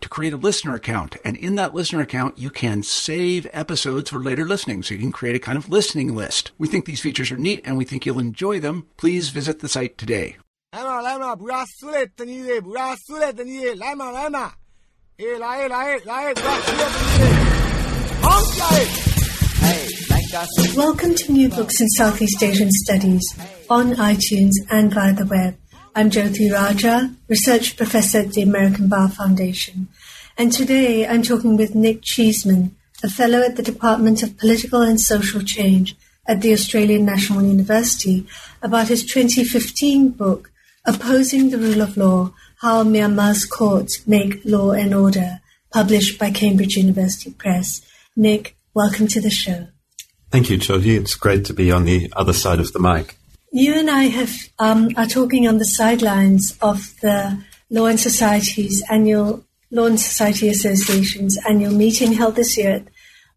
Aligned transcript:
to 0.00 0.08
create 0.08 0.32
a 0.32 0.36
listener 0.36 0.74
account. 0.74 1.16
And 1.24 1.36
in 1.36 1.54
that 1.56 1.74
listener 1.74 2.00
account, 2.00 2.38
you 2.38 2.50
can 2.50 2.82
save 2.82 3.46
episodes 3.52 4.10
for 4.10 4.18
later 4.18 4.46
listening. 4.46 4.82
So 4.82 4.94
you 4.94 5.00
can 5.00 5.12
create 5.12 5.36
a 5.36 5.40
kind 5.40 5.58
of 5.58 5.68
listening 5.68 6.14
list. 6.14 6.52
We 6.58 6.68
think 6.68 6.84
these 6.84 7.00
features 7.00 7.30
are 7.30 7.36
neat 7.36 7.62
and 7.64 7.76
we 7.76 7.84
think 7.84 8.06
you'll 8.06 8.18
enjoy 8.18 8.60
them. 8.60 8.86
Please 8.96 9.30
visit 9.30 9.60
the 9.60 9.68
site 9.68 9.98
today. 9.98 10.36
Welcome 20.76 21.14
to 21.14 21.32
New 21.32 21.48
Books 21.48 21.80
in 21.80 21.88
Southeast 21.88 22.42
Asian 22.42 22.70
Studies 22.70 23.24
on 23.70 23.94
iTunes 23.94 24.52
and 24.70 24.92
via 24.92 25.14
the 25.14 25.24
web. 25.24 25.56
I'm 25.98 26.10
Jothie 26.10 26.52
Rajah, 26.52 27.12
Research 27.26 27.76
Professor 27.76 28.18
at 28.18 28.30
the 28.30 28.42
American 28.42 28.88
Bar 28.88 29.08
Foundation. 29.08 29.88
And 30.36 30.52
today 30.52 31.04
I'm 31.04 31.24
talking 31.24 31.56
with 31.56 31.74
Nick 31.74 32.02
Cheesman, 32.02 32.76
a 33.02 33.10
Fellow 33.10 33.42
at 33.42 33.56
the 33.56 33.64
Department 33.64 34.22
of 34.22 34.38
Political 34.38 34.82
and 34.82 35.00
Social 35.00 35.42
Change 35.42 35.96
at 36.24 36.40
the 36.40 36.52
Australian 36.52 37.04
National 37.04 37.42
University, 37.42 38.28
about 38.62 38.86
his 38.86 39.04
2015 39.06 40.10
book, 40.10 40.52
Opposing 40.86 41.50
the 41.50 41.58
Rule 41.58 41.80
of 41.80 41.96
Law 41.96 42.32
How 42.60 42.84
Myanmar's 42.84 43.44
Courts 43.44 44.06
Make 44.06 44.40
Law 44.44 44.70
and 44.70 44.94
Order, 44.94 45.40
published 45.72 46.16
by 46.16 46.30
Cambridge 46.30 46.76
University 46.76 47.32
Press. 47.32 47.82
Nick, 48.14 48.54
welcome 48.72 49.08
to 49.08 49.20
the 49.20 49.30
show. 49.30 49.66
Thank 50.30 50.48
you, 50.48 50.58
Jothie. 50.58 50.96
It's 50.96 51.16
great 51.16 51.44
to 51.46 51.52
be 51.52 51.72
on 51.72 51.86
the 51.86 52.12
other 52.14 52.32
side 52.32 52.60
of 52.60 52.72
the 52.72 52.78
mic. 52.78 53.17
You 53.50 53.74
and 53.74 53.90
I 53.90 54.04
have 54.04 54.34
um, 54.58 54.90
are 54.96 55.06
talking 55.06 55.48
on 55.48 55.56
the 55.56 55.64
sidelines 55.64 56.56
of 56.60 56.94
the 57.00 57.42
Law 57.70 57.86
and 57.86 57.98
Society's 57.98 58.82
annual 58.90 59.44
Law 59.70 59.86
and 59.86 60.00
Society 60.00 60.48
Association's 60.48 61.38
annual 61.48 61.72
meeting 61.72 62.12
held 62.12 62.36
this 62.36 62.58
year 62.58 62.84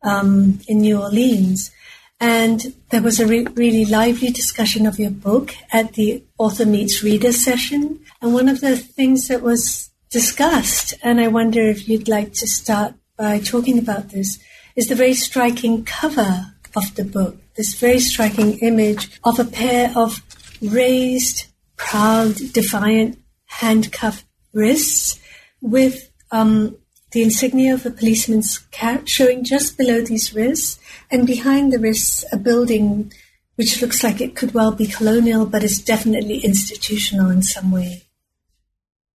um, 0.04 0.60
in 0.68 0.80
New 0.80 1.02
Orleans, 1.02 1.72
and 2.20 2.74
there 2.90 3.02
was 3.02 3.20
a 3.20 3.28
re- 3.28 3.48
really 3.56 3.86
lively 3.86 4.30
discussion 4.30 4.86
of 4.86 5.00
your 5.00 5.12
book 5.12 5.54
at 5.72 5.94
the 5.94 6.24
Author 6.38 6.66
Meets 6.66 7.04
Reader 7.04 7.32
session. 7.32 8.00
And 8.22 8.34
one 8.34 8.50
of 8.50 8.62
the 8.62 8.78
things 8.78 9.28
that 9.28 9.42
was 9.42 9.90
discussed, 10.10 10.94
and 11.02 11.20
I 11.20 11.30
wonder 11.30 11.62
if 11.62 11.88
you'd 11.88 12.08
like 12.08 12.34
to 12.34 12.48
start 12.48 12.96
by 13.18 13.40
talking 13.40 13.80
about 13.80 14.10
this, 14.10 14.40
is 14.76 14.88
the 14.88 14.96
very 14.96 15.14
striking 15.14 15.84
cover 15.84 16.54
of 16.76 16.96
the 16.96 17.06
book. 17.06 17.41
This 17.56 17.74
very 17.76 18.00
striking 18.00 18.60
image 18.60 19.20
of 19.24 19.40
a 19.40 19.46
pair 19.46 19.92
of 19.96 20.22
raised, 20.62 21.48
proud, 21.76 22.36
defiant, 22.54 23.20
handcuffed 23.46 24.26
wrists 24.54 25.20
with 25.62 26.12
um, 26.32 26.78
the 27.12 27.22
insignia 27.22 27.74
of 27.74 27.86
a 27.86 27.92
policeman's 27.92 28.58
cap 28.72 29.08
showing 29.08 29.44
just 29.44 29.78
below 29.78 30.02
these 30.02 30.34
wrists, 30.34 30.80
and 31.10 31.28
behind 31.28 31.72
the 31.72 31.80
wrists, 31.80 32.24
a 32.32 32.38
building 32.38 33.12
which 33.56 33.82
looks 33.82 34.04
like 34.04 34.22
it 34.22 34.36
could 34.36 34.54
well 34.54 34.72
be 34.72 34.88
colonial, 34.88 35.46
but 35.46 35.64
is 35.64 35.84
definitely 35.84 36.40
institutional 36.40 37.30
in 37.30 37.44
some 37.44 37.72
way. 37.72 38.04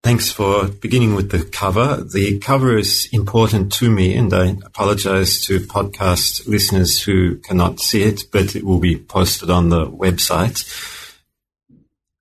Thanks 0.06 0.30
for 0.30 0.68
beginning 0.68 1.16
with 1.16 1.32
the 1.32 1.42
cover. 1.42 1.96
The 1.96 2.38
cover 2.38 2.78
is 2.78 3.08
important 3.10 3.72
to 3.72 3.90
me, 3.90 4.14
and 4.14 4.32
I 4.32 4.50
apologize 4.64 5.40
to 5.46 5.58
podcast 5.58 6.46
listeners 6.46 7.02
who 7.02 7.38
cannot 7.38 7.80
see 7.80 8.04
it, 8.04 8.22
but 8.30 8.54
it 8.54 8.62
will 8.62 8.78
be 8.78 8.96
posted 8.96 9.50
on 9.50 9.70
the 9.70 9.84
website. 9.84 10.62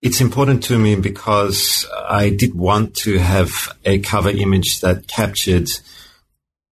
It's 0.01 0.19
important 0.19 0.63
to 0.63 0.79
me 0.79 0.95
because 0.95 1.85
I 2.09 2.31
did 2.31 2.55
want 2.55 2.95
to 3.03 3.19
have 3.19 3.77
a 3.85 3.99
cover 3.99 4.31
image 4.31 4.81
that 4.81 5.07
captured 5.07 5.69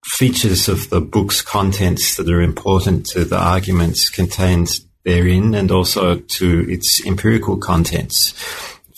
features 0.04 0.68
of 0.68 0.90
the 0.90 1.00
book's 1.00 1.44
contents 1.44 2.18
that 2.18 2.28
are 2.28 2.42
important 2.42 3.06
to 3.10 3.24
the 3.24 3.38
arguments 3.38 4.10
contained 4.10 4.80
therein 5.06 5.54
and 5.54 5.70
also 5.70 6.16
to 6.16 6.66
its 6.68 7.06
empirical 7.06 7.58
contents. 7.58 8.34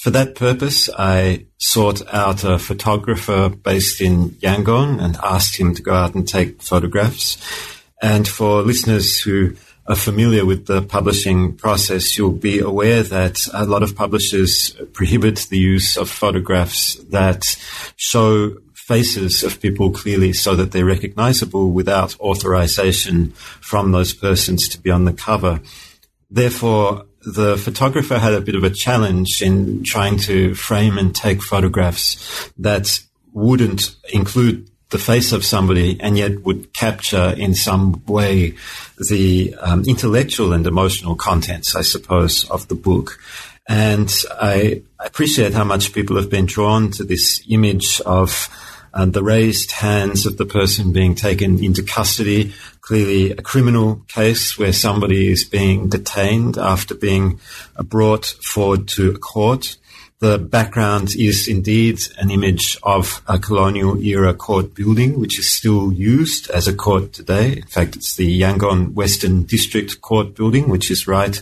For 0.06 0.12
that 0.12 0.36
purpose, 0.36 0.88
I 0.96 1.48
sought 1.58 2.04
out 2.14 2.44
a 2.44 2.60
photographer 2.60 3.50
based 3.50 4.02
in 4.02 4.30
Yangon 4.40 5.04
and 5.04 5.18
asked 5.24 5.58
him 5.58 5.74
to 5.74 5.82
go 5.82 5.96
out 5.96 6.14
and 6.14 6.28
take 6.28 6.62
photographs. 6.62 7.40
And 8.04 8.28
for 8.28 8.62
listeners 8.62 9.20
who 9.20 9.56
are 9.88 9.96
familiar 9.96 10.46
with 10.46 10.68
the 10.68 10.84
publishing 10.84 11.56
process, 11.56 12.20
you'll 12.20 12.34
be 12.34 12.60
aware 12.60 13.02
that 13.02 13.48
a 13.52 13.66
lot 13.66 13.82
of 13.82 13.96
publishers 13.96 14.78
prohibit 14.94 15.48
the 15.50 15.58
use 15.58 15.98
of 15.98 16.08
photographs 16.08 16.94
that 17.10 17.42
show 17.96 18.58
faces 18.76 19.42
of 19.42 19.60
people 19.60 19.90
clearly 19.90 20.34
so 20.34 20.56
that 20.56 20.72
they're 20.72 20.86
recognizable 20.86 21.72
without 21.72 22.16
authorization 22.20 23.32
from 23.32 23.92
those 23.92 24.14
persons 24.14 24.70
to 24.70 24.80
be 24.80 24.92
on 24.92 25.06
the 25.06 25.14
cover. 25.14 25.62
Therefore, 26.30 27.06
the 27.26 27.58
photographer 27.58 28.20
had 28.20 28.34
a 28.34 28.42
bit 28.42 28.56
of 28.56 28.64
a 28.64 28.70
challenge 28.70 29.42
in 29.42 29.84
trying 29.84 30.18
to 30.20 30.54
frame 30.54 30.98
and 30.98 31.14
take 31.16 31.42
photographs 31.42 32.52
that 32.58 33.00
wouldn't 33.34 33.96
include 34.14 34.70
the 34.92 34.98
face 35.00 35.32
of 35.32 35.44
somebody 35.44 36.00
and 36.00 36.18
yet 36.18 36.44
would 36.44 36.72
capture 36.74 37.34
in 37.38 37.56
some 37.56 38.04
way 38.06 38.54
the 39.10 39.56
um, 39.60 39.84
intellectual 39.88 40.54
and 40.54 40.68
emotional 40.68 41.16
contents, 41.16 41.76
I 41.76 41.82
suppose, 41.82 42.50
of 42.50 42.68
the 42.68 42.76
book. 42.76 43.20
And 43.68 44.14
I 44.40 44.84
appreciate 45.00 45.54
how 45.54 45.64
much 45.64 45.92
people 45.92 46.18
have 46.18 46.30
been 46.30 46.46
drawn 46.46 46.92
to 46.92 47.04
this 47.04 47.44
image 47.50 48.00
of 48.02 48.48
uh, 48.96 49.06
the 49.06 49.24
raised 49.24 49.72
hands 49.72 50.26
of 50.26 50.38
the 50.38 50.46
person 50.46 50.94
being 50.94 51.16
taken 51.16 51.62
into 51.62 51.84
custody, 51.84 52.54
clearly 52.80 53.32
a 53.32 53.42
criminal 53.42 54.02
case 54.08 54.58
where 54.58 54.72
somebody 54.72 55.30
is 55.30 55.44
being 55.44 55.90
detained 55.90 56.58
after 56.58 56.96
being 56.96 57.40
brought 57.84 58.26
forward 58.42 58.88
to 58.88 59.12
a 59.12 59.18
court. 59.18 59.78
The 60.20 60.40
background 60.40 61.10
is 61.14 61.50
indeed 61.50 62.00
an 62.18 62.32
image 62.32 62.78
of 62.84 63.22
a 63.28 63.38
colonial 63.38 64.02
era 64.02 64.34
court 64.34 64.74
building, 64.74 65.20
which 65.20 65.38
is 65.38 65.50
still 65.50 65.92
used 65.92 66.50
as 66.50 66.70
a 66.70 66.74
court 66.74 67.12
today. 67.12 67.58
In 67.58 67.68
fact, 67.68 67.98
it's 67.98 68.16
the 68.16 68.42
Yangon 68.42 68.94
Western 68.94 69.44
District 69.44 70.00
Court 70.00 70.34
building, 70.34 70.70
which 70.70 70.90
is 70.90 71.06
right 71.06 71.42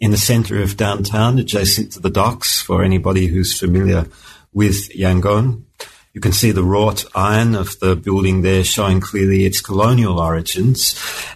in 0.00 0.10
the 0.10 0.16
center 0.16 0.62
of 0.62 0.78
downtown, 0.78 1.38
adjacent 1.38 1.92
to 1.92 2.00
the 2.00 2.10
docks 2.10 2.62
for 2.62 2.82
anybody 2.82 3.26
who's 3.26 3.58
familiar 3.58 4.06
with 4.54 4.88
Yangon. 4.90 5.64
You 6.14 6.20
can 6.20 6.32
see 6.32 6.52
the 6.52 6.62
wrought 6.62 7.04
iron 7.12 7.56
of 7.56 7.78
the 7.80 7.96
building 7.96 8.42
there 8.42 8.62
showing 8.62 9.00
clearly 9.00 9.44
its 9.44 9.60
colonial 9.60 10.20
origins. 10.20 10.94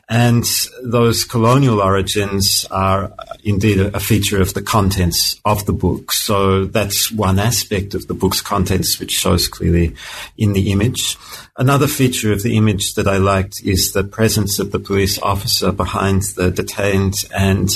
And 0.09 0.45
those 0.85 1.25
colonial 1.25 1.83
origins 1.83 2.65
are 2.71 3.13
indeed 3.43 3.81
a 3.81 3.99
feature 3.99 4.41
of 4.41 4.55
the 4.55 4.63
contents 4.63 5.41
of 5.45 5.67
the 5.67 5.73
book. 5.73 6.13
So 6.13 6.67
that's 6.67 7.11
one 7.11 7.41
aspect 7.41 7.95
of 7.95 8.07
the 8.07 8.15
book's 8.15 8.41
contents 8.41 9.01
which 9.01 9.11
shows 9.11 9.49
clearly 9.49 9.97
in 10.37 10.53
the 10.53 10.71
image. 10.71 11.19
Another 11.59 11.89
feature 11.89 12.33
of 12.33 12.45
the 12.45 12.57
image 12.57 12.95
that 12.95 13.09
I 13.09 13.17
liked 13.17 13.65
is 13.65 13.91
the 13.91 14.05
presence 14.05 14.61
of 14.61 14.71
the 14.71 14.79
police 14.79 15.19
officer 15.19 15.73
behind 15.73 16.23
the 16.37 16.53
detained 16.53 17.25
and 17.35 17.69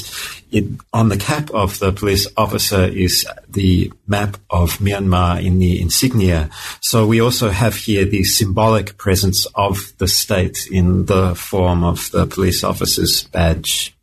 it, 0.52 0.66
on 0.92 1.08
the 1.08 1.16
cap 1.16 1.50
of 1.50 1.80
the 1.80 1.90
police 1.90 2.28
officer 2.36 2.84
is 2.84 3.26
the 3.48 3.92
map 4.06 4.36
of 4.50 4.78
Myanmar 4.78 5.44
in 5.44 5.58
the 5.58 5.82
insignia. 5.82 6.48
So 6.80 7.08
we 7.08 7.20
also 7.20 7.50
have 7.50 7.74
here 7.74 8.04
the 8.04 8.22
symbolic 8.22 8.98
presence 8.98 9.46
of 9.56 9.92
the 9.98 10.06
state 10.06 10.68
in 10.70 11.06
the 11.06 11.34
form 11.34 11.82
of 11.82 12.08
the 12.12 12.26
police 12.26 12.62
officer's 12.62 13.24
badge. 13.24 13.96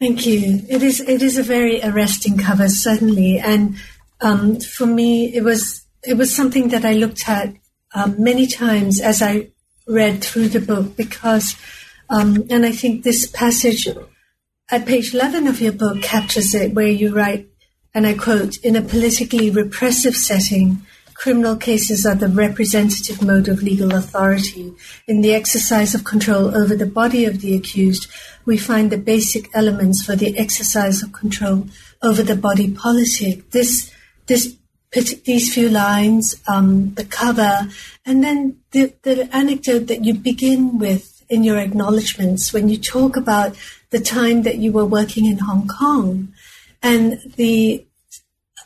Thank 0.00 0.26
you. 0.26 0.62
It 0.68 0.82
is 0.82 0.98
it 0.98 1.22
is 1.22 1.38
a 1.38 1.44
very 1.44 1.80
arresting 1.80 2.38
cover, 2.38 2.68
certainly, 2.68 3.38
and 3.38 3.76
um, 4.20 4.58
for 4.58 4.86
me, 4.86 5.32
it 5.32 5.44
was 5.44 5.86
it 6.02 6.14
was 6.14 6.34
something 6.34 6.70
that 6.70 6.84
I 6.84 6.94
looked 6.94 7.28
at 7.28 7.54
um, 7.94 8.22
many 8.22 8.46
times 8.46 9.00
as 9.00 9.22
I 9.22 9.48
read 9.86 10.22
through 10.22 10.48
the 10.48 10.60
book 10.60 10.96
because, 10.96 11.56
um, 12.08 12.44
and 12.50 12.64
I 12.64 12.72
think 12.72 13.02
this 13.02 13.26
passage 13.26 13.88
at 14.70 14.86
page 14.86 15.12
11 15.12 15.46
of 15.46 15.60
your 15.60 15.72
book 15.72 16.02
captures 16.02 16.54
it, 16.54 16.74
where 16.74 16.88
you 16.88 17.14
write, 17.14 17.48
and 17.94 18.06
I 18.06 18.14
quote, 18.14 18.56
in 18.58 18.74
a 18.74 18.82
politically 18.82 19.50
repressive 19.50 20.14
setting, 20.14 20.86
criminal 21.14 21.56
cases 21.56 22.06
are 22.06 22.14
the 22.14 22.28
representative 22.28 23.22
mode 23.22 23.48
of 23.48 23.62
legal 23.62 23.94
authority. 23.94 24.72
In 25.06 25.20
the 25.20 25.34
exercise 25.34 25.94
of 25.94 26.04
control 26.04 26.56
over 26.56 26.74
the 26.74 26.86
body 26.86 27.26
of 27.26 27.40
the 27.40 27.54
accused, 27.54 28.10
we 28.44 28.56
find 28.56 28.90
the 28.90 28.98
basic 28.98 29.48
elements 29.54 30.04
for 30.04 30.16
the 30.16 30.36
exercise 30.38 31.02
of 31.02 31.12
control 31.12 31.68
over 32.02 32.22
the 32.22 32.34
body 32.34 32.72
politic. 32.72 33.50
This, 33.50 33.92
this 34.26 34.56
these 34.92 35.52
few 35.52 35.68
lines, 35.68 36.36
um, 36.46 36.94
the 36.94 37.04
cover, 37.04 37.68
and 38.04 38.22
then 38.22 38.58
the, 38.72 38.92
the 39.02 39.34
anecdote 39.34 39.86
that 39.86 40.04
you 40.04 40.14
begin 40.14 40.78
with 40.78 41.24
in 41.28 41.42
your 41.42 41.58
acknowledgements 41.58 42.52
when 42.52 42.68
you 42.68 42.76
talk 42.76 43.16
about 43.16 43.56
the 43.90 44.00
time 44.00 44.42
that 44.42 44.58
you 44.58 44.70
were 44.70 44.84
working 44.84 45.24
in 45.24 45.38
Hong 45.38 45.66
Kong 45.66 46.32
and 46.82 47.18
the 47.36 47.86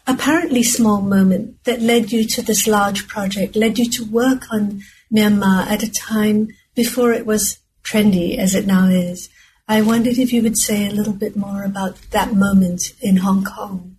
apparently 0.07 0.63
small 0.63 1.01
moment 1.01 1.63
that 1.65 1.81
led 1.81 2.11
you 2.11 2.25
to 2.25 2.43
this 2.43 2.67
large 2.67 3.07
project, 3.07 3.55
led 3.55 3.79
you 3.79 3.89
to 3.91 4.05
work 4.05 4.53
on 4.53 4.83
Myanmar 5.13 5.67
at 5.67 5.83
a 5.83 5.93
time 5.93 6.49
before 6.75 7.13
it 7.13 7.27
was 7.27 7.59
trendy 7.85 8.37
as 8.37 8.55
it 8.55 8.67
now 8.67 8.89
is. 8.89 9.29
I 9.69 9.83
wondered 9.83 10.19
if 10.19 10.33
you 10.33 10.43
would 10.43 10.59
say 10.59 10.87
a 10.87 10.93
little 10.93 11.13
bit 11.13 11.37
more 11.37 11.65
about 11.65 12.01
that 12.11 12.35
moment 12.35 12.93
in 13.01 13.19
Hong 13.19 13.45
Kong. 13.45 13.96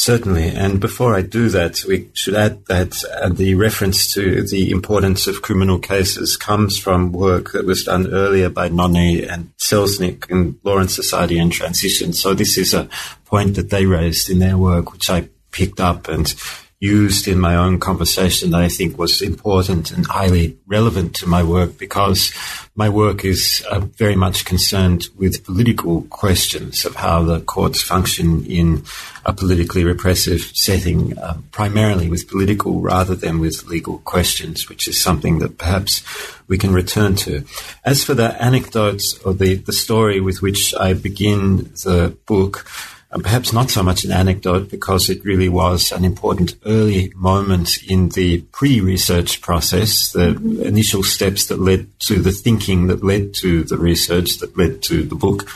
Certainly. 0.00 0.48
And 0.48 0.80
before 0.80 1.14
I 1.14 1.20
do 1.20 1.50
that, 1.50 1.84
we 1.86 2.08
should 2.14 2.34
add 2.34 2.64
that 2.68 3.04
uh, 3.04 3.28
the 3.28 3.54
reference 3.54 4.14
to 4.14 4.42
the 4.44 4.70
importance 4.70 5.26
of 5.26 5.42
criminal 5.42 5.78
cases 5.78 6.38
comes 6.38 6.78
from 6.78 7.12
work 7.12 7.52
that 7.52 7.66
was 7.66 7.84
done 7.84 8.06
earlier 8.06 8.48
by 8.48 8.70
Nonet 8.70 9.30
and 9.30 9.52
Selznick 9.58 10.30
in 10.30 10.58
Law 10.64 10.78
and 10.78 10.90
Society 10.90 11.38
and 11.38 11.52
Transition. 11.52 12.14
So 12.14 12.32
this 12.32 12.56
is 12.56 12.72
a 12.72 12.88
point 13.26 13.56
that 13.56 13.68
they 13.68 13.84
raised 13.84 14.30
in 14.30 14.38
their 14.38 14.56
work, 14.56 14.90
which 14.90 15.10
I 15.10 15.28
picked 15.52 15.80
up 15.80 16.08
and 16.08 16.34
used 16.80 17.28
in 17.28 17.38
my 17.38 17.56
own 17.56 17.78
conversation 17.78 18.50
that 18.50 18.62
I 18.62 18.68
think 18.68 18.96
was 18.96 19.20
important 19.20 19.92
and 19.92 20.06
highly 20.06 20.56
relevant 20.66 21.14
to 21.16 21.26
my 21.26 21.42
work 21.42 21.76
because 21.76 22.32
my 22.74 22.88
work 22.88 23.22
is 23.22 23.62
uh, 23.70 23.80
very 23.80 24.16
much 24.16 24.46
concerned 24.46 25.08
with 25.18 25.44
political 25.44 26.02
questions 26.04 26.86
of 26.86 26.96
how 26.96 27.22
the 27.22 27.40
courts 27.40 27.82
function 27.82 28.46
in 28.46 28.82
a 29.26 29.34
politically 29.34 29.84
repressive 29.84 30.40
setting, 30.54 31.18
uh, 31.18 31.36
primarily 31.50 32.08
with 32.08 32.30
political 32.30 32.80
rather 32.80 33.14
than 33.14 33.40
with 33.40 33.66
legal 33.66 33.98
questions, 33.98 34.70
which 34.70 34.88
is 34.88 34.98
something 34.98 35.40
that 35.40 35.58
perhaps 35.58 36.02
we 36.48 36.56
can 36.56 36.72
return 36.72 37.14
to. 37.14 37.44
As 37.84 38.02
for 38.02 38.14
the 38.14 38.42
anecdotes 38.42 39.18
or 39.18 39.34
the, 39.34 39.56
the 39.56 39.74
story 39.74 40.18
with 40.20 40.40
which 40.40 40.74
I 40.74 40.94
begin 40.94 41.70
the 41.84 42.16
book, 42.24 42.66
and 43.12 43.22
perhaps 43.22 43.52
not 43.52 43.70
so 43.70 43.82
much 43.82 44.04
an 44.04 44.12
anecdote 44.12 44.70
because 44.70 45.10
it 45.10 45.24
really 45.24 45.48
was 45.48 45.90
an 45.90 46.04
important 46.04 46.54
early 46.64 47.12
moment 47.16 47.82
in 47.82 48.08
the 48.10 48.40
pre-research 48.52 49.40
process, 49.40 50.12
the 50.12 50.34
mm-hmm. 50.34 50.62
initial 50.62 51.02
steps 51.02 51.46
that 51.46 51.58
led 51.58 51.88
to 52.00 52.20
the 52.20 52.30
thinking 52.30 52.86
that 52.86 53.02
led 53.02 53.34
to 53.34 53.64
the 53.64 53.76
research 53.76 54.38
that 54.38 54.56
led 54.56 54.82
to 54.82 55.02
the 55.02 55.16
book. 55.16 55.48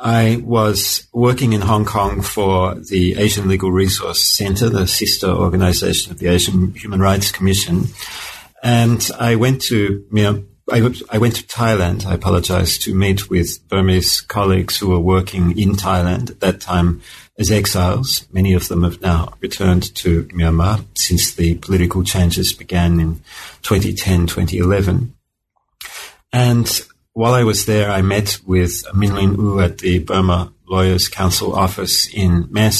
I 0.00 0.40
was 0.44 1.06
working 1.12 1.52
in 1.52 1.60
Hong 1.60 1.84
Kong 1.84 2.22
for 2.22 2.74
the 2.74 3.16
Asian 3.16 3.48
Legal 3.48 3.72
Resource 3.72 4.20
Center, 4.20 4.68
the 4.68 4.86
sister 4.86 5.28
organization 5.28 6.12
of 6.12 6.18
the 6.18 6.28
Asian 6.28 6.72
Human 6.74 7.00
Rights 7.00 7.32
Commission. 7.32 7.86
And 8.62 9.08
I 9.18 9.36
went 9.36 9.62
to 9.62 10.04
I, 10.70 10.90
I 11.10 11.18
went 11.18 11.36
to 11.36 11.44
Thailand, 11.44 12.04
I 12.04 12.14
apologize, 12.14 12.78
to 12.78 12.94
meet 12.94 13.30
with 13.30 13.66
Burmese 13.68 14.20
colleagues 14.20 14.78
who 14.78 14.88
were 14.88 15.00
working 15.00 15.58
in 15.58 15.72
Thailand 15.72 16.30
at 16.30 16.40
that 16.40 16.60
time 16.60 17.00
as 17.38 17.50
exiles. 17.50 18.26
Many 18.32 18.52
of 18.54 18.68
them 18.68 18.82
have 18.82 19.00
now 19.00 19.34
returned 19.40 19.94
to 19.96 20.24
Myanmar 20.24 20.84
since 20.94 21.34
the 21.34 21.54
political 21.56 22.02
changes 22.02 22.52
began 22.52 23.00
in 23.00 23.14
2010, 23.62 24.26
2011. 24.26 25.14
And 26.32 26.80
while 27.14 27.34
I 27.34 27.44
was 27.44 27.66
there, 27.66 27.90
I 27.90 28.02
met 28.02 28.38
with 28.46 28.84
Min 28.94 29.14
Lin 29.14 29.34
U 29.34 29.60
at 29.60 29.78
the 29.78 30.00
Burma 30.00 30.52
Lawyers 30.68 31.08
Council 31.08 31.54
office 31.54 32.12
in 32.12 32.46
Mae 32.50 32.70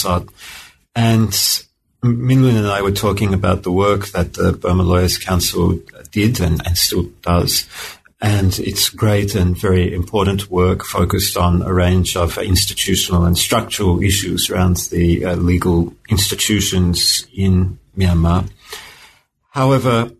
And 0.94 1.62
Min 2.02 2.42
Lin 2.44 2.56
and 2.56 2.66
I 2.66 2.82
were 2.82 2.92
talking 2.92 3.34
about 3.34 3.62
the 3.62 3.72
work 3.72 4.08
that 4.08 4.34
the 4.34 4.52
Burma 4.52 4.82
Lawyers 4.82 5.18
Council 5.18 5.80
did 6.10 6.40
and, 6.40 6.64
and 6.66 6.76
still 6.76 7.04
does. 7.22 7.66
And 8.20 8.58
it's 8.58 8.88
great 8.88 9.36
and 9.36 9.56
very 9.56 9.94
important 9.94 10.50
work 10.50 10.84
focused 10.84 11.36
on 11.36 11.62
a 11.62 11.72
range 11.72 12.16
of 12.16 12.36
institutional 12.38 13.24
and 13.24 13.38
structural 13.38 14.02
issues 14.02 14.50
around 14.50 14.76
the 14.90 15.24
uh, 15.24 15.36
legal 15.36 15.94
institutions 16.08 17.26
in 17.32 17.78
Myanmar. 17.96 18.50
However, 19.50 20.10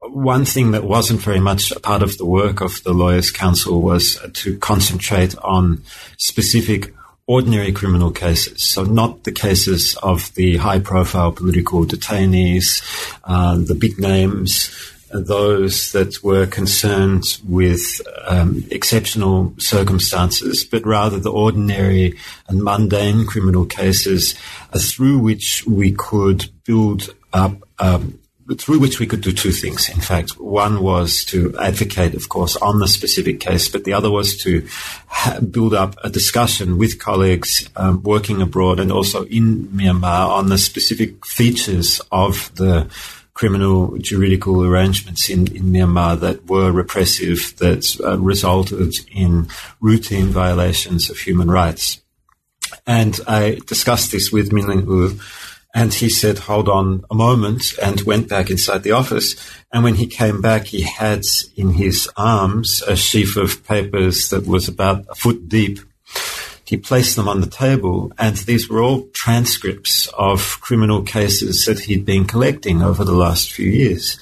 one 0.00 0.44
thing 0.44 0.72
that 0.72 0.84
wasn't 0.84 1.20
very 1.20 1.40
much 1.40 1.70
a 1.70 1.80
part 1.80 2.02
of 2.02 2.18
the 2.18 2.26
work 2.26 2.60
of 2.60 2.82
the 2.82 2.92
Lawyers 2.92 3.30
Council 3.30 3.80
was 3.80 4.18
to 4.34 4.58
concentrate 4.58 5.36
on 5.38 5.82
specific 6.18 6.92
ordinary 7.26 7.72
criminal 7.72 8.10
cases. 8.10 8.62
So 8.62 8.84
not 8.84 9.24
the 9.24 9.32
cases 9.32 9.96
of 10.02 10.34
the 10.34 10.56
high 10.56 10.80
profile 10.80 11.32
political 11.32 11.86
detainees, 11.86 12.82
uh, 13.24 13.56
the 13.56 13.74
big 13.74 13.98
names, 13.98 14.70
those 15.20 15.92
that 15.92 16.22
were 16.22 16.46
concerned 16.46 17.38
with 17.46 17.80
um, 18.26 18.64
exceptional 18.70 19.54
circumstances, 19.58 20.64
but 20.64 20.86
rather 20.86 21.18
the 21.18 21.32
ordinary 21.32 22.18
and 22.48 22.62
mundane 22.62 23.26
criminal 23.26 23.66
cases 23.66 24.34
uh, 24.72 24.78
through 24.78 25.18
which 25.18 25.66
we 25.66 25.92
could 25.92 26.46
build 26.64 27.14
up. 27.32 27.56
Um, 27.78 28.18
through 28.58 28.80
which 28.80 28.98
we 28.98 29.06
could 29.06 29.20
do 29.20 29.32
two 29.32 29.52
things. 29.52 29.88
In 29.88 30.00
fact, 30.00 30.38
one 30.38 30.82
was 30.82 31.24
to 31.26 31.56
advocate, 31.58 32.14
of 32.14 32.28
course, 32.28 32.56
on 32.56 32.80
the 32.80 32.88
specific 32.88 33.40
case, 33.40 33.68
but 33.68 33.84
the 33.84 33.92
other 33.92 34.10
was 34.10 34.36
to 34.38 34.66
ha- 35.06 35.40
build 35.40 35.72
up 35.72 35.94
a 36.02 36.10
discussion 36.10 36.76
with 36.76 36.98
colleagues 36.98 37.68
um, 37.76 38.02
working 38.02 38.42
abroad 38.42 38.80
and 38.80 38.92
also 38.92 39.24
in 39.26 39.68
Myanmar 39.68 40.28
on 40.28 40.48
the 40.48 40.58
specific 40.58 41.24
features 41.24 42.00
of 42.10 42.54
the 42.56 42.90
criminal 43.34 43.96
juridical 43.98 44.64
arrangements 44.64 45.30
in, 45.30 45.46
in 45.56 45.64
Myanmar 45.64 46.20
that 46.20 46.46
were 46.46 46.70
repressive, 46.70 47.54
that 47.58 47.98
uh, 48.04 48.18
resulted 48.18 48.94
in 49.10 49.48
routine 49.80 50.26
violations 50.26 51.08
of 51.10 51.18
human 51.18 51.50
rights. 51.50 52.02
And 52.86 53.18
I 53.26 53.58
discussed 53.66 54.12
this 54.12 54.30
with 54.32 54.52
Min 54.52 54.66
Lin 54.66 54.86
U, 54.86 55.18
and 55.74 55.94
he 55.94 56.10
said, 56.10 56.38
hold 56.38 56.68
on 56.68 57.04
a 57.10 57.14
moment, 57.14 57.72
and 57.82 58.02
went 58.02 58.28
back 58.28 58.50
inside 58.50 58.82
the 58.82 58.92
office. 58.92 59.36
And 59.72 59.82
when 59.82 59.94
he 59.94 60.06
came 60.06 60.42
back, 60.42 60.66
he 60.66 60.82
had 60.82 61.22
in 61.56 61.70
his 61.70 62.10
arms 62.16 62.82
a 62.82 62.94
sheaf 62.96 63.36
of 63.36 63.64
papers 63.66 64.28
that 64.28 64.46
was 64.46 64.68
about 64.68 65.06
a 65.08 65.14
foot 65.14 65.48
deep 65.48 65.78
he 66.72 66.78
placed 66.78 67.16
them 67.16 67.28
on 67.28 67.42
the 67.42 67.46
table, 67.46 68.10
and 68.16 68.34
these 68.34 68.66
were 68.66 68.80
all 68.80 69.06
transcripts 69.12 70.08
of 70.16 70.58
criminal 70.62 71.02
cases 71.02 71.66
that 71.66 71.80
he'd 71.80 72.06
been 72.06 72.24
collecting 72.24 72.80
over 72.80 73.04
the 73.04 73.12
last 73.12 73.52
few 73.52 73.68
years. 73.68 74.18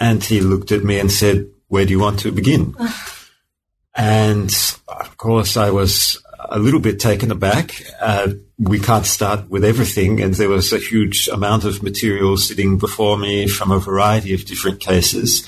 And 0.00 0.24
he 0.24 0.40
looked 0.40 0.72
at 0.72 0.82
me 0.82 0.98
and 0.98 1.12
said, 1.12 1.46
Where 1.68 1.84
do 1.84 1.90
you 1.90 2.00
want 2.00 2.20
to 2.20 2.32
begin? 2.32 2.74
and 3.94 4.50
of 4.88 5.14
course, 5.18 5.58
I 5.58 5.72
was 5.72 6.22
a 6.38 6.58
little 6.58 6.80
bit 6.80 7.00
taken 7.00 7.30
aback. 7.30 7.82
Uh, 8.00 8.28
we 8.58 8.78
can't 8.78 9.04
start 9.04 9.50
with 9.50 9.62
everything, 9.62 10.22
and 10.22 10.32
there 10.32 10.48
was 10.48 10.72
a 10.72 10.78
huge 10.78 11.28
amount 11.28 11.64
of 11.64 11.82
material 11.82 12.38
sitting 12.38 12.78
before 12.78 13.18
me 13.18 13.46
from 13.46 13.70
a 13.70 13.78
variety 13.78 14.32
of 14.32 14.46
different 14.46 14.80
cases. 14.80 15.46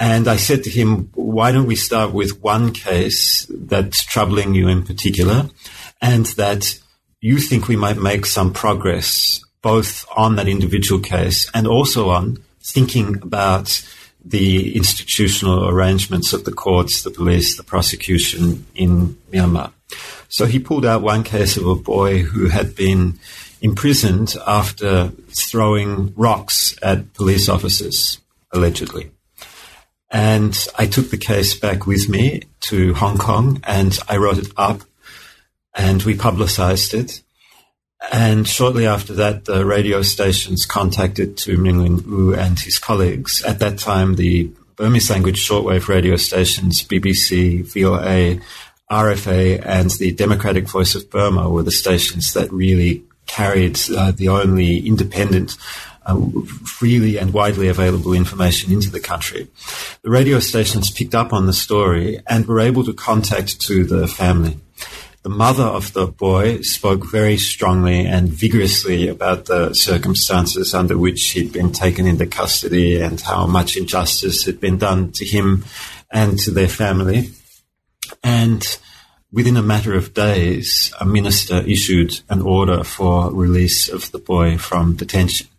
And 0.00 0.28
I 0.28 0.36
said 0.36 0.64
to 0.64 0.70
him, 0.70 1.10
why 1.14 1.52
don't 1.52 1.66
we 1.66 1.76
start 1.76 2.14
with 2.14 2.42
one 2.42 2.72
case 2.72 3.46
that's 3.50 4.02
troubling 4.02 4.54
you 4.54 4.66
in 4.66 4.82
particular 4.82 5.50
and 6.00 6.24
that 6.36 6.80
you 7.20 7.38
think 7.38 7.68
we 7.68 7.76
might 7.76 7.98
make 7.98 8.24
some 8.24 8.54
progress 8.54 9.44
both 9.60 10.06
on 10.16 10.36
that 10.36 10.48
individual 10.48 11.02
case 11.02 11.50
and 11.52 11.66
also 11.66 12.08
on 12.08 12.38
thinking 12.62 13.20
about 13.22 13.86
the 14.24 14.74
institutional 14.74 15.68
arrangements 15.68 16.32
of 16.32 16.44
the 16.44 16.52
courts, 16.52 17.02
the 17.02 17.10
police, 17.10 17.58
the 17.58 17.62
prosecution 17.62 18.64
in 18.74 19.18
Myanmar. 19.30 19.72
So 20.28 20.46
he 20.46 20.58
pulled 20.58 20.86
out 20.86 21.02
one 21.02 21.24
case 21.24 21.58
of 21.58 21.66
a 21.66 21.74
boy 21.74 22.22
who 22.22 22.48
had 22.48 22.74
been 22.74 23.18
imprisoned 23.60 24.34
after 24.46 25.08
throwing 25.28 26.14
rocks 26.16 26.74
at 26.80 27.12
police 27.12 27.50
officers, 27.50 28.18
allegedly. 28.50 29.10
And 30.10 30.56
I 30.76 30.86
took 30.86 31.10
the 31.10 31.18
case 31.18 31.58
back 31.58 31.86
with 31.86 32.08
me 32.08 32.42
to 32.62 32.94
Hong 32.94 33.18
Kong 33.18 33.60
and 33.64 33.96
I 34.08 34.16
wrote 34.16 34.38
it 34.38 34.52
up 34.56 34.82
and 35.74 36.02
we 36.02 36.16
publicized 36.16 36.94
it. 36.94 37.22
And 38.10 38.48
shortly 38.48 38.86
after 38.86 39.12
that, 39.14 39.44
the 39.44 39.64
radio 39.64 40.02
stations 40.02 40.66
contacted 40.66 41.36
to 41.38 41.58
Min 41.58 41.82
Lin 41.82 41.98
U 41.98 42.34
and 42.34 42.58
his 42.58 42.78
colleagues. 42.78 43.42
At 43.44 43.58
that 43.58 43.78
time, 43.78 44.16
the 44.16 44.50
Burmese 44.76 45.10
language 45.10 45.46
shortwave 45.46 45.88
radio 45.88 46.16
stations, 46.16 46.82
BBC, 46.82 47.62
VOA, 47.62 48.40
RFA, 48.90 49.64
and 49.64 49.90
the 49.90 50.12
Democratic 50.12 50.68
Voice 50.68 50.94
of 50.94 51.10
Burma 51.10 51.48
were 51.48 51.62
the 51.62 51.70
stations 51.70 52.32
that 52.32 52.50
really 52.50 53.04
carried 53.26 53.78
uh, 53.96 54.10
the 54.10 54.28
only 54.28 54.84
independent 54.84 55.56
freely 56.66 57.18
and 57.18 57.32
widely 57.32 57.68
available 57.68 58.12
information 58.12 58.72
into 58.72 58.90
the 58.90 59.00
country. 59.00 59.48
The 60.02 60.10
radio 60.10 60.38
stations 60.40 60.90
picked 60.90 61.14
up 61.14 61.32
on 61.32 61.46
the 61.46 61.52
story 61.52 62.20
and 62.26 62.46
were 62.46 62.60
able 62.60 62.84
to 62.84 62.92
contact 62.92 63.60
to 63.62 63.84
the 63.84 64.08
family. 64.08 64.58
The 65.22 65.28
mother 65.28 65.64
of 65.64 65.92
the 65.92 66.06
boy 66.06 66.62
spoke 66.62 67.04
very 67.04 67.36
strongly 67.36 68.06
and 68.06 68.30
vigorously 68.30 69.06
about 69.06 69.44
the 69.44 69.74
circumstances 69.74 70.72
under 70.72 70.96
which 70.96 71.32
he'd 71.32 71.52
been 71.52 71.72
taken 71.72 72.06
into 72.06 72.26
custody 72.26 72.98
and 72.98 73.20
how 73.20 73.46
much 73.46 73.76
injustice 73.76 74.44
had 74.44 74.60
been 74.60 74.78
done 74.78 75.12
to 75.12 75.26
him 75.26 75.66
and 76.10 76.38
to 76.38 76.50
their 76.50 76.68
family. 76.68 77.32
And 78.24 78.64
within 79.30 79.58
a 79.58 79.62
matter 79.62 79.94
of 79.94 80.14
days, 80.14 80.90
a 80.98 81.04
minister 81.04 81.58
issued 81.66 82.20
an 82.30 82.40
order 82.40 82.82
for 82.82 83.30
release 83.30 83.90
of 83.90 84.10
the 84.12 84.18
boy 84.18 84.56
from 84.56 84.96
detention. 84.96 85.49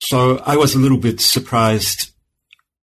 So 0.00 0.42
I 0.44 0.56
was 0.56 0.74
a 0.74 0.78
little 0.78 0.98
bit 0.98 1.20
surprised 1.20 2.10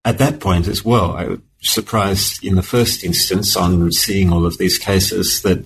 at 0.06 0.18
that 0.18 0.40
point 0.40 0.68
as 0.68 0.84
well. 0.84 1.12
I 1.12 1.28
was 1.28 1.40
surprised 1.62 2.44
in 2.44 2.56
the 2.56 2.64
first 2.64 3.04
instance 3.04 3.56
on 3.56 3.92
seeing 3.92 4.32
all 4.32 4.46
of 4.46 4.58
these 4.58 4.78
cases 4.78 5.42
that 5.44 5.66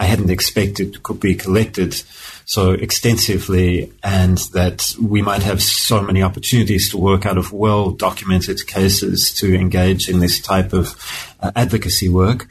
I 0.00 0.04
hadn't 0.04 0.30
expected 0.30 1.02
could 1.02 1.18
be 1.18 1.34
collected 1.34 1.94
so 2.44 2.72
extensively 2.72 3.92
and 4.02 4.38
that 4.52 4.94
we 5.00 5.22
might 5.22 5.42
have 5.42 5.62
so 5.62 6.00
many 6.00 6.22
opportunities 6.22 6.90
to 6.90 6.98
work 6.98 7.26
out 7.26 7.36
of 7.36 7.52
well 7.52 7.90
documented 7.90 8.66
cases 8.66 9.34
to 9.34 9.54
engage 9.54 10.08
in 10.08 10.20
this 10.20 10.40
type 10.40 10.72
of 10.72 10.94
uh, 11.40 11.50
advocacy 11.56 12.08
work. 12.08 12.48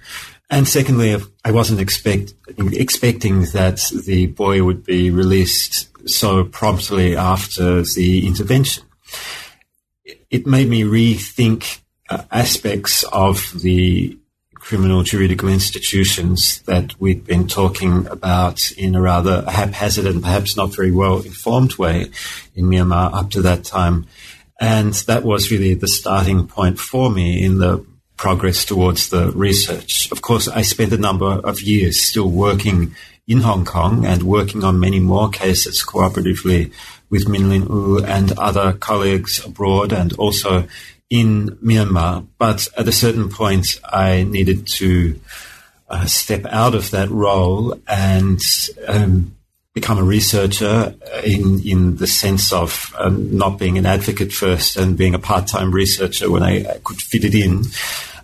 And 0.49 0.67
secondly, 0.67 1.15
I 1.43 1.51
wasn't 1.51 1.81
expect, 1.81 2.33
expecting 2.57 3.41
that 3.53 3.81
the 4.05 4.27
boy 4.27 4.63
would 4.63 4.85
be 4.85 5.09
released 5.09 5.89
so 6.07 6.43
promptly 6.43 7.15
after 7.15 7.81
the 7.81 8.25
intervention. 8.27 8.83
It 10.29 10.45
made 10.45 10.69
me 10.69 10.83
rethink 10.83 11.79
uh, 12.09 12.23
aspects 12.31 13.03
of 13.11 13.51
the 13.61 14.17
criminal 14.53 15.01
juridical 15.01 15.47
institutions 15.47 16.61
that 16.63 16.99
we've 16.99 17.25
been 17.25 17.47
talking 17.47 18.05
about 18.07 18.69
in 18.73 18.95
a 18.95 19.01
rather 19.01 19.43
haphazard 19.49 20.05
and 20.05 20.21
perhaps 20.21 20.57
not 20.57 20.75
very 20.75 20.91
well 20.91 21.21
informed 21.21 21.75
way 21.77 22.11
in 22.53 22.65
Myanmar 22.65 23.13
up 23.13 23.31
to 23.31 23.41
that 23.41 23.63
time. 23.63 24.05
And 24.59 24.93
that 25.07 25.23
was 25.23 25.51
really 25.51 25.73
the 25.73 25.87
starting 25.87 26.47
point 26.47 26.79
for 26.79 27.09
me 27.09 27.43
in 27.45 27.59
the 27.59 27.85
progress 28.17 28.65
towards 28.65 29.09
the 29.09 29.31
research. 29.31 30.11
Of 30.11 30.21
course, 30.21 30.49
I 30.49 30.63
spent 30.63 30.91
a 30.91 30.97
number 30.97 31.27
of 31.27 31.61
years 31.61 32.01
still 32.01 32.29
working 32.29 32.95
in 33.27 33.41
Hong 33.41 33.65
Kong 33.65 34.05
and 34.05 34.24
working 34.24 34.63
on 34.63 34.79
many 34.79 35.00
more 35.00 35.29
cases 35.29 35.84
cooperatively 35.84 36.72
with 37.10 37.27
Min 37.27 37.50
Lin 37.50 37.63
U 37.63 38.03
and 38.03 38.38
other 38.38 38.74
colleagues 38.74 39.46
abroad 39.46 39.91
and 39.91 40.13
also 40.13 40.67
in 41.10 41.50
Myanmar. 41.63 42.25
But 42.38 42.67
at 42.77 42.88
a 42.88 42.91
certain 42.91 43.29
point, 43.29 43.79
I 43.84 44.24
needed 44.24 44.67
to 44.67 45.19
uh, 45.89 46.05
step 46.05 46.46
out 46.46 46.75
of 46.75 46.91
that 46.91 47.10
role 47.10 47.79
and 47.88 48.41
um, 48.88 49.36
become 49.74 50.00
a 50.00 50.03
researcher 50.03 50.96
in 51.24 51.62
in 51.63 51.98
the 51.98 52.07
sense 52.07 52.51
of 52.51 52.93
um, 52.98 53.38
not 53.38 53.60
being 53.60 53.77
an 53.77 53.86
advocate 53.86 54.34
first 54.34 54.75
and 54.75 54.98
being 54.98 55.13
a 55.13 55.19
part 55.19 55.48
time 55.48 55.72
researcher 55.72 56.31
when 56.31 56.43
I, 56.43 56.65
I 56.67 56.79
could 56.84 57.00
fit 57.00 57.24
it 57.24 57.36
in 57.36 57.63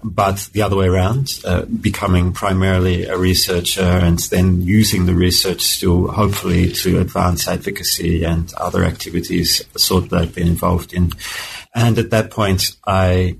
but 0.03 0.49
the 0.51 0.61
other 0.61 0.75
way 0.75 0.87
around, 0.87 1.39
uh, 1.45 1.63
becoming 1.63 2.33
primarily 2.33 3.05
a 3.05 3.17
researcher 3.17 3.81
and 3.81 4.19
then 4.19 4.61
using 4.61 5.05
the 5.05 5.15
research 5.15 5.61
still 5.61 6.09
hopefully 6.09 6.71
to 6.71 6.99
advance 6.99 7.47
advocacy 7.47 8.23
and 8.23 8.53
other 8.55 8.83
activities, 8.83 9.63
sort 9.77 10.09
that 10.09 10.21
I've 10.21 10.35
been 10.35 10.47
involved 10.47 10.93
in. 10.93 11.11
And 11.73 11.97
at 11.97 12.11
that 12.11 12.31
point, 12.31 12.75
I 12.85 13.37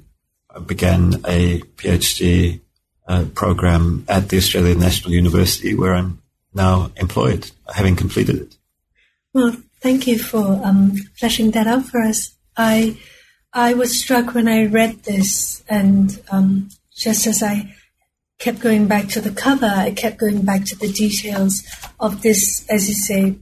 began 0.66 1.16
a 1.28 1.60
PhD 1.78 2.62
uh, 3.08 3.26
program 3.36 4.06
at 4.08 4.30
the 4.30 4.38
Australian 4.38 4.80
National 4.80 5.14
University 5.14 5.76
where 5.76 5.94
I'm 5.94 6.22
now 6.54 6.92
employed, 6.96 7.52
having 7.74 7.96
completed 7.96 8.36
it. 8.38 8.56
Well, 9.34 9.56
thank 9.82 10.08
you 10.08 10.20
for 10.20 10.62
um, 10.64 10.96
fleshing 11.18 11.52
that 11.52 11.68
out 11.68 11.86
for 11.86 12.02
us. 12.02 12.36
I 12.56 12.98
I 13.54 13.76
was 13.76 14.00
struck 14.00 14.34
when 14.34 14.48
I 14.48 14.66
read 14.66 15.04
this, 15.04 15.64
and 15.70 16.20
um, 16.32 16.70
just 16.96 17.28
as 17.28 17.44
I 17.44 17.76
kept 18.40 18.60
going 18.60 18.88
back 18.88 19.10
to 19.10 19.22
the 19.22 19.30
cover, 19.30 19.68
I 19.68 19.92
kept 19.92 20.18
going 20.18 20.42
back 20.42 20.66
to 20.66 20.76
the 20.76 20.92
details 20.92 21.64
of 22.00 22.24
this, 22.24 22.66
as 22.68 22.90
you 22.90 22.96
say, 22.96 23.36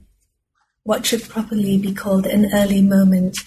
what 0.84 1.06
should 1.06 1.22
properly 1.28 1.78
be 1.78 1.94
called 1.94 2.26
an 2.26 2.50
early 2.52 2.82
moment 2.82 3.38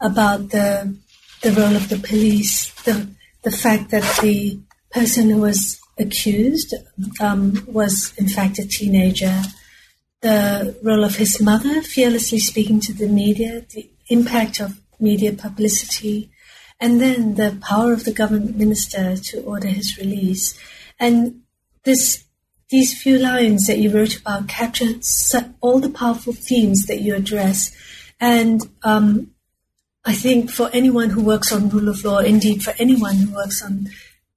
about 0.00 0.50
the 0.50 0.96
the 1.42 1.52
role 1.52 1.76
of 1.76 1.88
the 1.88 1.98
police, 1.98 2.72
the 2.82 3.08
the 3.44 3.52
fact 3.52 3.90
that 3.90 4.20
the 4.20 4.58
person 4.90 5.30
who 5.30 5.40
was 5.40 5.78
accused 5.98 6.74
um, 7.20 7.64
was 7.68 8.12
in 8.16 8.28
fact 8.28 8.58
a 8.58 8.66
teenager, 8.66 9.42
the 10.22 10.76
role 10.82 11.04
of 11.04 11.16
his 11.16 11.40
mother 11.40 11.80
fearlessly 11.82 12.40
speaking 12.40 12.80
to 12.80 12.92
the 12.92 13.06
media, 13.06 13.64
the 13.72 13.88
impact 14.08 14.58
of 14.58 14.80
media 15.00 15.32
publicity, 15.32 16.30
and 16.80 17.00
then 17.00 17.34
the 17.34 17.58
power 17.60 17.92
of 17.92 18.04
the 18.04 18.12
government 18.12 18.56
minister 18.56 19.16
to 19.16 19.42
order 19.42 19.68
his 19.68 19.98
release. 19.98 20.58
And 20.98 21.42
this, 21.84 22.24
these 22.70 23.00
few 23.00 23.18
lines 23.18 23.66
that 23.66 23.78
you 23.78 23.90
wrote 23.90 24.18
about 24.18 24.48
capture 24.48 24.94
all 25.60 25.80
the 25.80 25.90
powerful 25.90 26.32
themes 26.32 26.86
that 26.86 27.00
you 27.00 27.14
address. 27.14 27.74
And 28.20 28.62
um, 28.82 29.32
I 30.04 30.14
think 30.14 30.50
for 30.50 30.70
anyone 30.72 31.10
who 31.10 31.22
works 31.22 31.52
on 31.52 31.68
rule 31.68 31.88
of 31.88 32.04
law, 32.04 32.18
indeed 32.18 32.62
for 32.62 32.74
anyone 32.78 33.16
who 33.16 33.34
works 33.34 33.62
on 33.62 33.88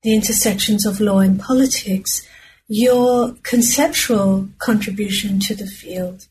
the 0.01 0.15
intersections 0.15 0.85
of 0.85 0.99
law 0.99 1.19
and 1.19 1.39
politics, 1.39 2.27
your 2.67 3.35
conceptual 3.43 4.49
contribution 4.57 5.39
to 5.41 5.53
the 5.53 5.67
field 5.67 6.27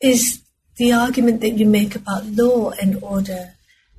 is 0.00 0.42
the 0.76 0.92
argument 0.92 1.40
that 1.40 1.50
you 1.58 1.66
make 1.66 1.94
about 1.94 2.26
law 2.26 2.70
and 2.72 3.02
order 3.02 3.54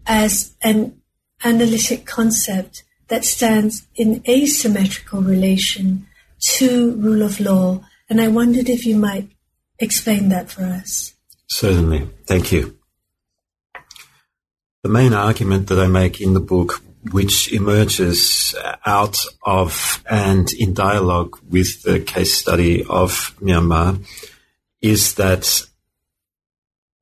as 0.07 0.53
an 0.61 1.01
analytic 1.43 2.05
concept 2.05 2.83
that 3.07 3.25
stands 3.25 3.87
in 3.95 4.23
asymmetrical 4.27 5.21
relation 5.21 6.07
to 6.39 6.95
rule 6.95 7.21
of 7.21 7.39
law. 7.39 7.83
And 8.09 8.21
I 8.21 8.27
wondered 8.27 8.69
if 8.69 8.85
you 8.85 8.95
might 8.95 9.29
explain 9.79 10.29
that 10.29 10.49
for 10.49 10.63
us. 10.63 11.13
Certainly. 11.47 12.09
Thank 12.25 12.51
you. 12.51 12.77
The 14.83 14.89
main 14.89 15.13
argument 15.13 15.67
that 15.67 15.79
I 15.79 15.87
make 15.87 16.21
in 16.21 16.33
the 16.33 16.39
book, 16.39 16.81
which 17.11 17.51
emerges 17.51 18.55
out 18.85 19.17
of 19.43 20.03
and 20.09 20.51
in 20.53 20.73
dialogue 20.73 21.39
with 21.49 21.83
the 21.83 21.99
case 21.99 22.35
study 22.35 22.83
of 22.83 23.35
Myanmar, 23.41 24.05
is 24.81 25.15
that 25.15 25.65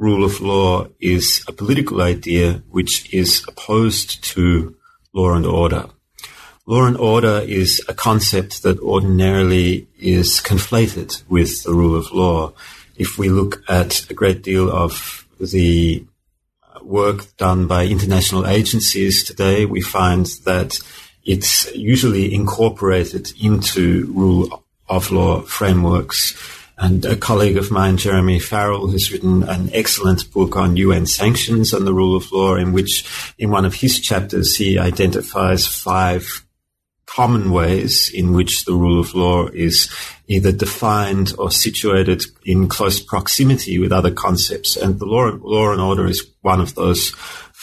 rule 0.03 0.25
of 0.25 0.41
law 0.41 0.85
is 0.99 1.25
a 1.47 1.53
political 1.53 2.01
idea 2.01 2.61
which 2.69 2.93
is 3.13 3.43
opposed 3.47 4.09
to 4.31 4.75
law 5.13 5.33
and 5.33 5.45
order. 5.45 5.85
law 6.65 6.85
and 6.85 6.97
order 6.97 7.37
is 7.61 7.81
a 7.87 7.93
concept 7.93 8.63
that 8.63 8.79
ordinarily 8.79 9.87
is 9.99 10.29
conflated 10.51 11.11
with 11.27 11.51
the 11.63 11.73
rule 11.73 11.95
of 11.95 12.11
law. 12.11 12.53
If 12.95 13.17
we 13.17 13.27
look 13.29 13.53
at 13.67 14.09
a 14.09 14.13
great 14.13 14.43
deal 14.43 14.69
of 14.83 14.93
the 15.39 16.05
work 16.81 17.19
done 17.37 17.67
by 17.67 17.85
international 17.85 18.47
agencies 18.47 19.23
today, 19.23 19.65
we 19.65 19.81
find 19.81 20.25
that 20.45 20.71
it's 21.33 21.73
usually 21.75 22.33
incorporated 22.33 23.25
into 23.41 24.11
rule 24.13 24.63
of 24.87 25.11
law 25.11 25.41
frameworks. 25.41 26.33
And 26.77 27.05
a 27.05 27.15
colleague 27.15 27.57
of 27.57 27.71
mine, 27.71 27.97
Jeremy 27.97 28.39
Farrall, 28.39 28.91
has 28.91 29.11
written 29.11 29.43
an 29.43 29.69
excellent 29.73 30.31
book 30.31 30.57
on 30.57 30.75
UN 30.77 31.05
sanctions 31.05 31.71
and 31.71 31.85
the 31.85 31.93
rule 31.93 32.15
of 32.15 32.31
law, 32.31 32.55
in 32.55 32.73
which, 32.73 33.05
in 33.37 33.51
one 33.51 33.65
of 33.65 33.75
his 33.75 33.99
chapters, 33.99 34.55
he 34.55 34.79
identifies 34.79 35.67
five 35.67 36.43
common 37.05 37.51
ways 37.51 38.09
in 38.11 38.33
which 38.33 38.65
the 38.65 38.73
rule 38.73 38.99
of 38.99 39.13
law 39.13 39.47
is 39.53 39.87
either 40.27 40.51
defined 40.51 41.33
or 41.37 41.51
situated 41.51 42.23
in 42.43 42.67
close 42.67 42.99
proximity 42.99 43.77
with 43.77 43.91
other 43.91 44.11
concepts. 44.11 44.75
And 44.75 44.99
the 44.99 45.05
law, 45.05 45.37
law 45.41 45.71
and 45.71 45.81
order 45.81 46.07
is 46.07 46.27
one 46.41 46.59
of 46.59 46.73
those 46.73 47.13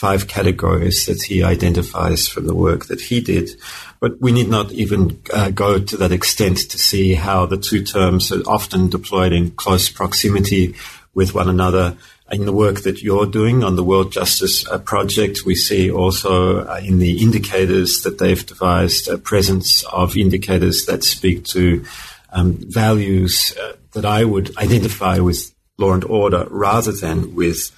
five 0.01 0.27
categories 0.27 1.05
that 1.05 1.21
he 1.21 1.43
identifies 1.43 2.27
from 2.27 2.47
the 2.47 2.55
work 2.55 2.87
that 2.87 2.99
he 2.99 3.21
did. 3.21 3.51
But 3.99 4.19
we 4.19 4.31
need 4.31 4.49
not 4.49 4.71
even 4.71 5.21
uh, 5.31 5.51
go 5.51 5.77
to 5.77 5.97
that 5.97 6.11
extent 6.11 6.57
to 6.71 6.79
see 6.79 7.13
how 7.13 7.45
the 7.45 7.59
two 7.69 7.83
terms 7.83 8.31
are 8.31 8.41
often 8.47 8.89
deployed 8.89 9.31
in 9.31 9.51
close 9.51 9.89
proximity 9.89 10.73
with 11.13 11.35
one 11.35 11.47
another. 11.47 11.97
In 12.31 12.47
the 12.47 12.51
work 12.65 12.81
that 12.81 13.03
you're 13.03 13.27
doing 13.27 13.63
on 13.63 13.75
the 13.75 13.83
World 13.83 14.11
Justice 14.11 14.67
uh, 14.67 14.79
Project, 14.79 15.45
we 15.45 15.53
see 15.53 15.91
also 15.91 16.65
uh, 16.65 16.81
in 16.83 16.97
the 16.97 17.21
indicators 17.21 18.01
that 18.01 18.17
they've 18.17 18.43
devised 18.43 19.07
a 19.07 19.19
presence 19.19 19.83
of 19.83 20.17
indicators 20.17 20.87
that 20.87 21.03
speak 21.03 21.45
to 21.53 21.85
um, 22.31 22.57
values 22.57 23.55
uh, 23.55 23.73
that 23.91 24.05
I 24.05 24.23
would 24.23 24.57
identify 24.57 25.19
with 25.19 25.53
law 25.77 25.93
and 25.93 26.05
order 26.05 26.47
rather 26.49 26.91
than 26.91 27.35
with 27.35 27.69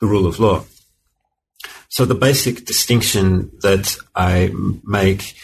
the 0.00 0.06
rule 0.06 0.26
of 0.26 0.38
law. 0.38 0.66
So 1.92 2.06
the 2.06 2.14
basic 2.14 2.64
distinction 2.64 3.50
that 3.60 3.98
I 4.14 4.50
make 4.82 5.34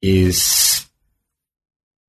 is 0.00 0.86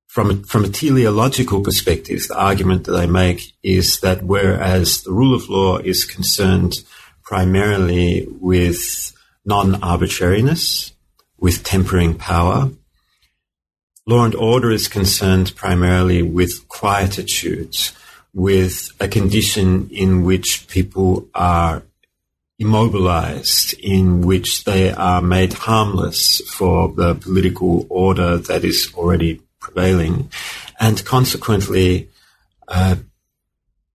from 0.06 0.30
a, 0.30 0.36
from 0.44 0.64
a 0.64 0.68
teleological 0.68 1.60
perspective, 1.60 2.28
the 2.28 2.38
argument 2.38 2.84
that 2.84 2.94
I 2.94 3.06
make 3.06 3.52
is 3.64 3.98
that 3.98 4.22
whereas 4.22 5.02
the 5.02 5.10
rule 5.10 5.34
of 5.34 5.48
law 5.48 5.78
is 5.78 6.04
concerned 6.04 6.74
primarily 7.24 8.28
with 8.40 9.12
non-arbitrariness, 9.44 10.92
with 11.36 11.64
tempering 11.64 12.14
power, 12.14 12.70
law 14.06 14.24
and 14.24 14.36
order 14.36 14.70
is 14.70 14.86
concerned 14.86 15.52
primarily 15.56 16.22
with 16.22 16.68
quietude, 16.68 17.74
with 18.32 18.92
a 19.00 19.08
condition 19.08 19.88
in 19.90 20.22
which 20.22 20.68
people 20.68 21.28
are 21.34 21.82
immobilized, 22.58 23.74
in 23.80 24.20
which 24.20 24.64
they 24.64 24.92
are 24.92 25.20
made 25.20 25.52
harmless 25.52 26.40
for 26.50 26.88
the 26.92 27.14
political 27.14 27.86
order 27.88 28.38
that 28.38 28.64
is 28.64 28.92
already 28.94 29.40
prevailing. 29.60 30.30
And 30.78 31.04
consequently, 31.04 32.10
uh, 32.68 32.96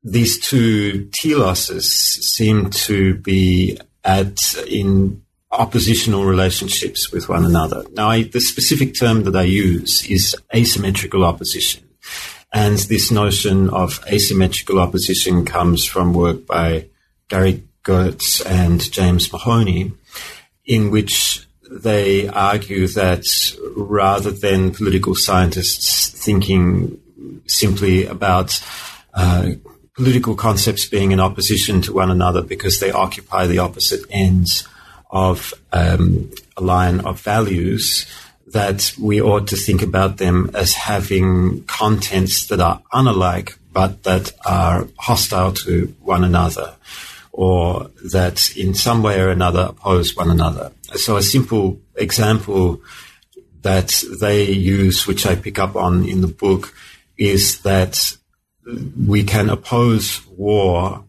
these 0.03 0.39
two 0.39 1.09
teloses 1.13 1.91
seem 1.91 2.69
to 2.69 3.15
be 3.15 3.77
at 4.03 4.37
in 4.67 5.21
oppositional 5.51 6.25
relationships 6.25 7.11
with 7.11 7.27
one 7.27 7.45
another. 7.45 7.83
Now, 7.93 8.09
I, 8.09 8.23
the 8.23 8.39
specific 8.39 8.97
term 8.97 9.23
that 9.23 9.35
I 9.35 9.43
use 9.43 10.05
is 10.09 10.35
asymmetrical 10.53 11.23
opposition. 11.25 11.89
And 12.53 12.77
this 12.77 13.11
notion 13.11 13.69
of 13.69 13.99
asymmetrical 14.07 14.79
opposition 14.79 15.45
comes 15.45 15.85
from 15.85 16.13
work 16.13 16.45
by 16.45 16.87
Gary 17.27 17.63
And 18.45 18.91
James 18.91 19.31
Mahoney, 19.31 19.91
in 20.65 20.91
which 20.91 21.45
they 21.69 22.27
argue 22.27 22.87
that 22.87 23.25
rather 23.75 24.31
than 24.31 24.73
political 24.73 25.15
scientists 25.15 26.09
thinking 26.09 26.99
simply 27.47 28.05
about 28.05 28.63
uh, 29.13 29.51
political 29.95 30.35
concepts 30.35 30.87
being 30.87 31.11
in 31.11 31.19
opposition 31.19 31.81
to 31.81 31.93
one 31.93 32.09
another 32.09 32.41
because 32.41 32.79
they 32.79 32.91
occupy 32.91 33.47
the 33.47 33.59
opposite 33.59 34.01
ends 34.09 34.67
of 35.11 35.53
um, 35.73 36.31
a 36.55 36.61
line 36.61 36.99
of 37.01 37.19
values, 37.21 38.05
that 38.47 38.93
we 38.99 39.21
ought 39.21 39.47
to 39.47 39.55
think 39.55 39.81
about 39.81 40.17
them 40.17 40.49
as 40.53 40.73
having 40.73 41.63
contents 41.65 42.47
that 42.47 42.59
are 42.59 42.81
unalike 42.93 43.55
but 43.71 44.03
that 44.03 44.31
are 44.45 44.87
hostile 44.97 45.53
to 45.53 45.95
one 46.01 46.23
another 46.23 46.75
or 47.39 47.89
that 48.03 48.53
in 48.57 48.73
some 48.73 49.01
way 49.01 49.17
or 49.17 49.29
another 49.29 49.67
oppose 49.69 50.13
one 50.13 50.29
another. 50.29 50.73
So 50.95 51.15
a 51.15 51.23
simple 51.23 51.79
example 51.95 52.81
that 53.61 54.03
they 54.19 54.51
use, 54.51 55.07
which 55.07 55.25
I 55.25 55.35
pick 55.35 55.57
up 55.57 55.77
on 55.77 56.03
in 56.03 56.19
the 56.19 56.27
book, 56.27 56.73
is 57.17 57.61
that 57.61 58.17
we 59.07 59.23
can 59.23 59.49
oppose 59.49 60.21
war 60.27 61.05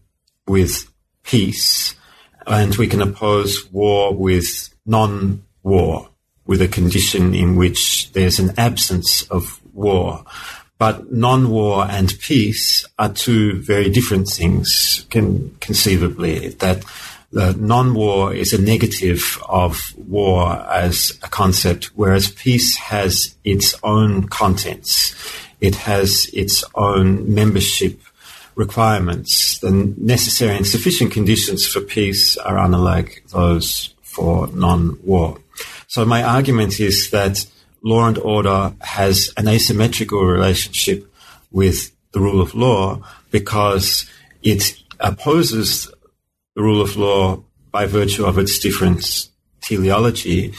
with 0.47 0.89
peace 1.23 1.95
and 2.47 2.77
we 2.77 2.87
can 2.87 3.01
oppose 3.01 3.69
war 3.69 4.15
with 4.15 4.73
non-war, 4.85 6.11
with 6.45 6.61
a 6.61 6.69
condition 6.69 7.35
in 7.35 7.57
which 7.57 8.09
there's 8.13 8.39
an 8.39 8.53
absence 8.57 9.23
of 9.23 9.59
war. 9.73 10.23
But 10.81 11.11
non-war 11.11 11.85
and 11.87 12.11
peace 12.21 12.83
are 12.97 13.13
two 13.13 13.61
very 13.61 13.87
different 13.91 14.27
things, 14.27 15.05
can, 15.11 15.55
conceivably. 15.59 16.55
That 16.57 16.83
the 17.31 17.53
non-war 17.53 18.33
is 18.33 18.51
a 18.51 18.59
negative 18.59 19.37
of 19.47 19.93
war 19.95 20.53
as 20.71 21.19
a 21.21 21.29
concept, 21.29 21.91
whereas 21.93 22.31
peace 22.31 22.77
has 22.77 23.35
its 23.43 23.75
own 23.83 24.27
contents. 24.29 25.13
It 25.59 25.75
has 25.75 26.27
its 26.33 26.63
own 26.73 27.31
membership 27.31 28.01
requirements. 28.55 29.59
The 29.59 29.93
necessary 29.97 30.57
and 30.57 30.65
sufficient 30.65 31.11
conditions 31.11 31.67
for 31.67 31.81
peace 31.81 32.37
are 32.37 32.57
unlike 32.57 33.23
those 33.29 33.93
for 34.01 34.47
non-war. 34.47 35.37
So 35.85 36.05
my 36.05 36.23
argument 36.23 36.79
is 36.79 37.11
that 37.11 37.45
law 37.83 38.07
and 38.07 38.17
order 38.17 38.73
has 38.81 39.33
an 39.37 39.47
asymmetrical 39.47 40.23
relationship 40.23 41.11
with 41.51 41.91
the 42.11 42.19
rule 42.19 42.41
of 42.41 42.55
law 42.55 43.01
because 43.31 44.09
it 44.43 44.75
opposes 44.99 45.91
the 46.55 46.61
rule 46.61 46.81
of 46.81 46.95
law 46.95 47.43
by 47.71 47.85
virtue 47.85 48.25
of 48.25 48.37
its 48.37 48.59
different 48.59 49.29
teleology. 49.61 50.53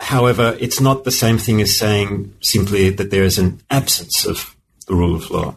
However, 0.00 0.56
it's 0.58 0.80
not 0.80 1.04
the 1.04 1.10
same 1.10 1.38
thing 1.38 1.60
as 1.60 1.76
saying 1.76 2.34
simply 2.40 2.90
that 2.90 3.10
there 3.10 3.24
is 3.24 3.38
an 3.38 3.60
absence 3.70 4.26
of 4.26 4.56
the 4.86 4.94
rule 4.94 5.14
of 5.14 5.30
law. 5.30 5.56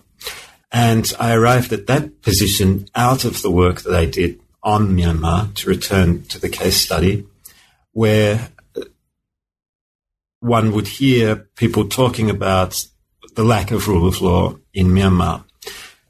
And 0.72 1.12
I 1.20 1.34
arrived 1.34 1.72
at 1.72 1.88
that 1.88 2.22
position 2.22 2.88
out 2.96 3.24
of 3.24 3.42
the 3.42 3.52
work 3.52 3.82
that 3.82 3.96
I 3.96 4.06
did 4.06 4.40
on 4.62 4.90
Myanmar 4.90 5.54
to 5.56 5.70
return 5.70 6.24
to 6.24 6.40
the 6.40 6.50
case 6.50 6.76
study, 6.76 7.26
where 7.94 8.50
one 10.46 10.72
would 10.74 10.88
hear 10.88 11.36
people 11.56 11.88
talking 11.88 12.30
about 12.30 12.86
the 13.36 13.44
lack 13.44 13.72
of 13.72 13.88
rule 13.88 14.08
of 14.08 14.22
law 14.22 14.56
in 14.74 14.88
Myanmar, 14.88 15.44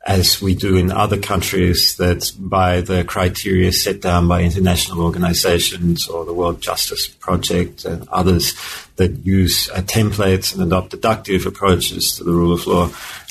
as 0.06 0.41
we 0.41 0.54
do 0.54 0.76
in 0.76 0.91
other 0.91 1.17
countries 1.17 1.95
that 1.95 2.32
by 2.38 2.82
the 2.82 3.04
criteria 3.06 3.71
set 3.71 4.02
down 4.02 4.28
by 4.28 4.43
international 4.43 5.02
organizations 5.02 6.08
or 6.08 6.26
the 6.26 6.34
World 6.34 6.62
Justice 6.62 7.08
Project 7.08 7.86
and 7.86 8.08
others 8.10 8.54
that 8.98 9.26
use 9.26 9.69
uh, 9.69 9.82
templates 9.82 10.54
and 10.54 10.62
adopt 10.62 10.91
deductive 10.91 11.45
approaches 11.45 12.17
to 12.17 12.24
the 12.24 12.34
rule 12.34 12.54
of 12.54 12.67
law, 12.67 12.89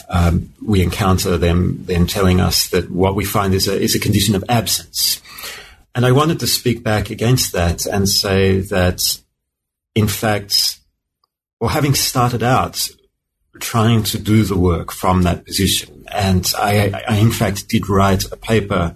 um, 0.09 0.53
we 0.65 0.83
encounter 0.83 1.37
them 1.37 1.85
then 1.85 2.07
telling 2.07 2.41
us 2.41 2.69
that 2.71 2.91
what 2.91 3.15
we 3.15 3.25
find 3.25 3.53
is 3.53 3.69
a, 3.69 3.79
is 3.79 3.95
a 3.95 4.01
condition 4.01 4.35
of 4.35 4.45
absence. 4.49 5.21
And 5.95 6.05
I 6.05 6.13
wanted 6.13 6.41
to 6.41 6.47
speak 6.47 6.83
back 6.83 7.11
against 7.11 7.53
that 7.53 7.87
and 7.87 8.09
say 8.09 8.61
that, 8.61 9.21
in 9.95 10.09
fact, 10.09 10.81
or 11.61 11.71
having 11.71 11.95
started 11.95 12.43
out 12.43 12.89
trying 13.61 14.03
to 14.03 14.19
do 14.19 14.45
the 14.45 14.59
work 14.59 14.91
from 14.91 15.23
that 15.23 15.45
position. 15.45 16.05
And 16.13 16.51
I, 16.59 17.03
I, 17.09 17.17
in 17.17 17.31
fact 17.31 17.69
did 17.69 17.89
write 17.89 18.25
a 18.33 18.37
paper 18.37 18.95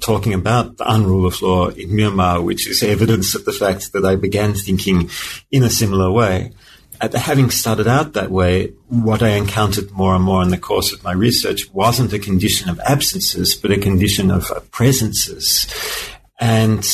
talking 0.00 0.34
about 0.34 0.76
the 0.76 0.84
unrule 0.84 1.26
of 1.26 1.40
law 1.42 1.68
in 1.68 1.90
Myanmar, 1.90 2.42
which 2.42 2.66
is 2.66 2.82
evidence 2.82 3.34
of 3.34 3.44
the 3.44 3.52
fact 3.52 3.92
that 3.92 4.04
I 4.04 4.16
began 4.16 4.54
thinking 4.54 5.10
in 5.50 5.62
a 5.62 5.70
similar 5.70 6.10
way. 6.10 6.52
At 7.00 7.12
having 7.12 7.50
started 7.50 7.86
out 7.86 8.14
that 8.14 8.30
way, 8.30 8.72
what 8.88 9.22
I 9.22 9.30
encountered 9.30 9.90
more 9.92 10.14
and 10.14 10.24
more 10.24 10.42
in 10.42 10.48
the 10.48 10.58
course 10.58 10.92
of 10.92 11.04
my 11.04 11.12
research 11.12 11.70
wasn't 11.72 12.12
a 12.14 12.18
condition 12.18 12.70
of 12.70 12.80
absences, 12.80 13.54
but 13.54 13.70
a 13.70 13.78
condition 13.78 14.30
of 14.30 14.50
presences. 14.70 15.66
And 16.40 16.84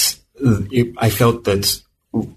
I 0.98 1.08
felt 1.08 1.44
that 1.44 1.80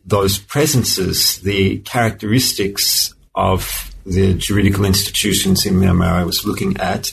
those 0.06 0.38
presences, 0.38 1.40
the 1.42 1.80
characteristics 1.80 3.14
of 3.34 3.94
the 4.06 4.34
juridical 4.36 4.86
institutions 4.86 5.66
in 5.66 5.76
Myanmar 5.76 6.12
I 6.12 6.24
was 6.24 6.46
looking 6.46 6.78
at 6.78 7.12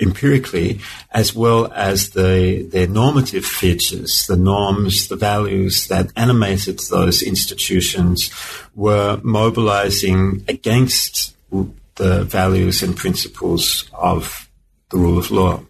empirically, 0.00 0.80
as 1.10 1.34
well 1.34 1.70
as 1.72 2.10
the 2.10 2.66
their 2.72 2.86
normative 2.86 3.44
features, 3.44 4.26
the 4.26 4.36
norms, 4.36 5.08
the 5.08 5.16
values 5.16 5.88
that 5.88 6.10
animated 6.16 6.80
those 6.90 7.22
institutions, 7.22 8.30
were 8.74 9.20
mobilizing 9.22 10.44
against 10.48 11.36
the 11.50 12.24
values 12.24 12.82
and 12.82 12.96
principles 12.96 13.88
of 13.92 14.48
the 14.90 14.96
rule 14.96 15.18
of 15.18 15.30
law. 15.30 15.62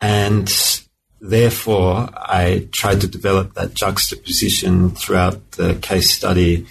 And 0.00 0.50
therefore, 1.22 2.08
I 2.12 2.68
tried 2.72 3.00
to 3.00 3.06
develop 3.08 3.54
that 3.54 3.74
juxtaposition 3.74 4.90
throughout 4.90 5.52
the 5.52 5.76
case 5.76 6.10
study 6.10 6.66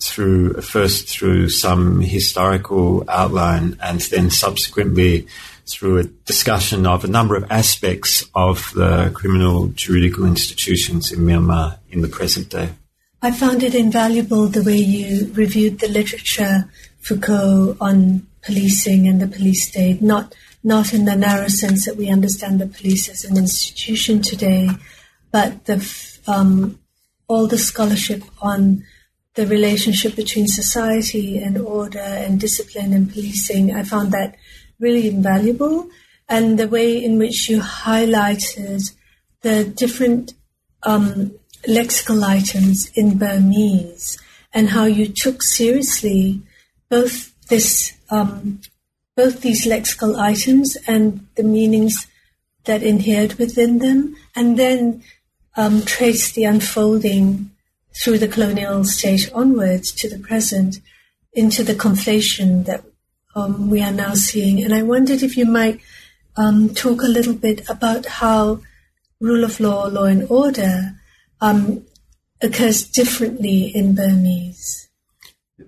through 0.00 0.54
first 0.60 1.08
through 1.08 1.48
some 1.48 2.00
historical 2.00 3.04
outline 3.08 3.76
and 3.82 4.00
then 4.02 4.30
subsequently 4.30 5.26
through 5.66 5.98
a 5.98 6.04
discussion 6.04 6.86
of 6.86 7.04
a 7.04 7.08
number 7.08 7.34
of 7.34 7.50
aspects 7.50 8.24
of 8.34 8.70
the 8.74 9.10
criminal 9.14 9.68
juridical 9.68 10.24
institutions 10.24 11.10
in 11.10 11.20
Myanmar 11.20 11.78
in 11.90 12.02
the 12.02 12.08
present 12.08 12.48
day. 12.50 12.70
I 13.22 13.32
found 13.32 13.62
it 13.62 13.74
invaluable 13.74 14.46
the 14.46 14.62
way 14.62 14.76
you 14.76 15.32
reviewed 15.32 15.80
the 15.80 15.88
literature, 15.88 16.70
Foucault, 17.00 17.76
on 17.80 18.26
policing 18.42 19.08
and 19.08 19.20
the 19.20 19.26
police 19.26 19.66
state, 19.66 20.00
not, 20.00 20.34
not 20.66 20.92
in 20.92 21.04
the 21.04 21.14
narrow 21.14 21.46
sense 21.46 21.84
that 21.84 21.96
we 21.96 22.10
understand 22.10 22.60
the 22.60 22.66
police 22.66 23.08
as 23.08 23.24
an 23.24 23.36
institution 23.36 24.20
today, 24.20 24.68
but 25.30 25.64
the, 25.66 25.78
um, 26.26 26.80
all 27.28 27.46
the 27.46 27.56
scholarship 27.56 28.24
on 28.42 28.82
the 29.34 29.46
relationship 29.46 30.16
between 30.16 30.48
society 30.48 31.38
and 31.38 31.56
order 31.56 32.00
and 32.24 32.40
discipline 32.40 32.92
and 32.92 33.12
policing. 33.12 33.72
I 33.72 33.84
found 33.84 34.10
that 34.10 34.34
really 34.80 35.06
invaluable. 35.08 35.88
And 36.28 36.58
the 36.58 36.66
way 36.66 37.02
in 37.02 37.16
which 37.16 37.48
you 37.48 37.60
highlighted 37.60 38.92
the 39.42 39.62
different 39.64 40.34
um, 40.82 41.38
lexical 41.68 42.24
items 42.24 42.90
in 42.96 43.18
Burmese 43.18 44.18
and 44.52 44.70
how 44.70 44.86
you 44.86 45.06
took 45.06 45.44
seriously 45.44 46.42
both 46.88 47.32
this 47.48 47.92
um, 48.10 48.60
both 49.16 49.40
these 49.40 49.66
lexical 49.66 50.18
items 50.18 50.76
and 50.86 51.26
the 51.36 51.42
meanings 51.42 52.06
that 52.64 52.82
inhered 52.82 53.34
within 53.34 53.78
them, 53.78 54.14
and 54.34 54.58
then 54.58 55.02
um, 55.56 55.82
trace 55.82 56.32
the 56.32 56.44
unfolding 56.44 57.50
through 58.02 58.18
the 58.18 58.28
colonial 58.28 58.84
stage 58.84 59.30
onwards 59.32 59.90
to 59.90 60.08
the 60.08 60.18
present 60.18 60.80
into 61.32 61.64
the 61.64 61.74
conflation 61.74 62.64
that 62.66 62.84
um, 63.34 63.70
we 63.70 63.80
are 63.80 63.92
now 63.92 64.14
seeing. 64.14 64.62
And 64.62 64.74
I 64.74 64.82
wondered 64.82 65.22
if 65.22 65.36
you 65.36 65.46
might 65.46 65.80
um, 66.36 66.74
talk 66.74 67.02
a 67.02 67.08
little 67.08 67.34
bit 67.34 67.68
about 67.68 68.06
how 68.06 68.60
rule 69.20 69.44
of 69.44 69.60
law, 69.60 69.86
law 69.86 70.04
and 70.04 70.26
order 70.30 70.92
um, 71.40 71.84
occurs 72.42 72.86
differently 72.86 73.74
in 73.74 73.94
Burmese. 73.94 74.85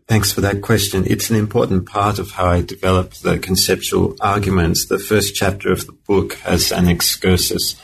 Thanks 0.06 0.32
for 0.32 0.42
that 0.42 0.60
question. 0.60 1.04
It's 1.06 1.30
an 1.30 1.36
important 1.36 1.86
part 1.86 2.18
of 2.18 2.32
how 2.32 2.46
I 2.46 2.60
develop 2.60 3.14
the 3.14 3.38
conceptual 3.38 4.16
arguments. 4.20 4.86
The 4.86 4.98
first 4.98 5.34
chapter 5.34 5.72
of 5.72 5.86
the 5.86 5.92
book 5.92 6.34
has 6.34 6.70
an 6.70 6.88
excursus 6.88 7.80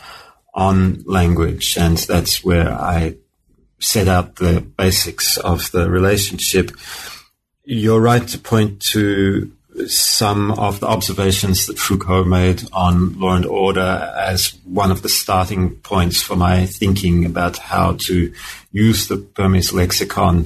on 0.53 1.03
language, 1.07 1.75
and 1.79 1.97
that's 1.97 2.43
where 2.43 2.71
I 2.71 3.15
set 3.79 4.07
out 4.07 4.35
the 4.35 4.61
basics 4.61 5.37
of 5.37 5.71
the 5.71 5.89
relationship. 5.89 6.71
You're 7.63 8.01
right 8.01 8.27
to 8.27 8.37
point 8.37 8.81
to 8.91 9.51
some 9.87 10.51
of 10.51 10.79
the 10.79 10.87
observations 10.87 11.65
that 11.65 11.79
Foucault 11.79 12.25
made 12.25 12.63
on 12.71 13.19
law 13.19 13.35
and 13.35 13.47
order 13.47 14.13
as 14.15 14.57
one 14.63 14.91
of 14.91 15.01
the 15.01 15.09
starting 15.09 15.75
points 15.77 16.21
for 16.21 16.35
my 16.35 16.67
thinking 16.67 17.25
about 17.25 17.57
how 17.57 17.97
to 18.01 18.31
use 18.71 19.07
the 19.07 19.17
Burmese 19.17 19.73
lexicon, 19.73 20.45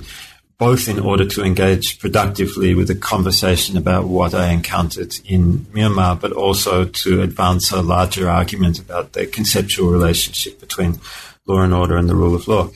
both 0.60 0.90
in 0.90 1.00
order 1.00 1.26
to 1.26 1.44
engage 1.44 2.00
productively 2.00 2.76
with 2.76 2.90
a 2.90 2.96
conversation 2.96 3.78
about 3.78 4.04
what 4.04 4.34
I 4.34 4.52
encountered 4.52 5.16
in 5.24 5.60
Myanmar, 5.74 6.20
but 6.20 6.34
also 6.34 6.84
to 6.84 7.22
advance 7.22 7.72
a 7.72 7.82
larger 7.82 8.30
argument 8.30 8.78
about 8.78 9.14
the 9.14 9.26
conceptual 9.26 9.90
relationship 9.90 10.60
between 10.60 11.00
law 11.48 11.62
and 11.62 11.74
order 11.74 11.96
and 11.96 12.10
the 12.10 12.16
rule 12.16 12.36
of 12.36 12.48
law. 12.50 12.70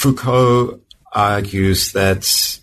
Foucault 0.00 0.80
argues 1.12 1.92
that 1.92 2.58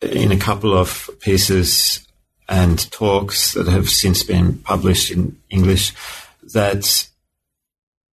in 0.00 0.30
a 0.30 0.38
couple 0.38 0.72
of 0.78 1.10
pieces 1.18 2.06
and 2.48 2.90
talks 2.92 3.54
that 3.54 3.66
have 3.66 3.88
since 3.88 4.22
been 4.22 4.58
published 4.58 5.10
in 5.10 5.36
English 5.50 5.92
that 6.54 7.08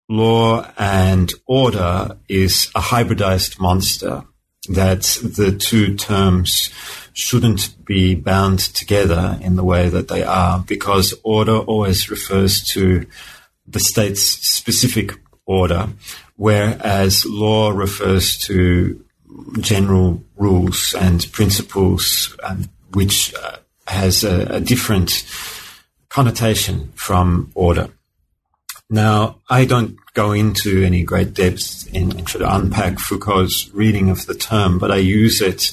law 0.09 0.67
and 0.79 1.35
order 1.47 2.17
is 2.29 2.71
a 2.75 2.81
hybridized 2.81 3.61
monster, 3.61 4.25
that 4.69 5.03
the 5.23 5.53
two 5.53 5.97
terms 5.97 6.71
shouldn't 7.13 7.85
be 7.85 8.15
bound 8.15 8.61
together 8.61 9.39
in 9.41 9.57
the 9.57 9.65
way 9.65 9.89
that 9.89 10.09
they 10.09 10.23
are, 10.23 10.61
because 10.61 11.15
order 11.23 11.59
always 11.59 12.11
refers 12.11 12.63
to 12.63 13.07
the 13.67 13.81
state's 13.81 14.23
specific 14.23 15.13
order, 15.47 15.89
whereas 16.37 17.27
law 17.27 17.71
refers 17.71 18.39
to 18.39 19.05
general 19.61 20.23
rules 20.37 20.95
and 20.95 21.31
principles 21.33 22.37
um, 22.43 22.69
which 22.95 23.35
uh, 23.35 23.57
has 23.87 24.25
a, 24.25 24.47
a 24.57 24.61
different 24.61 25.25
connotation 26.09 26.93
from 26.95 27.51
order. 27.55 27.89
Now, 28.91 29.37
I 29.51 29.67
don't 29.67 29.99
go 30.15 30.33
into 30.33 30.83
any 30.83 31.03
great 31.03 31.35
depth 31.35 31.89
in, 31.93 32.17
in 32.17 32.25
trying 32.25 32.45
to 32.45 32.55
unpack 32.55 32.99
Foucault's 32.99 33.69
reading 33.75 34.09
of 34.09 34.25
the 34.25 34.35
term, 34.35 34.79
but 34.79 34.91
I 34.91 34.97
use 34.97 35.43
it, 35.43 35.73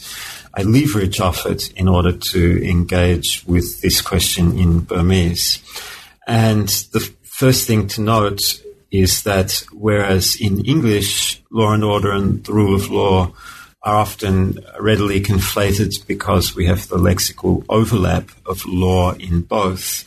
I 0.54 0.64
leverage 0.64 1.22
off 1.22 1.46
it 1.46 1.72
in 1.74 1.88
order 1.88 2.12
to 2.12 2.70
engage 2.70 3.44
with 3.48 3.82
this 3.82 4.02
question 4.02 4.60
in 4.60 4.82
Burmese. 4.82 5.64
And 6.28 6.68
the 6.92 7.00
first 7.24 7.68
thing 7.68 7.88
to 7.90 8.02
note 8.02 8.62
is 8.92 9.24
that 9.24 9.64
whereas 9.72 10.36
in 10.40 10.66
English, 10.66 11.42
law 11.52 11.74
and 11.74 11.84
order 11.84 12.12
and 12.12 12.44
the 12.44 12.54
rule 12.54 12.76
of 12.76 12.90
law 12.90 13.32
are 13.82 13.96
often 13.96 14.60
readily 14.80 15.22
conflated 15.22 16.06
because 16.08 16.56
we 16.56 16.66
have 16.66 16.88
the 16.88 16.98
lexical 16.98 17.64
overlap 17.70 18.30
of 18.46 18.66
law 18.66 19.14
in 19.14 19.42
both. 19.42 20.04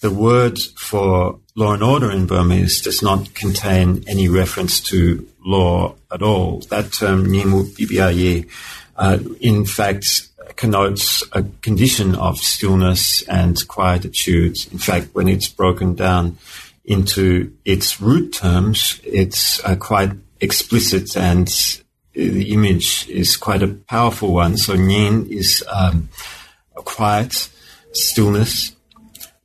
The 0.00 0.10
word 0.10 0.58
for 0.78 1.38
law 1.54 1.74
and 1.74 1.82
order 1.82 2.10
in 2.10 2.26
Burmese 2.26 2.80
does 2.80 3.02
not 3.02 3.34
contain 3.34 4.02
any 4.08 4.28
reference 4.28 4.80
to 4.84 5.28
law 5.44 5.94
at 6.10 6.22
all. 6.22 6.60
That 6.70 6.92
term, 6.92 7.26
Nimu 7.26 7.64
Bibiaye, 7.74 8.48
uh, 8.96 9.18
in 9.40 9.66
fact, 9.66 10.28
connotes 10.56 11.22
a 11.32 11.42
condition 11.62 12.14
of 12.14 12.38
stillness 12.38 13.22
and 13.22 13.56
quietude. 13.68 14.56
In 14.72 14.78
fact, 14.78 15.08
when 15.12 15.28
it's 15.28 15.48
broken 15.48 15.94
down 15.94 16.38
into 16.84 17.52
its 17.64 18.00
root 18.00 18.32
terms, 18.32 19.00
it's 19.04 19.62
uh, 19.64 19.76
quite 19.76 20.12
explicit 20.40 21.14
and 21.16 21.48
the 22.12 22.52
image 22.52 23.08
is 23.08 23.36
quite 23.36 23.62
a 23.62 23.68
powerful 23.68 24.32
one. 24.32 24.56
So 24.56 24.74
Nyen 24.74 25.28
is 25.28 25.62
um, 25.68 26.08
a 26.76 26.82
quiet 26.82 27.48
stillness. 27.92 28.74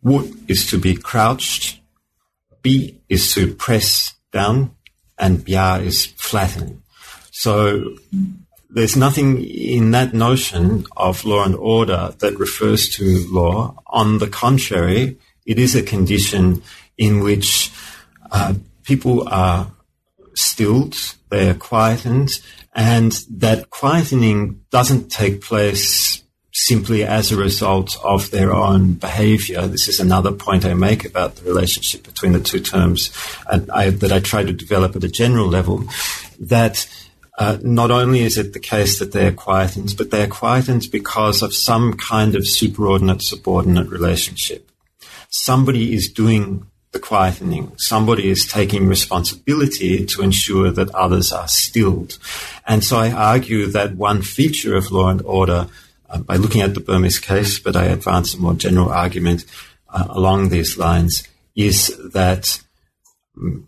Wood 0.05 0.37
is 0.47 0.67
to 0.67 0.77
be 0.77 0.95
crouched. 0.95 1.81
B 2.61 3.01
is 3.09 3.33
to 3.33 3.55
press 3.55 4.13
down, 4.31 4.75
and 5.17 5.43
Bia 5.43 5.77
is 5.77 6.05
flatten. 6.05 6.83
So 7.31 7.95
there's 8.69 8.95
nothing 8.95 9.43
in 9.43 9.89
that 9.91 10.13
notion 10.13 10.85
of 10.95 11.25
law 11.25 11.43
and 11.43 11.55
order 11.55 12.13
that 12.19 12.37
refers 12.37 12.87
to 12.89 13.25
law. 13.31 13.81
On 13.87 14.19
the 14.19 14.27
contrary, 14.27 15.17
it 15.43 15.57
is 15.57 15.75
a 15.75 15.81
condition 15.81 16.61
in 16.99 17.21
which 17.21 17.71
uh, 18.31 18.53
people 18.83 19.27
are 19.27 19.71
stilled, 20.35 21.15
they 21.29 21.49
are 21.49 21.55
quietened, 21.55 22.29
and 22.75 23.11
that 23.31 23.71
quietening 23.71 24.59
doesn't 24.69 25.09
take 25.09 25.41
place 25.41 26.21
simply 26.57 27.03
as 27.03 27.31
a 27.31 27.35
result 27.35 27.97
of 28.01 28.31
their 28.31 28.53
own 28.53 28.93
behavior. 28.93 29.67
This 29.67 29.89
is 29.89 29.99
another 29.99 30.31
point 30.31 30.63
I 30.63 30.73
make 30.73 31.03
about 31.03 31.35
the 31.35 31.43
relationship 31.43 32.03
between 32.03 32.31
the 32.31 32.39
two 32.39 32.61
terms 32.61 33.11
I, 33.45 33.89
that 33.89 34.13
I 34.13 34.21
try 34.21 34.43
to 34.43 34.53
develop 34.53 34.95
at 34.95 35.03
a 35.03 35.09
general 35.09 35.47
level. 35.47 35.83
That 36.39 36.87
uh, 37.37 37.57
not 37.61 37.91
only 37.91 38.21
is 38.21 38.37
it 38.37 38.53
the 38.53 38.61
case 38.61 38.99
that 38.99 39.11
they 39.11 39.27
are 39.27 39.33
quietened, 39.33 39.95
but 39.97 40.11
they 40.11 40.23
are 40.23 40.27
quietened 40.27 40.87
because 40.93 41.41
of 41.41 41.53
some 41.53 41.95
kind 41.95 42.35
of 42.35 42.43
superordinate 42.43 43.21
subordinate 43.21 43.89
relationship. 43.89 44.71
Somebody 45.29 45.93
is 45.93 46.07
doing 46.07 46.65
the 46.93 46.99
quietening. 47.01 47.77
Somebody 47.77 48.29
is 48.29 48.47
taking 48.47 48.87
responsibility 48.87 50.05
to 50.05 50.21
ensure 50.21 50.71
that 50.71 50.95
others 50.95 51.33
are 51.33 51.49
stilled. 51.49 52.17
And 52.65 52.81
so 52.81 52.95
I 52.95 53.11
argue 53.11 53.67
that 53.67 53.97
one 53.97 54.21
feature 54.21 54.77
of 54.77 54.89
law 54.89 55.09
and 55.09 55.21
order, 55.23 55.67
uh, 56.09 56.19
by 56.19 56.35
looking 56.35 56.61
at 56.61 56.73
the 56.73 56.79
Burmese 56.79 57.19
case, 57.19 57.59
but 57.59 57.75
I 57.75 57.85
advance 57.85 58.33
a 58.33 58.39
more 58.39 58.53
general 58.53 58.89
argument 58.89 59.45
uh, 59.89 60.07
along 60.09 60.49
these 60.49 60.77
lines, 60.77 61.27
is 61.55 61.97
that 62.13 62.61
um, 63.37 63.67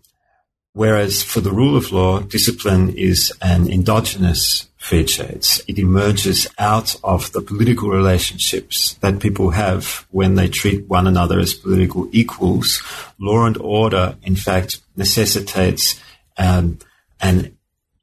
whereas 0.73 1.23
for 1.23 1.41
the 1.41 1.51
rule 1.51 1.75
of 1.75 1.91
law, 1.91 2.19
discipline 2.19 2.89
is 2.89 3.33
an 3.41 3.67
endogenous 3.67 4.67
feature. 4.77 5.23
It's, 5.23 5.59
it 5.67 5.79
emerges 5.79 6.47
out 6.59 6.95
of 7.03 7.31
the 7.31 7.41
political 7.41 7.89
relationships 7.89 8.93
that 9.01 9.19
people 9.19 9.49
have 9.49 10.05
when 10.11 10.35
they 10.35 10.47
treat 10.47 10.87
one 10.87 11.07
another 11.07 11.39
as 11.39 11.55
political 11.55 12.07
equals. 12.11 12.81
Law 13.19 13.45
and 13.45 13.57
order, 13.57 14.15
in 14.21 14.35
fact, 14.35 14.79
necessitates 14.95 15.99
um, 16.37 16.77
an 17.19 17.56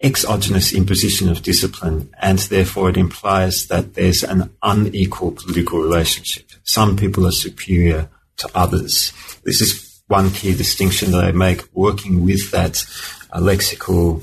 exogenous 0.04 0.74
imposition 0.74 1.30
of 1.30 1.42
discipline, 1.42 2.10
and 2.20 2.38
therefore 2.38 2.90
it 2.90 2.96
implies 2.96 3.66
that 3.68 3.94
there's 3.94 4.22
an 4.22 4.50
unequal 4.62 5.32
political 5.32 5.80
relationship. 5.80 6.44
Some 6.62 6.96
people 6.96 7.26
are 7.26 7.32
superior 7.32 8.10
to 8.36 8.50
others. 8.54 9.12
This 9.44 9.60
is 9.60 10.02
one 10.06 10.30
key 10.30 10.54
distinction 10.54 11.10
that 11.12 11.24
I 11.24 11.32
make 11.32 11.62
working 11.72 12.22
with 12.22 12.50
that 12.50 12.84
uh, 13.32 13.40
lexical 13.40 14.22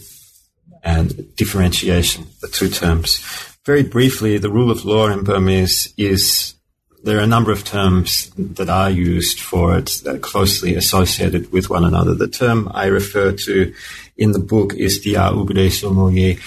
and 0.83 1.35
differentiation, 1.35 2.27
the 2.41 2.47
two 2.47 2.69
terms. 2.69 3.19
Very 3.65 3.83
briefly, 3.83 4.37
the 4.37 4.51
rule 4.51 4.71
of 4.71 4.85
law 4.85 5.07
in 5.07 5.23
Burmese 5.23 5.93
is 5.97 6.55
there 7.03 7.17
are 7.17 7.23
a 7.23 7.27
number 7.27 7.51
of 7.51 7.63
terms 7.63 8.31
that 8.37 8.69
are 8.69 8.89
used 8.89 9.39
for 9.39 9.77
it 9.77 10.01
that 10.03 10.15
are 10.15 10.19
closely 10.19 10.75
associated 10.75 11.51
with 11.51 11.69
one 11.69 11.83
another. 11.83 12.13
The 12.13 12.27
term 12.27 12.69
I 12.73 12.85
refer 12.85 13.31
to 13.31 13.73
in 14.17 14.31
the 14.31 14.39
book 14.39 14.73
is 14.73 14.99
Dia 14.99 15.31
Ubade 15.31 15.67
Somoye. 15.69 16.39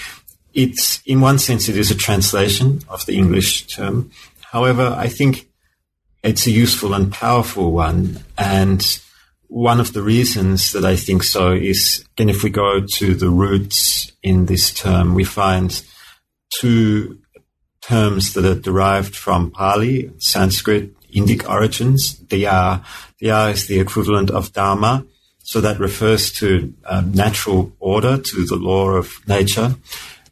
It's, 0.53 1.01
in 1.05 1.21
one 1.21 1.39
sense, 1.39 1.67
it 1.67 1.77
is 1.77 1.91
a 1.91 1.95
translation 1.95 2.81
of 2.87 3.05
the 3.05 3.17
English 3.17 3.67
term. 3.67 4.11
However, 4.51 4.95
I 4.97 5.09
think 5.09 5.49
it's 6.23 6.47
a 6.47 6.51
useful 6.51 6.93
and 6.93 7.11
powerful 7.11 7.71
one. 7.71 8.23
And 8.37 8.83
one 9.47 9.79
of 9.79 9.93
the 9.93 10.01
reasons 10.01 10.71
that 10.71 10.85
I 10.85 10.95
think 10.95 11.23
so 11.23 11.51
is, 11.51 12.05
again, 12.13 12.29
if 12.29 12.43
we 12.43 12.49
go 12.49 12.81
to 12.81 13.13
the 13.13 13.29
roots 13.29 14.11
in 14.23 14.45
this 14.45 14.73
term, 14.73 15.13
we 15.13 15.23
find 15.23 15.83
two 16.59 17.19
terms 17.81 18.33
that 18.33 18.45
are 18.45 18.59
derived 18.59 19.15
from 19.15 19.51
Pali, 19.51 20.11
Sanskrit, 20.17 20.93
Indic 21.13 21.47
origins. 21.47 22.15
Diya, 22.15 22.83
Diya 23.21 23.51
is 23.53 23.67
the 23.67 23.79
equivalent 23.79 24.31
of 24.31 24.51
Dharma. 24.53 25.05
So 25.45 25.61
that 25.61 25.79
refers 25.79 26.31
to 26.33 26.73
uh, 26.85 27.03
natural 27.05 27.71
order, 27.79 28.17
to 28.17 28.45
the 28.45 28.55
law 28.55 28.89
of 28.89 29.07
nature. 29.27 29.75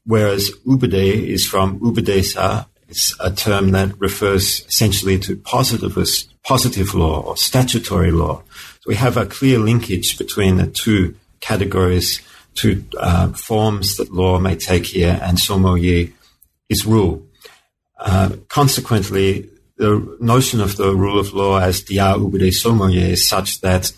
Whereas 0.06 0.52
Ubade 0.68 1.28
is 1.28 1.46
from 1.46 1.80
Ubadesa. 1.80 2.66
It's 2.90 3.16
a 3.20 3.32
term 3.32 3.72
that 3.72 4.00
refers 4.00 4.66
essentially 4.68 5.18
to 5.20 5.38
positivist, 5.38 6.34
positive 6.44 6.94
law 6.94 7.22
or 7.22 7.38
statutory 7.38 8.12
law 8.12 8.44
So 8.84 8.90
we 8.90 8.96
have 8.96 9.16
a 9.16 9.26
clear 9.26 9.60
linkage 9.60 10.18
between 10.18 10.58
the 10.58 10.68
two 10.68 11.16
categories, 11.40 12.22
two 12.54 12.84
uh, 13.00 13.30
forms 13.30 13.96
that 13.96 14.12
law 14.12 14.40
may 14.40 14.58
take 14.58 14.88
here, 14.88 15.18
and 15.24 15.38
somoye 15.38 16.12
is 16.68 16.86
rule. 16.86 17.26
Uh, 17.98 18.32
consequently, 18.50 19.50
the 19.78 20.18
notion 20.20 20.60
of 20.60 20.76
the 20.76 20.94
rule 20.94 21.18
of 21.18 21.34
law 21.34 21.60
as 21.60 21.82
dia 21.84 22.16
ubide 22.18 22.52
somoye 22.52 23.12
is 23.16 23.26
such 23.26 23.62
that 23.62 23.94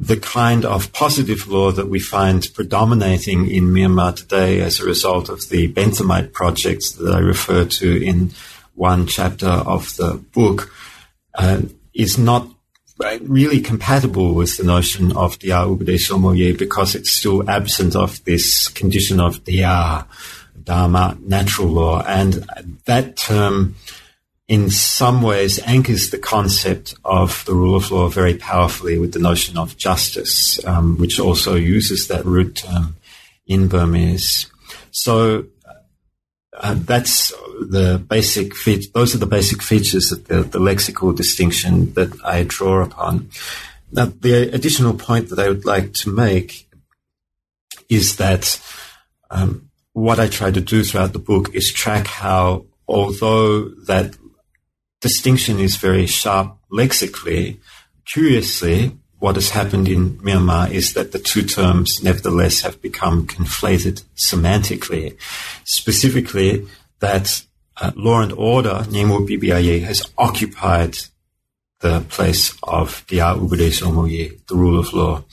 the 0.00 0.16
kind 0.16 0.64
of 0.64 0.92
positive 0.94 1.46
law 1.46 1.70
that 1.70 1.88
we 1.88 2.00
find 2.00 2.48
predominating 2.54 3.50
in 3.50 3.64
Myanmar 3.64 4.16
today 4.16 4.60
as 4.60 4.80
a 4.80 4.86
result 4.86 5.28
of 5.28 5.46
the 5.50 5.70
Benthamite 5.70 6.32
projects 6.32 6.92
that 6.92 7.14
I 7.14 7.18
refer 7.18 7.66
to 7.66 8.02
in 8.02 8.32
one 8.74 9.06
chapter 9.06 9.46
of 9.46 9.94
the 9.96 10.14
book 10.32 10.72
uh, 11.34 11.60
is 11.92 12.16
not 12.16 12.48
really 13.22 13.60
compatible 13.60 14.34
with 14.34 14.56
the 14.56 14.64
notion 14.64 15.14
of 15.16 15.38
Dia 15.38 15.56
Ubade 15.56 15.98
Somoye 15.98 16.56
because 16.56 16.94
it's 16.94 17.10
still 17.12 17.48
absent 17.48 17.94
of 17.94 18.24
this 18.24 18.68
condition 18.68 19.20
of 19.20 19.44
Dia, 19.44 20.06
Dharma, 20.64 21.18
natural 21.20 21.68
law. 21.68 22.02
And 22.06 22.46
that 22.86 23.16
term, 23.16 23.74
in 24.50 24.68
some 24.68 25.22
ways, 25.22 25.60
anchors 25.60 26.10
the 26.10 26.18
concept 26.18 26.92
of 27.04 27.44
the 27.44 27.54
rule 27.54 27.76
of 27.76 27.92
law 27.92 28.08
very 28.08 28.34
powerfully 28.34 28.98
with 28.98 29.12
the 29.12 29.20
notion 29.20 29.56
of 29.56 29.76
justice, 29.76 30.62
um, 30.64 30.98
which 30.98 31.20
also 31.20 31.54
uses 31.54 32.08
that 32.08 32.24
root 32.24 32.56
term 32.56 32.96
in 33.46 33.68
Burmese. 33.68 34.50
So 34.90 35.44
uh, 36.52 36.74
that's 36.78 37.30
the 37.60 38.04
basic 38.04 38.56
fe- 38.56 38.88
those 38.92 39.14
are 39.14 39.18
the 39.18 39.26
basic 39.26 39.62
features 39.62 40.10
of 40.10 40.26
the, 40.26 40.42
the, 40.42 40.58
lexical 40.58 41.16
distinction 41.16 41.94
that 41.94 42.12
I 42.24 42.42
draw 42.42 42.82
upon. 42.82 43.30
Now, 43.92 44.06
the 44.06 44.52
additional 44.52 44.94
point 44.94 45.28
that 45.28 45.38
I 45.38 45.46
would 45.46 45.64
like 45.64 45.92
to 46.02 46.10
make 46.10 46.68
is 47.88 48.16
that 48.16 48.60
um, 49.30 49.70
what 49.92 50.18
I 50.18 50.26
try 50.26 50.50
to 50.50 50.60
do 50.60 50.82
throughout 50.82 51.12
the 51.12 51.20
book 51.20 51.54
is 51.54 51.72
track 51.72 52.08
how, 52.08 52.64
although 52.88 53.68
that 53.86 54.16
distinction 55.00 55.58
is 55.58 55.76
very 55.76 56.06
sharp 56.06 56.56
lexically, 56.70 57.60
curiously, 58.06 58.96
what 59.18 59.36
has 59.36 59.50
happened 59.50 59.86
in 59.86 60.18
Myanmar 60.18 60.70
is 60.70 60.94
that 60.94 61.12
the 61.12 61.18
two 61.18 61.42
terms 61.42 62.02
nevertheless 62.02 62.62
have 62.62 62.80
become 62.80 63.26
conflated 63.26 64.02
semantically. 64.16 65.16
Specifically, 65.64 66.66
that 67.00 67.42
uh, 67.76 67.92
law 67.96 68.22
and 68.22 68.32
order, 68.32 68.84
Nyingmo 68.88 69.28
BBIA, 69.28 69.82
has 69.82 70.10
occupied 70.16 70.96
the 71.80 72.00
place 72.08 72.56
of 72.62 73.04
Dia 73.08 73.34
Ubade 73.34 73.70
Somoye, 73.72 74.46
the 74.46 74.54
rule 74.54 74.78
of 74.78 74.92
law. 74.92 75.24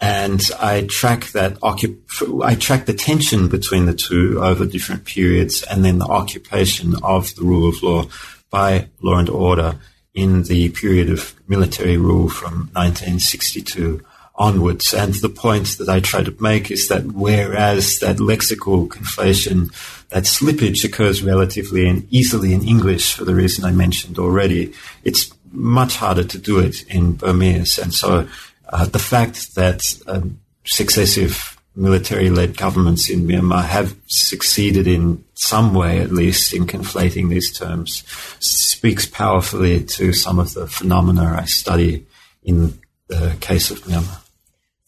And 0.00 0.40
I 0.60 0.82
track 0.82 1.26
that, 1.32 1.54
occup- 1.60 2.44
I 2.44 2.54
track 2.54 2.86
the 2.86 2.94
tension 2.94 3.48
between 3.48 3.86
the 3.86 3.94
two 3.94 4.40
over 4.42 4.64
different 4.64 5.04
periods 5.04 5.62
and 5.64 5.84
then 5.84 5.98
the 5.98 6.06
occupation 6.06 6.94
of 7.02 7.34
the 7.34 7.42
rule 7.42 7.68
of 7.68 7.82
law 7.82 8.04
by 8.50 8.88
law 9.00 9.18
and 9.18 9.28
order 9.28 9.76
in 10.14 10.42
the 10.44 10.70
period 10.70 11.10
of 11.10 11.34
military 11.48 11.96
rule 11.96 12.28
from 12.28 12.70
1962 12.72 14.04
onwards. 14.34 14.94
And 14.94 15.14
the 15.14 15.28
point 15.28 15.78
that 15.78 15.88
I 15.88 16.00
try 16.00 16.22
to 16.22 16.34
make 16.40 16.70
is 16.70 16.88
that 16.88 17.04
whereas 17.06 17.98
that 17.98 18.16
lexical 18.16 18.88
conflation, 18.88 19.72
that 20.08 20.24
slippage 20.24 20.84
occurs 20.84 21.22
relatively 21.22 21.88
and 21.88 22.06
easily 22.12 22.52
in 22.52 22.66
English 22.66 23.14
for 23.14 23.24
the 23.24 23.34
reason 23.34 23.64
I 23.64 23.72
mentioned 23.72 24.18
already, 24.18 24.72
it's 25.04 25.32
much 25.50 25.96
harder 25.96 26.24
to 26.24 26.38
do 26.38 26.58
it 26.60 26.82
in 26.88 27.12
Burmese. 27.12 27.78
And 27.78 27.92
so 27.92 28.28
uh, 28.68 28.86
the 28.86 28.98
fact 28.98 29.54
that 29.56 29.80
um, 30.06 30.40
successive 30.64 31.57
military-led 31.78 32.56
governments 32.56 33.08
in 33.08 33.26
Myanmar 33.26 33.64
have 33.64 33.94
succeeded 34.08 34.86
in 34.86 35.24
some 35.34 35.74
way, 35.74 36.00
at 36.00 36.10
least, 36.10 36.52
in 36.52 36.66
conflating 36.66 37.28
these 37.28 37.56
terms, 37.56 38.02
speaks 38.40 39.06
powerfully 39.06 39.84
to 39.84 40.12
some 40.12 40.38
of 40.38 40.54
the 40.54 40.66
phenomena 40.66 41.36
I 41.40 41.44
study 41.44 42.06
in 42.42 42.78
the 43.06 43.36
case 43.40 43.70
of 43.70 43.80
Myanmar. 43.82 44.20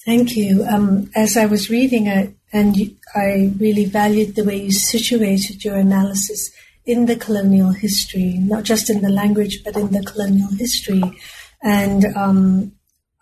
Thank 0.05 0.37
you. 0.37 0.65
Um, 0.65 1.11
as 1.15 1.37
I 1.37 1.47
was 1.47 1.71
reading 1.71 2.07
it, 2.07 2.35
and 2.53 2.77
I 3.15 3.53
really 3.59 3.85
valued 3.85 4.35
the 4.35 4.45
way 4.45 4.57
you 4.57 4.73
situated 4.73 5.65
your 5.65 5.77
analysis 5.77 6.51
in 6.85 7.07
the 7.07 7.15
colonial 7.15 7.71
history, 7.71 8.35
not 8.39 8.65
just 8.65 8.91
in 8.91 9.03
the 9.03 9.11
language, 9.11 9.63
but 9.65 9.77
in 9.77 9.93
the 9.93 10.03
colonial 10.03 10.51
history. 10.51 11.03
And 11.63 12.05
um, 12.17 12.73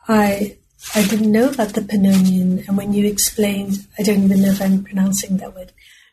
I 0.09 0.57
I 0.95 1.07
didn't 1.07 1.33
know 1.33 1.51
about 1.51 1.75
the 1.75 1.81
Pannomion, 1.81 2.67
and 2.67 2.77
when 2.77 2.93
you 2.93 3.07
explained, 3.07 3.87
I 3.99 4.03
don't 4.03 4.25
even 4.25 4.43
know 4.43 4.51
if 4.51 4.63
I'm 4.63 4.85
pronouncing 4.85 5.39
that 5.39 5.55
word 5.55 5.73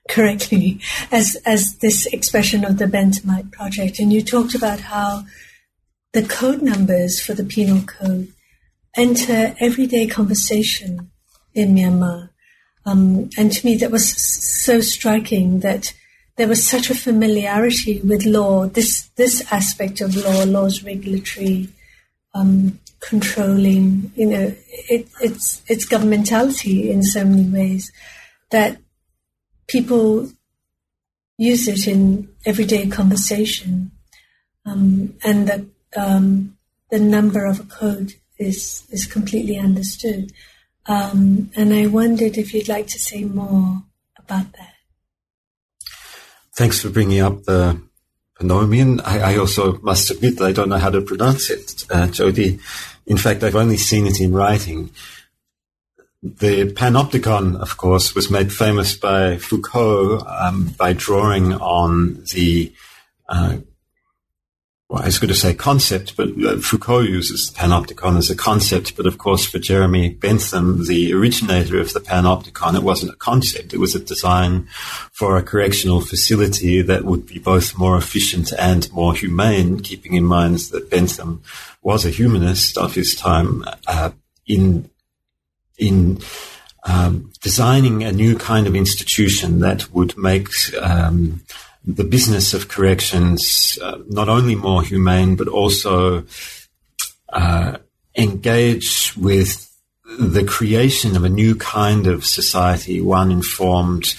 correctly, 0.10 0.80
as 1.12 1.36
as 1.46 1.78
this 1.78 2.06
expression 2.08 2.66
of 2.66 2.78
the 2.78 2.86
Benthamite 2.86 3.52
project, 3.52 4.00
and 4.00 4.12
you 4.12 4.24
talked 4.24 4.56
about 4.56 4.80
how 4.82 5.26
the 6.14 6.24
code 6.24 6.62
numbers 6.62 7.22
for 7.22 7.34
the 7.34 7.44
penal 7.44 7.82
code 7.82 8.34
enter 8.96 9.56
everyday 9.60 10.08
conversation 10.08 11.12
in 11.54 11.76
Myanmar, 11.76 12.30
um, 12.86 13.30
and 13.38 13.52
to 13.52 13.66
me 13.66 13.76
that 13.78 13.92
was 13.92 14.10
so 14.10 14.82
striking 14.82 15.60
that 15.60 15.94
there 16.38 16.48
was 16.48 16.66
such 16.66 16.90
a 16.90 16.96
familiarity 16.96 18.02
with 18.02 18.26
law, 18.26 18.66
this 18.66 19.10
this 19.16 19.44
aspect 19.52 20.02
of 20.02 20.16
law, 20.16 20.44
law's 20.44 20.84
regulatory. 20.84 21.70
Um, 22.34 22.80
controlling, 23.08 24.12
you 24.16 24.26
know, 24.26 24.56
it, 24.68 25.08
it's 25.22 25.62
it's 25.68 25.88
governmentality 25.88 26.90
in 26.90 27.04
so 27.04 27.24
many 27.24 27.48
ways 27.48 27.92
that 28.50 28.78
people 29.68 30.30
use 31.38 31.68
it 31.68 31.88
in 31.88 32.28
everyday 32.46 32.88
conversation, 32.88 33.92
um, 34.66 35.14
and 35.24 35.48
that 35.48 35.62
um, 35.96 36.58
the 36.90 37.00
number 37.00 37.46
of 37.46 37.60
a 37.60 37.64
code 37.64 38.14
is 38.40 38.84
is 38.90 39.06
completely 39.06 39.58
understood. 39.58 40.32
Um, 40.88 41.52
and 41.56 41.74
I 41.74 41.88
wondered 41.88 42.38
if 42.38 42.54
you'd 42.54 42.70
like 42.70 42.88
to 42.88 43.00
say 43.00 43.24
more 43.24 43.84
about 44.18 44.52
that. 44.54 44.74
Thanks 46.56 46.82
for 46.82 46.90
bringing 46.90 47.22
up 47.22 47.44
the 47.44 47.82
Pannomion. 48.40 49.02
I, 49.04 49.34
I 49.34 49.38
also 49.38 49.78
must 49.80 50.12
admit 50.12 50.38
that 50.38 50.46
I 50.46 50.52
don't 50.52 50.70
know 50.70 50.78
how 50.78 50.90
to 50.90 51.02
pronounce 51.02 51.50
it, 51.50 51.86
uh, 51.90 52.08
Jothie. 52.08 52.60
In 53.06 53.18
fact, 53.18 53.44
I've 53.44 53.56
only 53.56 53.78
seen 53.78 54.08
it 54.08 54.20
in 54.20 54.34
writing. 54.34 54.90
The 56.24 56.72
panopticon, 56.72 57.56
of 57.60 57.78
course, 57.78 58.16
was 58.16 58.32
made 58.32 58.52
famous 58.52 58.98
by 58.98 59.38
Foucault 59.38 60.26
um, 60.28 60.74
by 60.78 60.94
drawing 60.94 61.54
on 61.54 62.24
the 62.34 62.74
uh, 63.30 63.58
well, 64.96 65.04
I 65.04 65.08
was 65.08 65.20
going 65.20 65.28
to 65.28 65.36
say 65.36 65.54
concept, 65.54 66.16
but 66.16 66.30
uh, 66.42 66.58
Foucault 66.60 67.02
uses 67.02 67.52
panopticon 67.52 68.18
as 68.18 68.30
a 68.30 68.36
concept. 68.36 68.96
But 68.96 69.06
of 69.06 69.18
course, 69.18 69.46
for 69.46 69.60
Jeremy 69.60 70.12
Bentham, 70.12 70.86
the 70.88 71.12
originator 71.14 71.82
of 71.82 71.92
the 71.92 72.00
panopticon, 72.00 72.78
it 72.78 72.84
wasn't 72.84 73.12
a 73.12 73.18
concept. 73.18 73.74
It 73.74 73.80
was 73.80 73.94
a 73.94 74.00
design 74.00 74.70
for 75.12 75.36
a 75.36 75.44
correctional 75.44 76.00
facility 76.00 76.82
that 76.82 77.04
would 77.04 77.26
be 77.26 77.40
both 77.40 77.78
more 77.78 77.98
efficient 77.98 78.54
and 78.58 78.90
more 78.94 79.14
humane, 79.14 79.82
keeping 79.82 80.14
in 80.14 80.24
mind 80.24 80.60
that 80.72 80.90
Bentham 80.90 81.44
was 81.82 82.06
a 82.06 82.10
humanist 82.10 82.78
of 82.78 82.96
his 82.96 83.16
time 83.16 83.66
uh, 83.88 84.12
in 84.48 84.90
in 85.78 86.20
um, 86.86 87.34
designing 87.42 88.06
a 88.06 88.14
new 88.14 88.38
kind 88.38 88.66
of 88.66 88.76
institution 88.76 89.60
that 89.60 89.92
would 89.92 90.18
make 90.18 90.48
um, 90.82 91.42
the 91.88 92.04
business 92.04 92.54
of 92.54 92.68
corrections 92.68 93.78
uh, 93.82 94.00
not 94.08 94.30
only 94.30 94.56
more 94.56 94.82
humane, 94.82 95.36
but 95.36 95.48
also 95.48 96.26
uh, 97.30 97.78
engage 98.16 99.16
with 99.16 99.72
the 100.20 100.44
creation 100.44 101.16
of 101.16 101.24
a 101.24 101.30
new 101.30 101.56
kind 101.56 102.08
of 102.08 102.26
society, 102.26 103.02
one 103.02 103.32
informed 103.32 104.16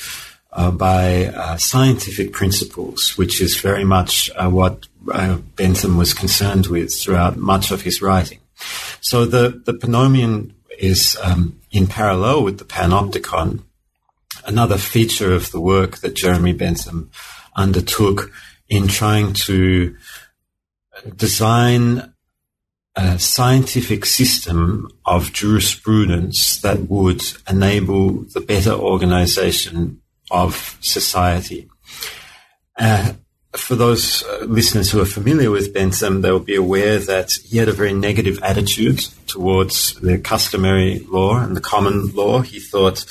uh, 0.52 0.70
by 0.70 1.26
uh, 1.26 1.56
scientific 1.56 2.32
principles, 2.32 3.16
which 3.16 3.40
is 3.40 3.60
very 3.60 3.84
much 3.84 4.30
uh, 4.36 4.48
what 4.48 4.86
uh, 5.12 5.36
Bentham 5.54 5.96
was 5.96 6.14
concerned 6.14 6.66
with 6.66 6.94
throughout 6.94 7.36
much 7.36 7.70
of 7.70 7.82
his 7.82 8.02
writing. 8.02 8.40
So 9.00 9.24
the, 9.24 9.62
the 9.64 9.74
Pannomion 9.74 10.52
is 10.78 11.16
um, 11.22 11.60
in 11.70 11.86
parallel 11.86 12.42
with 12.42 12.58
the 12.58 12.64
Panopticon, 12.64 13.62
another 14.44 14.78
feature 14.78 15.32
of 15.32 15.50
the 15.52 15.60
work 15.60 15.98
that 15.98 16.14
Jeremy 16.14 16.52
Bentham 16.52 17.10
undertook 17.56 18.30
in 18.68 18.88
trying 18.88 19.32
to 19.32 19.96
design 21.16 22.12
a 22.96 23.18
scientific 23.18 24.06
system 24.06 24.88
of 25.04 25.32
jurisprudence 25.32 26.60
that 26.60 26.88
would 26.88 27.20
enable 27.48 28.22
the 28.22 28.40
better 28.40 28.72
organization 28.72 30.00
of 30.30 30.78
society. 30.80 31.68
Uh, 32.78 33.12
for 33.52 33.74
those 33.74 34.22
uh, 34.24 34.44
listeners 34.46 34.90
who 34.90 35.00
are 35.00 35.06
familiar 35.06 35.50
with 35.50 35.72
Bentham, 35.72 36.20
they'll 36.20 36.38
be 36.38 36.56
aware 36.56 36.98
that 36.98 37.32
he 37.44 37.58
had 37.58 37.68
a 37.68 37.72
very 37.72 37.92
negative 37.92 38.38
attitude 38.42 39.00
towards 39.26 39.94
the 40.00 40.18
customary 40.18 41.00
law 41.08 41.38
and 41.38 41.56
the 41.56 41.60
common 41.60 42.08
law. 42.14 42.40
He 42.40 42.60
thought 42.60 43.04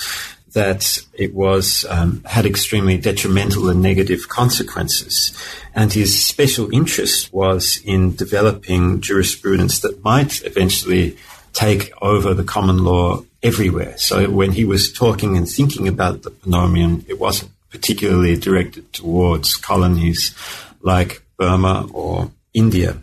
that 0.56 1.00
it 1.14 1.34
was 1.34 1.86
um, 1.90 2.24
had 2.24 2.46
extremely 2.46 2.98
detrimental 2.98 3.70
and 3.70 3.82
negative 3.82 4.30
consequences, 4.30 5.38
and 5.76 5.92
his 5.92 6.26
special 6.26 6.74
interest 6.74 7.32
was 7.34 7.82
in 7.84 8.16
developing 8.16 9.02
jurisprudence 9.02 9.82
that 9.82 10.02
might 10.04 10.44
eventually 10.46 11.18
take 11.52 11.92
over 12.02 12.34
the 12.34 12.44
common 12.44 12.84
law 12.84 13.22
everywhere. 13.44 13.98
So 13.98 14.30
when 14.30 14.52
he 14.54 14.64
was 14.64 14.92
talking 14.92 15.36
and 15.36 15.48
thinking 15.48 15.88
about 15.88 16.24
the 16.24 16.32
Pannomion, 16.32 17.04
it 17.10 17.20
wasn't 17.20 17.52
particularly 17.70 18.38
directed 18.38 18.94
towards 18.94 19.58
colonies 19.58 20.34
like 20.82 21.22
Burma 21.38 21.88
or 21.94 22.32
India. 22.54 23.02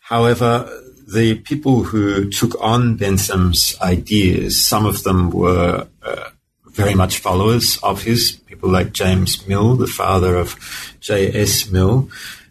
However, 0.00 0.68
the 1.06 1.34
people 1.34 1.84
who 1.84 2.30
took 2.30 2.56
on 2.60 2.96
Bentham's 2.96 3.76
ideas, 3.82 4.64
some 4.64 4.86
of 4.86 5.02
them 5.02 5.30
were 5.30 5.86
uh, 6.02 6.30
very 6.76 6.94
much 6.94 7.18
followers 7.18 7.78
of 7.82 8.02
his, 8.02 8.32
people 8.46 8.68
like 8.68 8.92
James 8.92 9.46
Mill, 9.48 9.76
the 9.76 9.86
father 9.86 10.36
of 10.36 10.54
J.S. 11.00 11.70
Mill. 11.70 12.08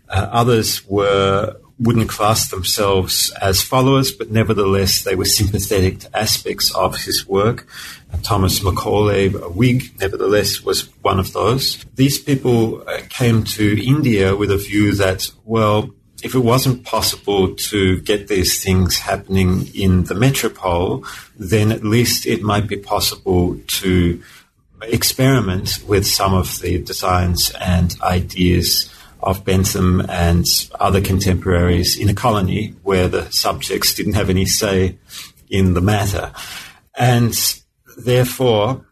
Uh, 0.10 0.28
others 0.32 0.86
were 0.88 1.56
wouldn't 1.78 2.10
class 2.10 2.50
themselves 2.50 3.32
as 3.42 3.62
followers, 3.62 4.12
but 4.12 4.32
nevertheless 4.32 5.04
they 5.04 5.16
were 5.16 5.26
sympathetic 5.26 6.00
to 6.00 6.18
aspects 6.18 6.74
of 6.74 6.96
his 6.96 7.28
work. 7.28 7.68
Uh, 8.14 8.18
Thomas 8.24 8.64
Macaulay, 8.64 9.28
a 9.28 9.50
Whig, 9.50 10.00
nevertheless 10.00 10.62
was 10.62 10.90
one 11.02 11.20
of 11.20 11.34
those. 11.34 11.84
These 11.96 12.20
people 12.20 12.88
uh, 12.88 13.02
came 13.10 13.44
to 13.44 13.86
India 13.86 14.36
with 14.36 14.52
a 14.52 14.58
view 14.58 14.94
that, 14.96 15.30
well, 15.44 15.90
if 16.26 16.34
it 16.34 16.40
wasn't 16.40 16.84
possible 16.84 17.54
to 17.54 18.02
get 18.02 18.28
these 18.28 18.64
things 18.64 18.98
happening 18.98 19.68
in 19.76 20.06
the 20.06 20.16
metropole, 20.16 21.06
then 21.38 21.72
at 21.72 21.84
least 21.84 22.26
it 22.26 22.42
might 22.42 22.68
be 22.68 22.78
possible 22.78 23.56
to 23.68 24.20
experiment 24.82 25.78
with 25.88 26.04
some 26.08 26.34
of 26.34 26.60
the 26.62 26.82
designs 26.82 27.52
and 27.62 27.96
ideas 28.02 28.92
of 29.22 29.46
Bentham 29.46 30.02
and 30.10 30.46
other 30.80 31.00
contemporaries 31.00 31.96
in 31.96 32.10
a 32.10 32.16
colony 32.16 32.74
where 32.82 33.08
the 33.08 33.32
subjects 33.32 33.94
didn't 33.94 34.14
have 34.14 34.32
any 34.32 34.48
say 34.48 34.98
in 35.48 35.76
the 35.76 35.82
matter. 35.82 36.34
And 36.98 37.36
therefore, 37.98 38.84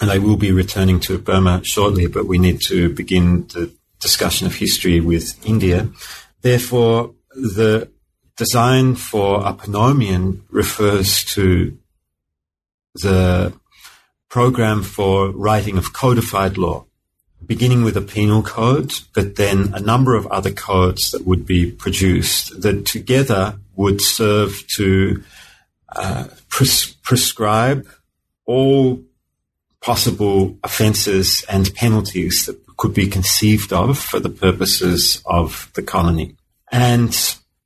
and 0.00 0.10
I 0.10 0.18
will 0.18 0.36
be 0.36 0.50
returning 0.50 0.98
to 1.00 1.16
Burma 1.16 1.62
shortly, 1.62 2.08
but 2.08 2.26
we 2.26 2.38
need 2.38 2.60
to 2.62 2.92
begin 2.92 3.46
the 3.54 3.72
discussion 4.00 4.48
of 4.48 4.56
history 4.56 4.98
with 4.98 5.38
India. 5.46 5.88
Therefore, 6.42 7.14
the 7.34 7.90
design 8.36 8.94
for 8.94 9.46
a 9.46 9.52
Pannomion 9.52 10.42
refers 10.50 11.24
to 11.24 11.76
the 12.94 13.52
program 14.28 14.82
for 14.82 15.30
writing 15.30 15.76
of 15.76 15.92
codified 15.92 16.56
law, 16.56 16.86
beginning 17.44 17.84
with 17.84 17.96
a 17.96 18.00
penal 18.00 18.42
code, 18.42 18.92
but 19.14 19.36
then 19.36 19.72
a 19.74 19.80
number 19.80 20.14
of 20.14 20.26
other 20.28 20.52
codes 20.52 21.10
that 21.10 21.26
would 21.26 21.44
be 21.44 21.70
produced 21.70 22.62
that 22.62 22.86
together 22.86 23.58
would 23.74 24.00
serve 24.00 24.66
to 24.68 25.22
uh, 25.94 26.28
pres- 26.48 26.94
prescribe 27.02 27.86
all 28.46 29.02
possible 29.80 30.58
offences 30.62 31.44
and 31.48 31.74
penalties 31.74 32.46
that 32.46 32.69
could 32.80 32.94
be 32.94 33.06
conceived 33.06 33.74
of 33.74 33.98
for 33.98 34.18
the 34.18 34.30
purposes 34.30 35.22
of 35.26 35.70
the 35.74 35.82
colony. 35.82 36.34
And 36.72 37.14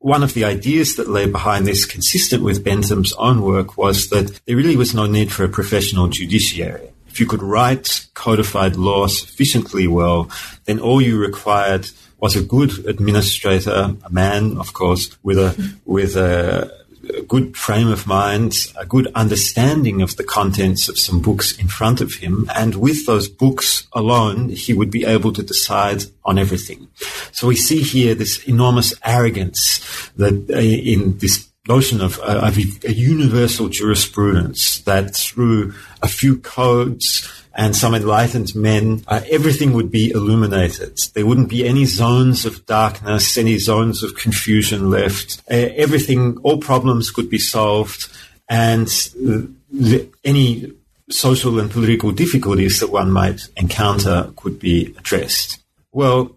one 0.01 0.25
of 0.25 0.35
the 0.35 0.45
ideas 0.45 0.97
that 0.97 1.09
lay 1.09 1.27
behind 1.27 1.67
this, 1.67 1.87
consistent 1.87 2.43
with 2.43 2.65
Bentham's 2.65 3.13
own 3.13 3.41
work, 3.41 3.79
was 3.79 4.09
that 4.09 4.41
there 4.45 4.57
really 4.57 4.77
was 4.77 4.93
no 4.93 5.07
need 5.07 5.31
for 5.31 5.45
a 5.45 5.49
professional 5.49 6.09
judiciary. 6.09 6.89
If 7.07 7.21
you 7.21 7.27
could 7.27 7.45
write 7.45 8.09
codified 8.15 8.75
law 8.75 9.07
sufficiently 9.07 9.87
well, 9.87 10.29
then 10.65 10.81
all 10.81 11.01
you 11.01 11.17
required 11.17 11.89
was 12.19 12.35
a 12.35 12.43
good 12.43 12.85
administrator, 12.85 13.95
a 14.05 14.11
man, 14.11 14.59
of 14.59 14.73
course, 14.73 15.17
with 15.23 15.39
a, 15.39 15.77
with 15.85 16.17
a, 16.17 16.84
a 17.11 17.23
good 17.23 17.57
frame 17.57 17.89
of 17.89 18.07
mind, 18.07 18.55
a 18.77 18.87
good 18.87 19.09
understanding 19.15 20.03
of 20.03 20.17
the 20.17 20.25
contents 20.25 20.89
of 20.89 20.99
some 20.99 21.21
books 21.21 21.59
in 21.59 21.69
front 21.69 22.01
of 22.01 22.15
him. 22.15 22.49
And 22.55 22.77
with 22.77 23.07
those 23.07 23.29
books 23.29 23.87
alone, 23.93 24.51
he 24.51 24.73
would 24.73 24.91
be 24.91 25.05
able 25.05 25.33
to 25.33 25.43
decide 25.43 26.05
on 26.25 26.39
everything. 26.39 26.89
So 27.33 27.49
we 27.49 27.57
see 27.57 27.83
here 27.83 28.15
this 28.15 28.45
enormous 28.45 28.95
arrogance 29.05 29.81
that 30.17 30.51
uh, 30.51 30.59
in 30.59 31.19
this 31.19 31.49
notion 31.67 32.01
of, 32.01 32.19
uh, 32.21 32.41
of 32.43 32.59
a 32.59 32.93
universal 32.93 33.69
jurisprudence 33.69 34.81
that 34.81 35.15
through 35.17 35.73
a 36.03 36.09
few 36.09 36.37
codes 36.39 37.29
and 37.57 37.77
some 37.77 37.95
enlightened 37.95 38.55
men, 38.55 39.05
uh, 39.07 39.21
everything 39.31 39.73
would 39.73 39.91
be 39.91 40.11
illuminated. 40.11 40.99
There 41.15 41.27
wouldn't 41.27 41.49
be 41.49 41.67
any 41.67 41.85
zones 41.85 42.45
of 42.45 42.67
darkness, 42.67 43.39
any 43.39 43.59
zones 43.59 44.03
of 44.03 44.17
confusion 44.17 44.91
left. 44.91 45.41
Uh, 45.51 45.71
everything, 45.77 46.39
all 46.39 46.59
problems 46.59 47.11
could 47.11 47.31
be 47.31 47.39
solved, 47.39 48.09
and 48.49 48.89
uh, 49.27 49.99
any 50.25 50.73
social 51.11 51.61
and 51.61 51.71
political 51.71 52.11
difficulties 52.11 52.81
that 52.81 52.91
one 52.91 53.13
might 53.13 53.49
encounter 53.57 54.33
could 54.37 54.59
be 54.59 54.95
addressed. 54.99 55.61
Well, 55.93 56.35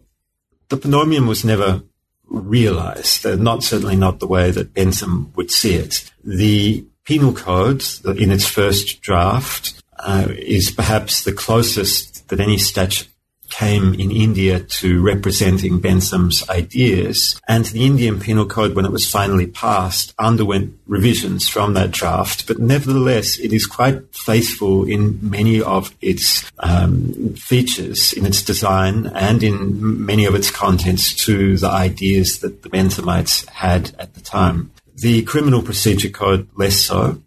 the 0.69 0.77
Pannomion 0.77 1.27
was 1.27 1.43
never 1.43 1.81
realized, 2.29 3.25
uh, 3.25 3.35
not 3.35 3.63
certainly 3.63 3.95
not 3.95 4.19
the 4.19 4.27
way 4.27 4.51
that 4.51 4.73
Bentham 4.73 5.31
would 5.35 5.49
see 5.49 5.75
it. 5.75 6.11
The 6.23 6.85
penal 7.05 7.33
code 7.33 7.83
in 8.03 8.31
its 8.31 8.45
first 8.45 9.01
draft 9.01 9.81
uh, 9.99 10.27
is 10.29 10.71
perhaps 10.71 11.23
the 11.23 11.33
closest 11.33 12.27
that 12.29 12.39
any 12.39 12.57
statute 12.57 13.07
came 13.49 13.93
in 13.93 14.11
India 14.11 14.59
to 14.59 15.01
representing 15.01 15.79
Bentham's 15.79 16.47
ideas. 16.49 17.39
And 17.47 17.65
the 17.65 17.85
Indian 17.85 18.19
Penal 18.19 18.45
Code, 18.45 18.75
when 18.75 18.85
it 18.85 18.91
was 18.91 19.09
finally 19.09 19.47
passed, 19.47 20.13
underwent 20.19 20.77
revisions 20.85 21.47
from 21.47 21.73
that 21.73 21.91
draft. 21.91 22.47
But 22.47 22.59
nevertheless, 22.59 23.39
it 23.39 23.53
is 23.53 23.65
quite 23.65 24.13
faithful 24.13 24.85
in 24.87 25.19
many 25.21 25.61
of 25.61 25.95
its 26.01 26.49
um, 26.59 27.33
features, 27.35 28.13
in 28.13 28.25
its 28.25 28.41
design, 28.41 29.07
and 29.07 29.41
in 29.43 30.05
many 30.05 30.25
of 30.25 30.35
its 30.35 30.51
contents 30.51 31.13
to 31.25 31.57
the 31.57 31.69
ideas 31.69 32.39
that 32.39 32.63
the 32.63 32.69
Benthamites 32.69 33.47
had 33.49 33.95
at 33.97 34.13
the 34.13 34.21
time. 34.21 34.71
The 34.95 35.21
Criminal 35.23 35.61
Procedure 35.61 36.09
Code 36.09 36.49
less 36.55 36.75
so. 36.75 37.21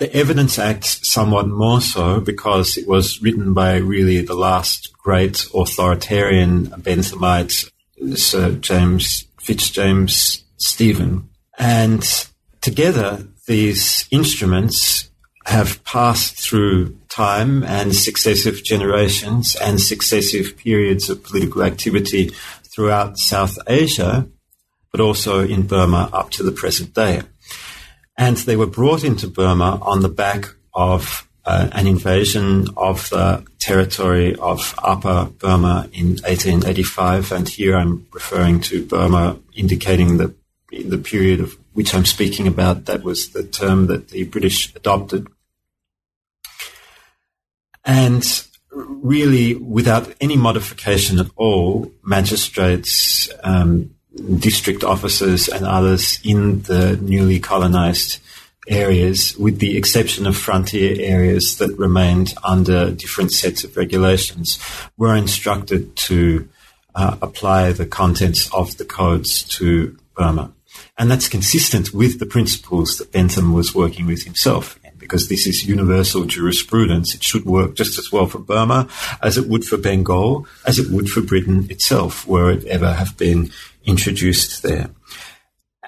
The 0.00 0.16
Evidence 0.16 0.58
Act 0.58 0.86
somewhat 1.04 1.46
more 1.46 1.82
so 1.82 2.20
because 2.20 2.78
it 2.78 2.88
was 2.88 3.20
written 3.20 3.52
by 3.52 3.76
really 3.76 4.22
the 4.22 4.34
last 4.34 4.94
great 4.94 5.44
authoritarian 5.54 6.68
Benthamite, 6.68 7.70
Sir 8.14 8.52
James 8.52 9.26
Fitzjames 9.42 10.42
Stephen. 10.56 11.28
And 11.58 12.02
together, 12.62 13.28
these 13.46 14.08
instruments 14.10 15.10
have 15.44 15.84
passed 15.84 16.34
through 16.34 16.96
time 17.10 17.62
and 17.62 17.94
successive 17.94 18.64
generations 18.64 19.54
and 19.54 19.78
successive 19.78 20.56
periods 20.56 21.10
of 21.10 21.22
political 21.22 21.62
activity 21.62 22.30
throughout 22.72 23.18
South 23.18 23.58
Asia, 23.66 24.26
but 24.92 25.02
also 25.02 25.46
in 25.46 25.66
Burma 25.66 26.08
up 26.10 26.30
to 26.30 26.42
the 26.42 26.52
present 26.52 26.94
day. 26.94 27.20
And 28.20 28.36
they 28.36 28.54
were 28.54 28.66
brought 28.66 29.02
into 29.02 29.26
Burma 29.28 29.78
on 29.80 30.02
the 30.02 30.10
back 30.10 30.44
of 30.74 31.26
uh, 31.46 31.70
an 31.72 31.86
invasion 31.86 32.66
of 32.76 33.08
the 33.08 33.46
territory 33.58 34.36
of 34.36 34.74
Upper 34.76 35.30
Burma 35.38 35.88
in 35.94 36.18
1885. 36.18 37.32
And 37.32 37.48
here 37.48 37.78
I'm 37.78 38.06
referring 38.12 38.60
to 38.68 38.84
Burma, 38.84 39.38
indicating 39.56 40.18
the, 40.18 40.34
the 40.70 40.98
period 40.98 41.40
of 41.40 41.56
which 41.72 41.94
I'm 41.94 42.04
speaking 42.04 42.46
about. 42.46 42.84
That 42.84 43.02
was 43.02 43.30
the 43.30 43.42
term 43.42 43.86
that 43.86 44.10
the 44.10 44.24
British 44.24 44.76
adopted. 44.76 45.26
And 47.86 48.22
really, 48.70 49.54
without 49.54 50.14
any 50.20 50.36
modification 50.36 51.20
at 51.20 51.30
all, 51.36 51.90
magistrates, 52.04 53.30
um, 53.42 53.94
district 54.38 54.82
officers 54.84 55.48
and 55.48 55.64
others 55.64 56.18
in 56.24 56.62
the 56.62 56.96
newly 56.96 57.38
colonized 57.38 58.18
areas, 58.68 59.36
with 59.36 59.58
the 59.58 59.76
exception 59.76 60.26
of 60.26 60.36
frontier 60.36 60.96
areas 60.98 61.58
that 61.58 61.76
remained 61.78 62.34
under 62.44 62.90
different 62.90 63.32
sets 63.32 63.64
of 63.64 63.76
regulations, 63.76 64.58
were 64.96 65.14
instructed 65.14 65.96
to 65.96 66.48
uh, 66.94 67.16
apply 67.22 67.72
the 67.72 67.86
contents 67.86 68.52
of 68.52 68.76
the 68.76 68.84
codes 68.84 69.42
to 69.44 69.96
Burma. 70.16 70.52
And 70.98 71.10
that's 71.10 71.28
consistent 71.28 71.94
with 71.94 72.18
the 72.18 72.26
principles 72.26 72.96
that 72.98 73.12
Bentham 73.12 73.52
was 73.52 73.74
working 73.74 74.06
with 74.06 74.24
himself. 74.24 74.78
Because 74.98 75.28
this 75.28 75.46
is 75.46 75.66
universal 75.66 76.24
jurisprudence, 76.24 77.14
it 77.14 77.24
should 77.24 77.44
work 77.44 77.74
just 77.74 77.98
as 77.98 78.12
well 78.12 78.26
for 78.26 78.38
Burma 78.38 78.86
as 79.22 79.38
it 79.38 79.48
would 79.48 79.64
for 79.64 79.78
Bengal, 79.78 80.46
as 80.66 80.78
it 80.78 80.90
would 80.90 81.08
for 81.08 81.22
Britain 81.22 81.66
itself, 81.70 82.26
were 82.28 82.50
it 82.50 82.64
ever 82.66 82.92
have 82.92 83.16
been 83.16 83.50
introduced 83.84 84.62
there. 84.62 84.90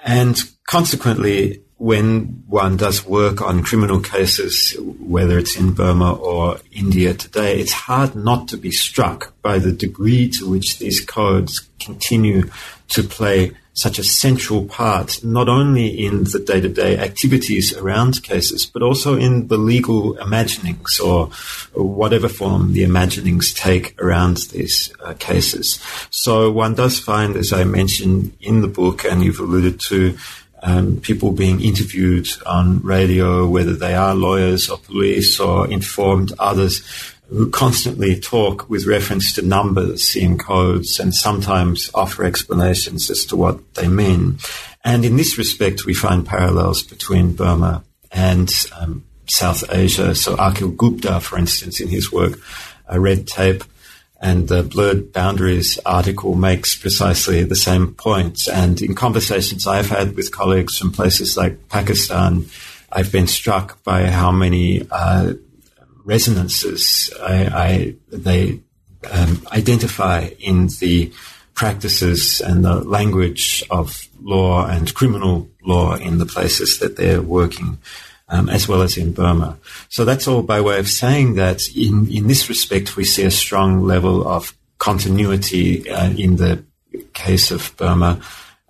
And 0.04 0.40
consequently, 0.66 1.62
when 1.76 2.44
one 2.46 2.76
does 2.76 3.04
work 3.04 3.42
on 3.42 3.64
criminal 3.64 4.00
cases, 4.00 4.76
whether 5.00 5.36
it's 5.36 5.56
in 5.56 5.72
Burma 5.72 6.14
or 6.14 6.58
India 6.70 7.12
today, 7.12 7.58
it's 7.58 7.72
hard 7.72 8.14
not 8.14 8.46
to 8.48 8.56
be 8.56 8.70
struck 8.70 9.34
by 9.42 9.58
the 9.58 9.72
degree 9.72 10.28
to 10.38 10.48
which 10.48 10.78
these 10.78 11.04
codes 11.04 11.68
continue 11.80 12.48
to 12.90 13.02
play 13.02 13.52
such 13.74 13.98
a 13.98 14.04
central 14.04 14.64
part, 14.66 15.24
not 15.24 15.48
only 15.48 15.86
in 15.88 16.24
the 16.24 16.42
day 16.46 16.60
to 16.60 16.68
day 16.68 16.98
activities 16.98 17.74
around 17.76 18.22
cases, 18.22 18.66
but 18.66 18.82
also 18.82 19.16
in 19.16 19.48
the 19.48 19.56
legal 19.56 20.16
imaginings 20.18 21.00
or, 21.00 21.30
whatever 21.74 22.28
form 22.28 22.74
the 22.74 22.82
imaginings 22.82 23.54
take 23.54 23.98
around 24.00 24.36
these 24.52 24.92
uh, 25.00 25.14
cases. 25.14 25.78
So 26.10 26.50
one 26.50 26.74
does 26.74 26.98
find, 26.98 27.34
as 27.34 27.52
I 27.52 27.64
mentioned 27.64 28.36
in 28.40 28.60
the 28.60 28.68
book, 28.68 29.04
and 29.04 29.24
you've 29.24 29.40
alluded 29.40 29.80
to, 29.88 30.16
um, 30.62 31.00
people 31.00 31.32
being 31.32 31.60
interviewed 31.60 32.28
on 32.46 32.80
radio, 32.82 33.48
whether 33.48 33.74
they 33.74 33.94
are 33.94 34.14
lawyers 34.14 34.68
or 34.68 34.78
police 34.78 35.40
or 35.40 35.68
informed 35.68 36.32
others 36.38 36.82
constantly 37.52 38.18
talk 38.18 38.68
with 38.68 38.86
reference 38.86 39.32
to 39.34 39.42
numbers 39.42 40.16
in 40.16 40.38
codes 40.38 40.98
and 41.00 41.14
sometimes 41.14 41.90
offer 41.94 42.24
explanations 42.24 43.10
as 43.10 43.24
to 43.26 43.36
what 43.36 43.74
they 43.74 43.88
mean. 43.88 44.38
And 44.84 45.04
in 45.04 45.16
this 45.16 45.38
respect, 45.38 45.86
we 45.86 45.94
find 45.94 46.26
parallels 46.26 46.82
between 46.82 47.34
Burma 47.34 47.84
and 48.10 48.52
um, 48.78 49.04
South 49.28 49.64
Asia. 49.70 50.14
So 50.14 50.36
Akhil 50.36 50.76
Gupta, 50.76 51.20
for 51.20 51.38
instance, 51.38 51.80
in 51.80 51.88
his 51.88 52.12
work, 52.12 52.38
uh, 52.90 52.98
Red 52.98 53.26
Tape, 53.26 53.64
and 54.20 54.48
the 54.48 54.62
Blurred 54.62 55.12
Boundaries 55.12 55.78
article 55.84 56.34
makes 56.34 56.76
precisely 56.76 57.42
the 57.42 57.56
same 57.56 57.94
points. 57.94 58.46
And 58.46 58.80
in 58.80 58.94
conversations 58.94 59.66
I've 59.66 59.88
had 59.88 60.14
with 60.14 60.30
colleagues 60.30 60.78
from 60.78 60.92
places 60.92 61.36
like 61.36 61.68
Pakistan, 61.68 62.46
I've 62.90 63.10
been 63.10 63.26
struck 63.26 63.82
by 63.82 64.06
how 64.06 64.30
many 64.30 64.86
uh, 64.90 65.34
resonances 66.04 67.10
I, 67.20 67.34
I, 67.46 67.94
they 68.08 68.60
um, 69.10 69.46
identify 69.52 70.30
in 70.38 70.68
the 70.80 71.12
practices 71.54 72.40
and 72.40 72.64
the 72.64 72.76
language 72.76 73.62
of 73.70 74.08
law 74.20 74.66
and 74.66 74.94
criminal 74.94 75.48
law 75.62 75.94
in 75.94 76.18
the 76.18 76.26
places 76.26 76.78
that 76.78 76.96
they're 76.96 77.22
working, 77.22 77.78
um, 78.28 78.48
as 78.48 78.66
well 78.66 78.82
as 78.82 78.96
in 78.96 79.12
Burma. 79.12 79.58
So 79.88 80.04
that's 80.04 80.26
all 80.26 80.42
by 80.42 80.60
way 80.60 80.78
of 80.78 80.88
saying 80.88 81.34
that 81.34 81.68
in, 81.76 82.10
in 82.10 82.26
this 82.26 82.48
respect, 82.48 82.96
we 82.96 83.04
see 83.04 83.24
a 83.24 83.30
strong 83.30 83.82
level 83.82 84.26
of 84.26 84.56
continuity 84.78 85.88
uh, 85.88 86.10
in 86.10 86.36
the 86.36 86.64
case 87.12 87.50
of 87.50 87.74
Burma, 87.76 88.20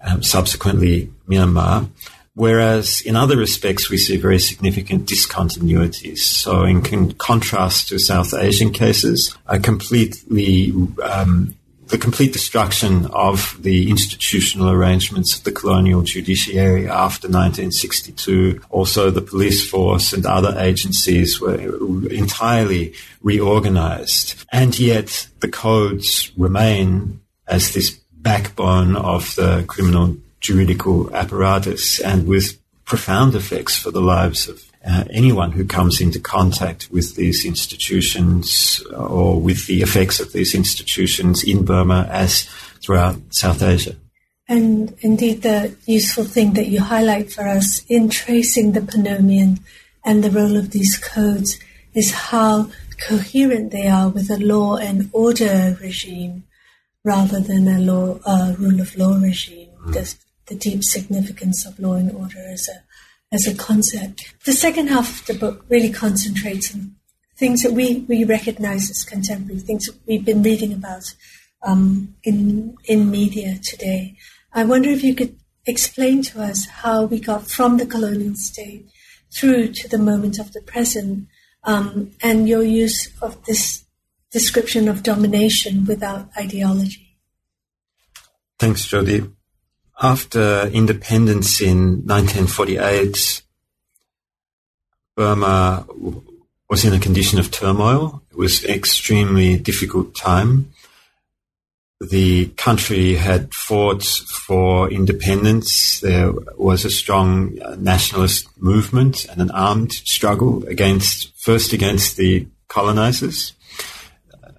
um, 0.03 0.23
subsequently 0.23 1.11
Myanmar. 1.29 1.89
Whereas 2.35 3.03
in 3.03 3.15
other 3.15 3.37
respects, 3.37 3.91
we 3.91 3.99
see 3.99 4.17
very 4.17 4.39
significant 4.39 5.07
discontinuities. 5.07 6.19
So 6.19 6.65
in 6.65 6.83
con- 6.83 7.13
contrast 7.13 7.89
to 7.89 7.99
South 7.99 8.33
Asian 8.33 8.73
cases, 8.73 9.37
a 9.47 9.59
completely, 9.59 10.73
um, 11.03 11.55
the 11.89 11.99
complete 11.99 12.33
destruction 12.33 13.05
of 13.13 13.59
the 13.61 13.91
institutional 13.91 14.71
arrangements 14.71 15.37
of 15.37 15.45
the 15.45 15.53
colonial 15.53 16.01
judiciary 16.01 16.89
after 16.89 17.29
1962. 17.29 18.63
Also, 18.71 19.11
the 19.11 19.21
police 19.21 19.69
force 19.69 20.15
and 20.15 20.25
other 20.25 20.55
agencies 20.59 21.39
were 21.39 21.61
entirely 22.09 22.95
reorganized. 23.21 24.43
And 24.51 24.79
yet 24.79 25.29
the 25.41 25.49
codes 25.49 26.33
remain 26.39 27.21
as 27.47 27.75
this 27.75 27.91
backbone 27.91 28.97
of 28.97 29.35
the 29.37 29.65
criminal 29.69 30.17
juridical 30.43 31.15
apparatus 31.15 32.01
and 32.01 32.27
with 32.27 32.59
profound 32.85 33.35
effects 33.35 33.79
for 33.79 33.91
the 33.91 34.01
lives 34.01 34.49
of 34.49 34.63
uh, 34.85 35.05
anyone 35.11 35.53
who 35.53 35.65
comes 35.65 36.01
into 36.01 36.19
contact 36.19 36.91
with 36.91 37.15
these 37.15 37.45
institutions 37.45 38.83
or 38.95 39.41
with 39.41 39.67
the 39.67 39.81
effects 39.81 40.19
of 40.21 40.33
these 40.33 40.55
institutions 40.55 41.45
in 41.45 41.65
Burma 41.65 42.09
as 42.11 42.49
throughout 42.83 43.17
South 43.31 43.63
Asia. 43.63 43.95
And 44.49 44.95
indeed, 45.01 45.43
the 45.43 45.77
useful 45.87 46.25
thing 46.25 46.55
that 46.55 46.67
you 46.67 46.81
highlight 46.81 47.33
for 47.33 47.47
us 47.47 47.85
in 47.89 48.11
tracing 48.11 48.73
the 48.73 48.81
Pannomion 48.81 49.61
and 50.05 50.25
the 50.25 50.31
role 50.31 50.57
of 50.57 50.73
these 50.73 50.99
codes 50.99 51.59
is 51.95 52.13
how 52.13 52.69
coherent 53.09 53.71
they 53.71 53.87
are 53.87 54.09
with 54.09 54.31
a 54.31 54.39
law 54.39 54.77
and 54.77 55.09
order 55.13 55.79
regime 55.81 56.43
rather 57.05 57.41
than 57.41 57.69
a 57.69 57.79
law, 57.79 58.19
uh, 58.27 58.55
rule 58.59 58.81
of 58.81 58.97
law 58.97 59.17
regime. 59.19 59.69
Mm 59.87 60.17
the 60.47 60.55
deep 60.55 60.83
significance 60.85 61.67
of 61.67 61.79
law 61.79 61.95
and 61.95 62.11
order 62.13 62.41
as 62.41 62.69
a 62.69 62.83
as 63.35 63.47
a 63.47 63.55
concept. 63.55 64.35
The 64.45 64.53
second 64.53 64.89
half 64.89 65.21
of 65.21 65.27
the 65.27 65.35
book 65.35 65.65
really 65.69 65.91
concentrates 65.91 66.75
on 66.75 66.97
things 67.37 67.63
that 67.63 67.73
we, 67.73 68.05
we 68.07 68.25
recognize 68.25 68.91
as 68.91 69.05
contemporary, 69.05 69.59
things 69.59 69.87
that 69.87 69.97
we've 70.07 70.25
been 70.25 70.43
reading 70.43 70.73
about 70.73 71.15
um, 71.63 72.15
in 72.23 72.77
in 72.85 73.11
media 73.11 73.59
today. 73.63 74.17
I 74.53 74.65
wonder 74.65 74.91
if 74.91 75.03
you 75.03 75.15
could 75.15 75.37
explain 75.65 76.23
to 76.23 76.43
us 76.43 76.67
how 76.67 77.05
we 77.05 77.21
got 77.21 77.51
from 77.51 77.79
the 77.79 77.87
colonial 77.87 78.35
state 78.35 78.91
through 79.35 79.73
to 79.73 79.89
the 79.89 79.99
moment 79.99 80.39
of 80.39 80.53
the 80.53 80.61
present, 80.61 81.27
um, 81.65 82.11
and 82.23 82.49
your 82.49 82.63
use 82.63 83.09
of 83.23 83.43
this 83.47 83.85
description 84.31 84.89
of 84.89 85.03
domination 85.03 85.87
without 85.87 86.29
ideology. 86.37 87.17
Thanks, 88.59 88.87
Jothie 88.87 89.33
after 90.01 90.67
independence 90.73 91.61
in 91.61 92.07
1948, 92.07 93.43
Burma 95.17 95.87
was 96.69 96.85
in 96.85 96.95
a 96.95 96.99
condition 96.99 97.39
of 97.39 97.51
turmoil. 97.51 98.23
It 98.31 98.37
was 98.37 98.65
an 98.65 98.71
extremely 98.71 99.59
difficult 99.59 100.15
time. 100.15 100.73
the 102.11 102.47
country 102.57 103.15
had 103.15 103.55
fought 103.55 104.03
for 104.03 104.91
independence. 104.91 106.01
There 106.01 106.33
was 106.57 106.85
a 106.85 106.91
strong 106.91 107.61
uh, 107.61 107.77
nationalist 107.79 108.49
movement 108.61 109.25
and 109.27 109.41
an 109.41 109.51
armed 109.53 109.93
struggle 109.93 110.67
against, 110.67 111.33
first 111.41 111.73
against 111.73 112.17
the 112.17 112.49
colonizers 112.67 113.53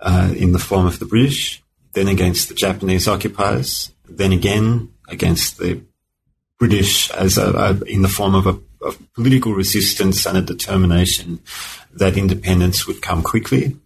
uh, 0.02 0.34
in 0.36 0.54
the 0.54 0.60
form 0.60 0.86
of 0.86 1.00
the 1.00 1.06
British, 1.06 1.62
then 1.94 2.08
against 2.08 2.48
the 2.48 2.56
Japanese 2.56 3.08
occupiers, 3.08 3.92
then 4.08 4.32
again 4.32 4.93
against 5.08 5.58
the 5.58 5.82
British 6.60 7.10
as 7.12 7.38
a, 7.38 7.52
a, 7.52 7.84
in 7.86 8.02
the 8.02 8.10
form 8.10 8.36
of 8.36 8.48
a 8.48 8.60
of 8.82 9.00
political 9.14 9.54
resistance 9.54 10.26
and 10.26 10.38
a 10.38 10.42
determination 10.42 11.40
that 11.94 12.18
independence 12.18 12.86
would 12.86 13.02
come 13.02 13.24
quickly 13.24 13.78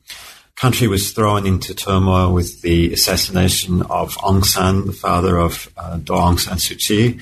country 0.57 0.88
was 0.88 1.11
thrown 1.11 1.45
into 1.45 1.74
turmoil 1.74 2.34
with 2.34 2.61
the 2.61 2.91
assassination 2.91 3.84
of 3.84 4.15
Aung 4.18 4.43
San, 4.43 4.86
the 4.86 4.91
father 4.91 5.38
of 5.38 5.72
uh, 5.78 5.97
Aung 5.97 6.39
San 6.39 6.57
Suu 6.57 6.78
Kyi, 6.78 7.20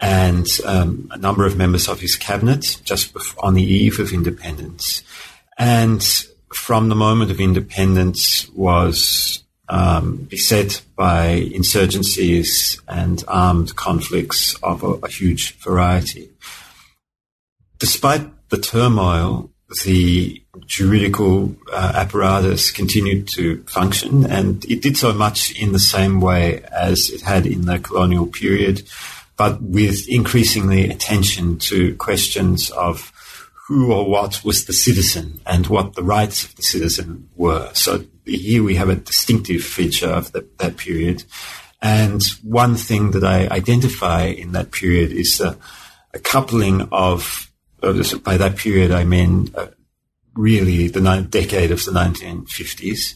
and 0.00 0.46
um, 0.66 1.08
a 1.12 1.16
number 1.16 1.46
of 1.46 1.56
members 1.56 1.88
of 1.88 2.00
his 2.00 2.16
cabinet 2.16 2.80
just 2.84 3.16
on 3.38 3.54
the 3.54 3.62
eve 3.62 3.98
of 3.98 4.12
independence. 4.12 5.02
And 5.56 6.02
from 6.52 6.88
the 6.88 6.94
moment 6.94 7.30
of 7.30 7.40
independence 7.40 8.48
was 8.50 9.42
um, 9.68 10.16
beset 10.28 10.82
by 10.96 11.40
insurgencies 11.52 12.80
and 12.88 13.22
armed 13.28 13.76
conflicts 13.76 14.54
of 14.62 14.82
a, 14.82 14.92
a 15.02 15.08
huge 15.08 15.56
variety. 15.56 16.30
Despite 17.78 18.48
the 18.48 18.58
turmoil, 18.58 19.50
the 19.84 20.42
juridical 20.66 21.56
uh, 21.72 21.92
apparatus 21.96 22.70
continued 22.70 23.28
to 23.34 23.62
function, 23.64 24.24
and 24.24 24.64
it 24.66 24.80
did 24.80 24.96
so 24.96 25.12
much 25.12 25.58
in 25.60 25.72
the 25.72 25.78
same 25.78 26.20
way 26.20 26.62
as 26.72 27.10
it 27.10 27.22
had 27.22 27.46
in 27.46 27.66
the 27.66 27.78
colonial 27.78 28.26
period, 28.26 28.82
but 29.36 29.60
with 29.60 30.08
increasingly 30.08 30.88
attention 30.88 31.58
to 31.58 31.94
questions 31.96 32.70
of 32.70 33.12
who 33.66 33.92
or 33.92 34.08
what 34.08 34.44
was 34.44 34.64
the 34.66 34.72
citizen 34.72 35.40
and 35.44 35.66
what 35.66 35.94
the 35.94 36.02
rights 36.02 36.44
of 36.44 36.54
the 36.54 36.62
citizen 36.62 37.28
were. 37.34 37.68
So 37.74 38.04
here 38.26 38.62
we 38.62 38.74
have 38.74 38.88
a 38.88 38.96
distinctive 38.96 39.62
feature 39.62 40.08
of 40.08 40.32
the, 40.32 40.46
that 40.58 40.76
period. 40.76 41.24
And 41.80 42.22
one 42.42 42.74
thing 42.74 43.12
that 43.12 43.24
I 43.24 43.46
identify 43.48 44.24
in 44.24 44.52
that 44.52 44.72
period 44.72 45.12
is 45.12 45.40
a, 45.40 45.56
a 46.12 46.18
coupling 46.18 46.88
of 46.92 47.50
by 48.24 48.36
that 48.36 48.56
period, 48.56 48.90
I 48.90 49.04
mean 49.04 49.52
uh, 49.54 49.66
really 50.34 50.88
the 50.88 51.00
ni- 51.00 51.26
decade 51.26 51.70
of 51.70 51.84
the 51.84 51.92
1950s. 51.92 53.14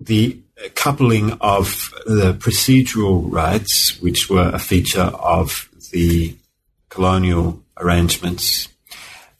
The 0.00 0.40
coupling 0.74 1.32
of 1.40 1.92
the 2.06 2.34
procedural 2.34 3.30
rights, 3.30 4.00
which 4.00 4.30
were 4.30 4.50
a 4.52 4.58
feature 4.58 5.00
of 5.00 5.68
the 5.92 6.36
colonial 6.88 7.62
arrangements, 7.76 8.68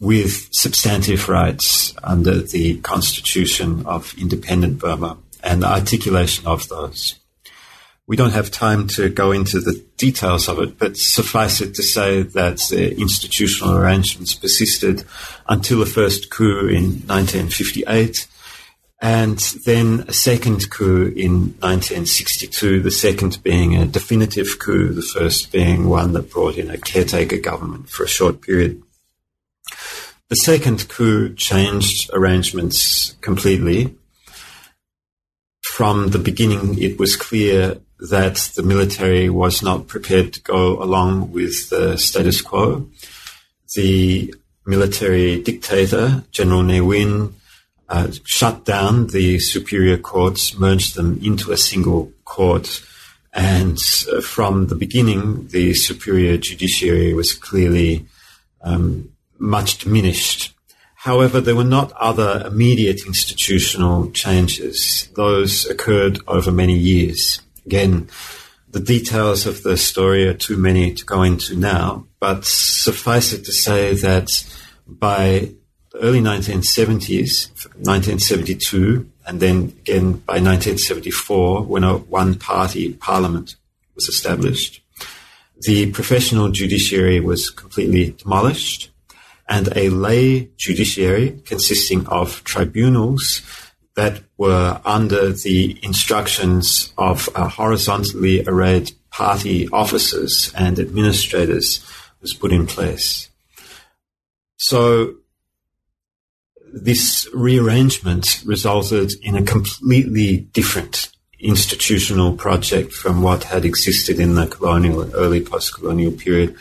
with 0.01 0.49
substantive 0.53 1.29
rights 1.29 1.95
under 2.03 2.41
the 2.41 2.79
Constitution 2.79 3.85
of 3.87 4.15
Independent 4.17 4.79
Burma 4.79 5.19
and 5.43 5.63
the 5.63 5.71
articulation 5.71 6.47
of 6.47 6.69
those. 6.69 7.17
We 8.07 8.17
don't 8.17 8.33
have 8.33 8.51
time 8.51 8.87
to 8.89 9.11
go 9.11 9.33
into 9.33 9.61
the 9.61 9.85
details 9.99 10.49
of 10.49 10.59
it, 10.61 10.79
but 10.79 10.97
suffice 10.97 11.61
it 11.61 11.75
to 11.75 11.83
say 11.83 12.23
that 12.23 12.59
the 12.71 12.99
institutional 12.99 13.77
arrangements 13.77 14.35
persisted 14.35 15.05
until 15.47 15.81
the 15.81 15.87
first 15.87 16.31
coup 16.31 16.69
in 16.69 17.03
1958, 17.07 18.27
and 19.01 19.39
then 19.65 20.07
a 20.09 20.13
second 20.13 20.71
coup 20.71 21.13
in 21.15 21.55
1962, 21.61 22.81
the 22.81 22.91
second 22.91 23.43
being 23.43 23.77
a 23.77 23.87
definitive 23.87 24.59
coup, 24.59 24.93
the 24.93 25.03
first 25.03 25.53
being 25.53 25.89
one 25.89 26.15
that 26.15 26.31
brought 26.31 26.57
in 26.57 26.71
a 26.71 26.79
caretaker 26.79 27.39
government 27.39 27.91
for 27.91 28.05
a 28.05 28.09
short 28.09 28.41
period. 28.41 28.83
The 30.29 30.37
second 30.37 30.89
coup 30.91 31.35
changed 31.35 32.11
arrangements 32.13 33.17
completely. 33.23 33.97
From 35.63 36.11
the 36.11 36.19
beginning, 36.19 36.83
it 36.83 36.99
was 36.99 37.17
clear 37.17 37.79
that 38.11 38.53
the 38.55 38.63
military 38.63 39.31
was 39.31 39.63
not 39.63 39.87
prepared 39.87 40.35
to 40.35 40.43
go 40.43 40.83
along 40.83 41.33
with 41.33 41.71
the 41.71 41.97
status 41.97 42.43
quo. 42.43 42.91
The 43.75 44.35
military 44.67 45.43
dictator, 45.43 46.25
General 46.31 46.63
Ne 46.63 46.83
Win, 46.83 47.35
uh, 47.89 48.11
shut 48.25 48.67
down 48.67 49.07
the 49.07 49.39
superior 49.39 49.97
courts, 49.97 50.59
merged 50.59 50.95
them 50.95 51.19
into 51.23 51.53
a 51.53 51.57
single 51.57 52.13
court, 52.27 52.85
and 53.33 53.79
uh, 54.13 54.21
from 54.21 54.67
the 54.67 54.75
beginning, 54.75 55.49
the 55.49 55.73
superior 55.73 56.37
judiciary 56.37 57.15
was 57.15 57.33
clearly 57.33 58.07
um, 58.61 59.11
much 59.39 59.79
diminished. 59.79 60.55
However, 60.95 61.41
there 61.41 61.57
were 61.57 61.65
not 61.65 61.93
other 61.93 62.43
immediate 62.45 63.07
institutional 63.07 64.11
changes. 64.11 65.09
Those 65.15 65.65
occurred 65.67 66.19
over 66.27 66.51
many 66.51 66.77
years. 66.77 67.41
Again, 67.65 68.09
the 68.71 68.81
details 68.81 69.47
of 69.47 69.63
the 69.63 69.77
story 69.77 70.27
are 70.27 70.35
too 70.35 70.57
many 70.57 70.93
to 70.93 71.05
go 71.05 71.23
into 71.23 71.57
now, 71.57 72.07
but 72.21 72.45
suffice 72.45 73.33
it 73.33 73.45
to 73.45 73.53
say 73.53 73.95
that 73.95 74.45
by 74.87 75.51
the 75.93 75.99
early 76.01 76.21
1970s, 76.21 77.49
1972, 77.77 79.09
and 79.27 79.41
then 79.41 79.75
again 79.81 80.13
by 80.13 80.35
1974, 80.35 81.63
when 81.63 81.85
a 81.85 81.97
one 81.97 82.35
party 82.35 82.93
parliament 82.95 83.57
was 83.95 84.09
established, 84.09 84.83
the 85.61 85.91
professional 85.93 86.51
judiciary 86.51 87.21
was 87.21 87.51
completely 87.51 88.11
demolished, 88.13 88.91
and 89.49 89.75
a 89.77 89.89
lay 89.89 90.51
judiciary 90.57 91.41
consisting 91.45 92.07
of 92.07 92.45
tribunals 92.45 93.43
that 93.97 94.23
were 94.37 94.81
under 94.85 95.33
the 95.33 95.79
instructions 95.83 96.93
of 96.97 97.29
uh, 97.35 97.49
horizontally 97.49 98.45
arrayed 98.47 98.93
party 99.11 99.69
officers 99.71 100.53
and 100.57 100.79
administrators 100.79 101.85
was 102.21 102.35
put 102.35 102.53
in 102.53 102.67
place. 102.67 103.29
So 104.57 105.15
this 106.73 107.29
rearrangement 107.33 108.43
resulted 108.45 109.13
in 109.23 109.35
a 109.35 109.43
completely 109.43 110.37
different 110.53 111.11
institutional 111.41 112.37
project 112.37 112.93
from 112.93 113.23
what 113.23 113.45
had 113.45 113.65
existed 113.65 114.19
in 114.19 114.35
the 114.35 114.47
colonial 114.47 115.01
and 115.01 115.15
early 115.15 115.41
post-colonial 115.41 116.13
period 116.13 116.57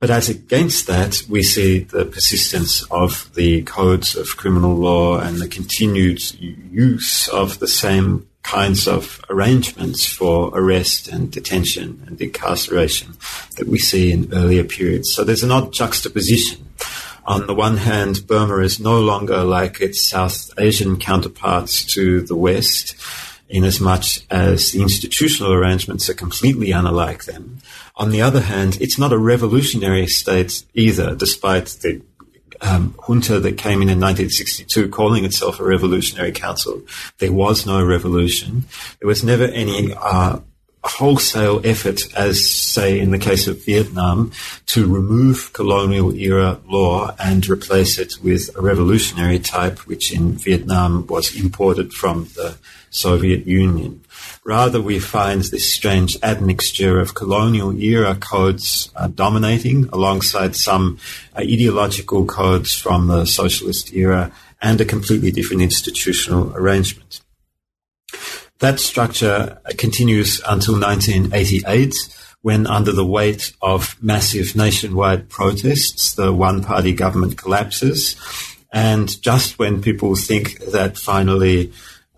but 0.00 0.10
as 0.10 0.28
against 0.28 0.86
that, 0.86 1.22
we 1.28 1.42
see 1.42 1.80
the 1.80 2.04
persistence 2.04 2.84
of 2.90 3.32
the 3.34 3.62
codes 3.62 4.14
of 4.14 4.36
criminal 4.36 4.74
law 4.74 5.18
and 5.18 5.38
the 5.38 5.48
continued 5.48 6.20
use 6.40 7.28
of 7.28 7.58
the 7.58 7.68
same 7.68 8.28
kinds 8.42 8.86
of 8.86 9.20
arrangements 9.28 10.06
for 10.06 10.50
arrest 10.54 11.08
and 11.08 11.32
detention 11.32 12.04
and 12.06 12.20
incarceration 12.20 13.14
that 13.56 13.66
we 13.66 13.78
see 13.78 14.12
in 14.12 14.32
earlier 14.32 14.62
periods. 14.62 15.12
So 15.12 15.24
there's 15.24 15.42
an 15.42 15.50
odd 15.50 15.72
juxtaposition. 15.72 16.66
On 17.24 17.48
the 17.48 17.54
one 17.54 17.78
hand, 17.78 18.24
Burma 18.28 18.58
is 18.58 18.78
no 18.78 19.00
longer 19.00 19.42
like 19.42 19.80
its 19.80 20.00
South 20.00 20.50
Asian 20.58 20.96
counterparts 20.96 21.84
to 21.94 22.20
the 22.20 22.36
West, 22.36 22.94
in 23.48 23.64
as 23.64 23.80
much 23.80 24.24
as 24.30 24.70
the 24.70 24.82
institutional 24.82 25.52
arrangements 25.52 26.08
are 26.08 26.14
completely 26.14 26.70
unlike 26.70 27.24
them. 27.24 27.58
On 27.96 28.10
the 28.10 28.20
other 28.20 28.40
hand, 28.40 28.78
it's 28.80 28.98
not 28.98 29.12
a 29.12 29.18
revolutionary 29.18 30.06
state 30.06 30.64
either, 30.74 31.14
despite 31.14 31.66
the 31.80 32.02
um, 32.60 32.94
junta 33.06 33.40
that 33.40 33.58
came 33.58 33.82
in 33.82 33.88
in 33.88 34.00
1962 34.00 34.88
calling 34.88 35.24
itself 35.24 35.60
a 35.60 35.64
revolutionary 35.64 36.32
council. 36.32 36.82
There 37.18 37.32
was 37.32 37.66
no 37.66 37.84
revolution. 37.84 38.64
There 39.00 39.08
was 39.08 39.24
never 39.24 39.44
any 39.44 39.94
uh, 39.94 40.40
wholesale 40.84 41.60
effort, 41.64 42.14
as 42.14 42.48
say 42.48 42.98
in 42.98 43.10
the 43.10 43.18
case 43.18 43.46
of 43.46 43.64
Vietnam, 43.64 44.32
to 44.66 44.86
remove 44.86 45.52
colonial 45.52 46.14
era 46.14 46.60
law 46.68 47.14
and 47.18 47.48
replace 47.48 47.98
it 47.98 48.14
with 48.22 48.50
a 48.56 48.60
revolutionary 48.62 49.38
type, 49.38 49.80
which 49.80 50.12
in 50.12 50.32
Vietnam 50.32 51.06
was 51.06 51.38
imported 51.38 51.92
from 51.92 52.24
the 52.34 52.56
Soviet 52.90 53.46
Union. 53.46 54.02
Rather, 54.46 54.80
we 54.80 55.00
find 55.00 55.42
this 55.42 55.74
strange 55.74 56.16
admixture 56.22 57.00
of 57.00 57.16
colonial 57.16 57.76
era 57.76 58.14
codes 58.14 58.92
uh, 58.94 59.08
dominating 59.08 59.88
alongside 59.92 60.54
some 60.54 61.00
uh, 61.34 61.40
ideological 61.40 62.24
codes 62.26 62.72
from 62.72 63.08
the 63.08 63.24
socialist 63.24 63.92
era 63.92 64.30
and 64.62 64.80
a 64.80 64.84
completely 64.84 65.32
different 65.32 65.62
institutional 65.62 66.54
arrangement. 66.54 67.22
That 68.60 68.78
structure 68.78 69.58
continues 69.78 70.40
until 70.46 70.74
1988 70.74 71.92
when 72.42 72.68
under 72.68 72.92
the 72.92 73.04
weight 73.04 73.52
of 73.60 74.00
massive 74.00 74.54
nationwide 74.54 75.28
protests, 75.28 76.14
the 76.14 76.32
one 76.32 76.62
party 76.62 76.92
government 76.92 77.36
collapses. 77.36 78.14
And 78.72 79.20
just 79.20 79.58
when 79.58 79.82
people 79.82 80.14
think 80.14 80.60
that 80.66 80.96
finally 80.96 81.72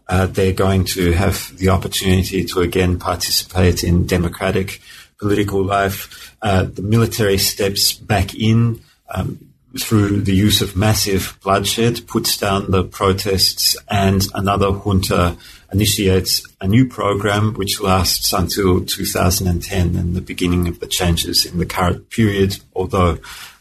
uh, 0.08 0.26
they're 0.26 0.52
going 0.52 0.84
to 0.84 1.12
have 1.12 1.56
the 1.58 1.68
opportunity 1.68 2.44
to 2.44 2.60
again 2.60 2.98
participate 2.98 3.84
in 3.84 4.06
democratic 4.06 4.80
political 5.18 5.64
life. 5.64 6.34
Uh, 6.40 6.64
the 6.64 6.82
military 6.82 7.38
steps 7.38 7.92
back 7.92 8.34
in 8.34 8.80
um, 9.14 9.38
through 9.78 10.22
the 10.22 10.34
use 10.34 10.62
of 10.62 10.76
massive 10.76 11.38
bloodshed, 11.42 12.06
puts 12.06 12.36
down 12.36 12.70
the 12.70 12.84
protests, 12.84 13.76
and 13.90 14.22
another 14.34 14.72
junta 14.72 15.36
initiates 15.72 16.42
a 16.60 16.66
new 16.66 16.86
program 16.86 17.52
which 17.54 17.80
lasts 17.80 18.32
until 18.32 18.84
2010 18.84 19.96
and 19.96 20.14
the 20.14 20.20
beginning 20.22 20.66
of 20.68 20.80
the 20.80 20.86
changes 20.86 21.44
in 21.44 21.58
the 21.58 21.66
current 21.66 22.08
period, 22.08 22.56
although 22.74 23.18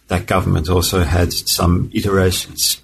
that 0.08 0.26
government 0.26 0.70
also 0.70 1.04
had 1.04 1.34
some 1.34 1.92
iterations. 1.94 2.82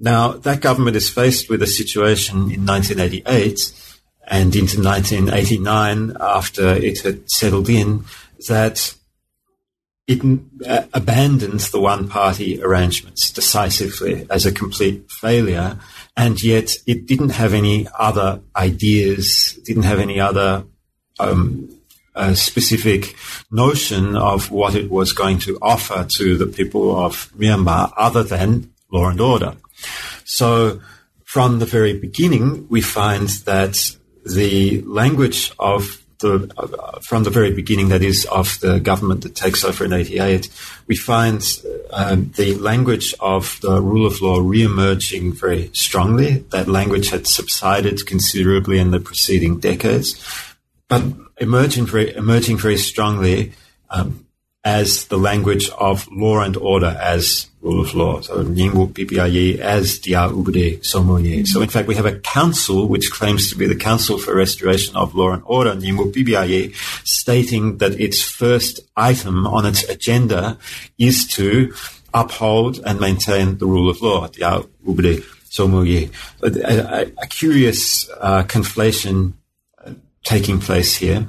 Now, 0.00 0.32
that 0.32 0.62
government 0.62 0.96
is 0.96 1.10
faced 1.10 1.50
with 1.50 1.62
a 1.62 1.66
situation 1.66 2.50
in 2.50 2.64
1988 2.64 3.72
and 4.26 4.56
into 4.56 4.82
1989 4.82 6.16
after 6.18 6.68
it 6.68 7.00
had 7.00 7.30
settled 7.30 7.68
in 7.68 8.04
that 8.48 8.94
it 10.06 10.20
uh, 10.66 10.84
abandons 10.94 11.70
the 11.70 11.80
one 11.80 12.08
party 12.08 12.60
arrangements 12.62 13.30
decisively 13.30 14.26
as 14.30 14.46
a 14.46 14.52
complete 14.52 15.10
failure. 15.10 15.78
And 16.16 16.42
yet 16.42 16.76
it 16.86 17.06
didn't 17.06 17.30
have 17.30 17.52
any 17.52 17.86
other 17.98 18.40
ideas, 18.56 19.58
didn't 19.64 19.84
have 19.84 19.98
any 19.98 20.18
other 20.18 20.64
um, 21.18 21.68
specific 22.34 23.14
notion 23.50 24.16
of 24.16 24.50
what 24.50 24.74
it 24.74 24.90
was 24.90 25.12
going 25.12 25.38
to 25.40 25.58
offer 25.62 26.06
to 26.16 26.36
the 26.36 26.46
people 26.46 26.96
of 26.96 27.32
Myanmar 27.36 27.92
other 27.96 28.22
than 28.22 28.72
law 28.90 29.08
and 29.08 29.20
order. 29.20 29.54
So 30.24 30.80
from 31.24 31.58
the 31.58 31.66
very 31.66 31.98
beginning, 31.98 32.66
we 32.68 32.80
find 32.80 33.28
that 33.44 33.96
the 34.24 34.82
language 34.82 35.52
of 35.58 36.04
the, 36.20 36.52
uh, 36.56 37.00
from 37.00 37.24
the 37.24 37.30
very 37.30 37.52
beginning, 37.52 37.88
that 37.88 38.02
is, 38.02 38.26
of 38.26 38.58
the 38.60 38.78
government 38.78 39.22
that 39.22 39.34
takes 39.34 39.64
over 39.64 39.84
in 39.84 39.92
88, 39.92 40.48
we 40.86 40.96
find 40.96 41.42
um, 41.92 42.30
the 42.36 42.54
language 42.56 43.14
of 43.20 43.58
the 43.62 43.80
rule 43.80 44.06
of 44.06 44.20
law 44.20 44.40
re-emerging 44.40 45.32
very 45.32 45.70
strongly. 45.72 46.44
That 46.50 46.68
language 46.68 47.10
had 47.10 47.26
subsided 47.26 48.06
considerably 48.06 48.78
in 48.78 48.90
the 48.90 49.00
preceding 49.00 49.60
decades, 49.60 50.22
but 50.88 51.02
emerging 51.38 51.86
very, 51.86 52.14
emerging 52.14 52.58
very 52.58 52.76
strongly 52.76 53.52
um, 53.88 54.26
as 54.64 55.06
the 55.06 55.16
language 55.16 55.70
of 55.70 56.06
law 56.12 56.40
and 56.42 56.56
order 56.56 56.96
as 57.00 57.48
rule 57.62 57.80
of 57.80 57.94
law. 57.94 58.20
So 58.20 58.44
PPIE 58.44 59.58
as 59.58 59.98
Dia 59.98 60.28
Ubde 60.28 60.80
Somoye. 60.80 61.46
So 61.46 61.62
in 61.62 61.68
fact, 61.68 61.88
we 61.88 61.94
have 61.94 62.06
a 62.06 62.18
council 62.18 62.86
which 62.88 63.10
claims 63.10 63.50
to 63.50 63.56
be 63.56 63.66
the 63.66 63.74
Council 63.74 64.18
for 64.18 64.34
Restoration 64.34 64.96
of 64.96 65.14
Law 65.14 65.32
and 65.32 65.42
Order, 65.46 65.74
Nyingwu 65.74 66.12
PPIE, 66.12 66.74
stating 67.06 67.78
that 67.78 67.98
its 67.98 68.22
first 68.22 68.80
item 68.96 69.46
on 69.46 69.66
its 69.66 69.82
agenda 69.88 70.58
is 70.98 71.26
to 71.28 71.72
uphold 72.12 72.80
and 72.84 73.00
maintain 73.00 73.58
the 73.58 73.66
rule 73.66 73.88
of 73.88 74.02
law. 74.02 74.26
Dia 74.26 74.62
Ubde 74.86 75.24
Somoye. 75.50 76.10
A, 76.42 76.46
a, 76.46 77.12
a 77.22 77.26
curious 77.26 78.10
uh, 78.20 78.42
conflation 78.42 79.34
uh, 79.84 79.92
taking 80.24 80.60
place 80.60 80.96
here. 80.96 81.28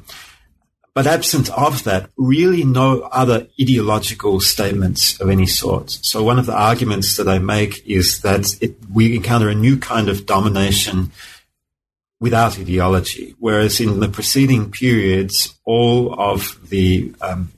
But 0.93 1.07
absent 1.07 1.49
of 1.51 1.85
that, 1.85 2.09
really 2.17 2.65
no 2.65 3.01
other 3.03 3.47
ideological 3.59 4.41
statements 4.41 5.19
of 5.21 5.29
any 5.29 5.47
sort. 5.47 5.91
So 6.01 6.21
one 6.21 6.37
of 6.37 6.45
the 6.45 6.57
arguments 6.57 7.15
that 7.15 7.29
I 7.29 7.39
make 7.39 7.85
is 7.87 8.21
that 8.21 8.61
it, 8.61 8.75
we 8.93 9.15
encounter 9.15 9.47
a 9.47 9.55
new 9.55 9.77
kind 9.77 10.09
of 10.09 10.25
domination 10.25 11.11
without 12.19 12.59
ideology, 12.59 13.35
whereas 13.39 13.79
in 13.79 14.01
the 14.01 14.09
preceding 14.09 14.69
periods, 14.69 15.55
all 15.63 16.13
of 16.19 16.59
the 16.69 17.13
um, 17.21 17.51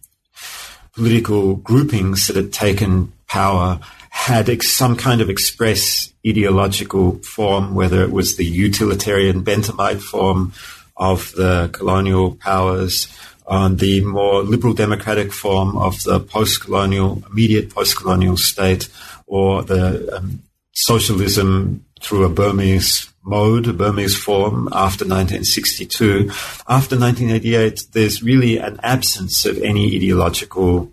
political 0.94 1.56
groupings 1.56 2.28
that 2.28 2.36
had 2.36 2.54
taken 2.54 3.12
power 3.28 3.80
had 4.10 4.48
ex- 4.48 4.70
some 4.70 4.96
kind 4.96 5.22
of 5.22 5.30
express 5.30 6.14
ideological 6.26 7.18
form, 7.24 7.74
whether 7.74 8.04
it 8.04 8.12
was 8.12 8.38
the 8.38 8.46
utilitarian 8.46 9.44
Benthamite 9.44 10.02
form 10.02 10.54
of 10.96 11.32
the 11.34 11.70
colonial 11.74 12.36
powers 12.36 13.08
on 13.46 13.78
the 13.78 14.02
more 14.02 14.44
liberal 14.44 14.74
democratic 14.74 15.34
form 15.34 15.78
of 15.78 16.02
the 16.04 16.20
post-colonial, 16.20 17.24
immediate 17.30 17.74
post-colonial 17.74 18.38
state, 18.38 18.88
or 19.28 19.64
the 19.64 20.16
um, 20.16 20.44
socialism 20.74 21.86
through 22.02 22.24
a 22.24 22.30
Burmese 22.30 23.10
mode, 23.24 23.68
a 23.68 23.74
Burmese 23.74 24.16
form 24.16 24.68
after 24.72 25.06
1962. 25.06 26.30
After 26.68 26.98
1988, 26.98 27.88
there's 27.94 28.24
really 28.24 28.58
an 28.58 28.80
absence 28.84 29.46
of 29.46 29.58
any 29.62 29.96
ideological 29.96 30.92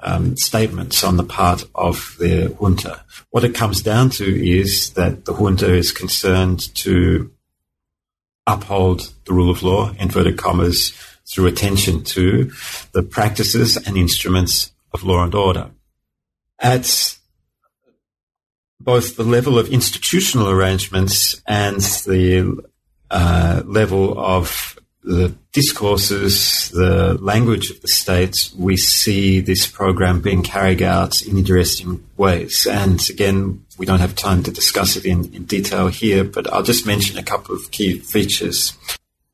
um, 0.00 0.36
statements 0.36 1.02
on 1.02 1.16
the 1.16 1.24
part 1.24 1.64
of 1.74 2.16
the 2.18 2.54
junta. 2.60 3.04
What 3.30 3.44
it 3.44 3.54
comes 3.54 3.82
down 3.82 4.10
to 4.10 4.24
is 4.24 4.90
that 4.90 5.24
the 5.24 5.34
junta 5.34 5.72
is 5.72 5.92
concerned 5.92 6.74
to 6.76 7.30
uphold 8.46 9.12
the 9.24 9.32
rule 9.32 9.50
of 9.50 9.62
law, 9.62 9.92
inverted 9.98 10.38
commas, 10.38 10.92
through 11.26 11.46
attention 11.46 12.04
to 12.04 12.50
the 12.92 13.02
practices 13.02 13.76
and 13.76 13.96
instruments 13.96 14.72
of 14.92 15.04
law 15.04 15.24
and 15.24 15.34
order. 15.34 15.70
At 16.58 17.16
both 18.78 19.16
the 19.16 19.24
level 19.24 19.58
of 19.58 19.68
institutional 19.68 20.50
arrangements 20.50 21.42
and 21.46 21.80
the 21.80 22.62
uh, 23.10 23.62
level 23.64 24.18
of 24.18 24.78
the 25.02 25.34
discourses, 25.52 26.70
the 26.70 27.14
language 27.20 27.70
of 27.70 27.80
the 27.82 27.88
state, 27.88 28.50
we 28.56 28.76
see 28.76 29.40
this 29.40 29.66
program 29.66 30.20
being 30.20 30.42
carried 30.42 30.82
out 30.82 31.22
in 31.22 31.36
interesting 31.36 32.04
ways. 32.16 32.66
And 32.66 33.00
again, 33.10 33.63
we 33.78 33.86
don't 33.86 34.00
have 34.00 34.14
time 34.14 34.42
to 34.44 34.50
discuss 34.50 34.96
it 34.96 35.04
in, 35.04 35.32
in 35.34 35.44
detail 35.44 35.88
here, 35.88 36.24
but 36.24 36.52
I'll 36.52 36.62
just 36.62 36.86
mention 36.86 37.18
a 37.18 37.22
couple 37.22 37.54
of 37.54 37.70
key 37.70 37.98
features. 37.98 38.76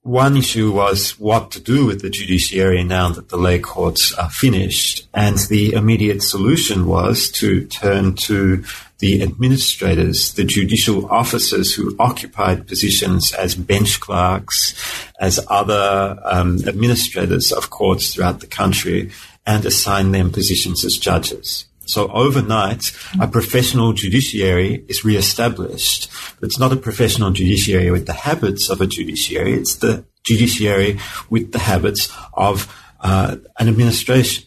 One 0.02 0.38
issue 0.38 0.72
was 0.72 1.18
what 1.20 1.50
to 1.50 1.60
do 1.60 1.84
with 1.84 2.00
the 2.00 2.08
judiciary 2.08 2.82
now 2.82 3.10
that 3.10 3.28
the 3.28 3.36
lay 3.36 3.58
courts 3.58 4.14
are 4.14 4.30
finished. 4.30 5.06
And 5.12 5.36
the 5.36 5.74
immediate 5.74 6.22
solution 6.22 6.86
was 6.86 7.30
to 7.32 7.66
turn 7.66 8.14
to 8.14 8.64
the 8.98 9.22
administrators, 9.22 10.32
the 10.34 10.44
judicial 10.44 11.06
officers 11.10 11.74
who 11.74 11.96
occupied 11.98 12.66
positions 12.66 13.34
as 13.34 13.54
bench 13.54 14.00
clerks, 14.00 14.74
as 15.20 15.38
other 15.48 16.18
um, 16.24 16.66
administrators 16.66 17.52
of 17.52 17.68
courts 17.68 18.14
throughout 18.14 18.40
the 18.40 18.46
country, 18.46 19.10
and 19.44 19.66
assign 19.66 20.12
them 20.12 20.30
positions 20.30 20.82
as 20.82 20.96
judges. 20.96 21.66
So 21.90 22.08
overnight, 22.12 22.92
a 23.20 23.26
professional 23.26 23.92
judiciary 23.92 24.84
is 24.86 25.04
re-established. 25.04 26.08
It's 26.40 26.58
not 26.58 26.72
a 26.72 26.76
professional 26.76 27.32
judiciary 27.32 27.90
with 27.90 28.06
the 28.06 28.12
habits 28.12 28.70
of 28.70 28.80
a 28.80 28.86
judiciary. 28.86 29.54
It's 29.54 29.74
the 29.74 30.04
judiciary 30.22 31.00
with 31.30 31.50
the 31.50 31.58
habits 31.58 32.08
of 32.32 32.72
uh, 33.00 33.36
an 33.58 33.68
administration. 33.68 34.44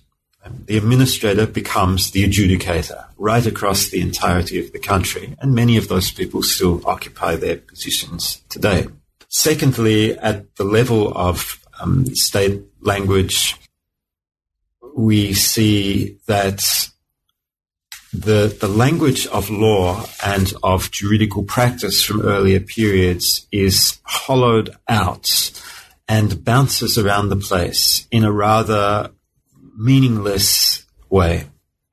The 0.66 0.78
administrator 0.78 1.46
becomes 1.46 2.12
the 2.12 2.24
adjudicator 2.26 3.08
right 3.18 3.46
across 3.46 3.89
the 3.89 4.00
entirety 4.00 4.60
of 4.60 4.72
the 4.72 4.80
country, 4.80 5.36
and 5.39 5.54
many 5.54 5.76
of 5.76 5.89
those 5.89 6.12
people 6.12 6.44
still 6.44 6.82
occupy 6.86 7.36
their 7.36 7.58
positions 7.58 8.41
today. 8.48 8.88
Secondly, 9.28 10.18
at 10.18 10.56
the 10.56 10.64
level 10.64 11.12
of 11.14 11.60
um, 11.82 12.06
state 12.16 12.62
language, 12.82 13.58
we 14.96 15.34
see 15.34 16.20
that 16.28 16.89
the, 18.14 18.55
the 18.59 18.68
language 18.68 19.26
of 19.28 19.49
law 19.49 20.05
and 20.24 20.53
of 20.61 20.91
juridical 20.91 21.43
practice 21.43 22.03
from 22.03 22.22
earlier 22.22 22.59
periods 22.59 23.47
is 23.51 23.99
hollowed 24.03 24.76
out 24.88 25.51
and 26.07 26.45
bounces 26.45 26.97
around 26.97 27.30
the 27.30 27.36
place 27.36 28.07
in 28.11 28.24
a 28.24 28.32
rather 28.32 29.09
meaningless 29.78 30.86
way. 31.09 31.45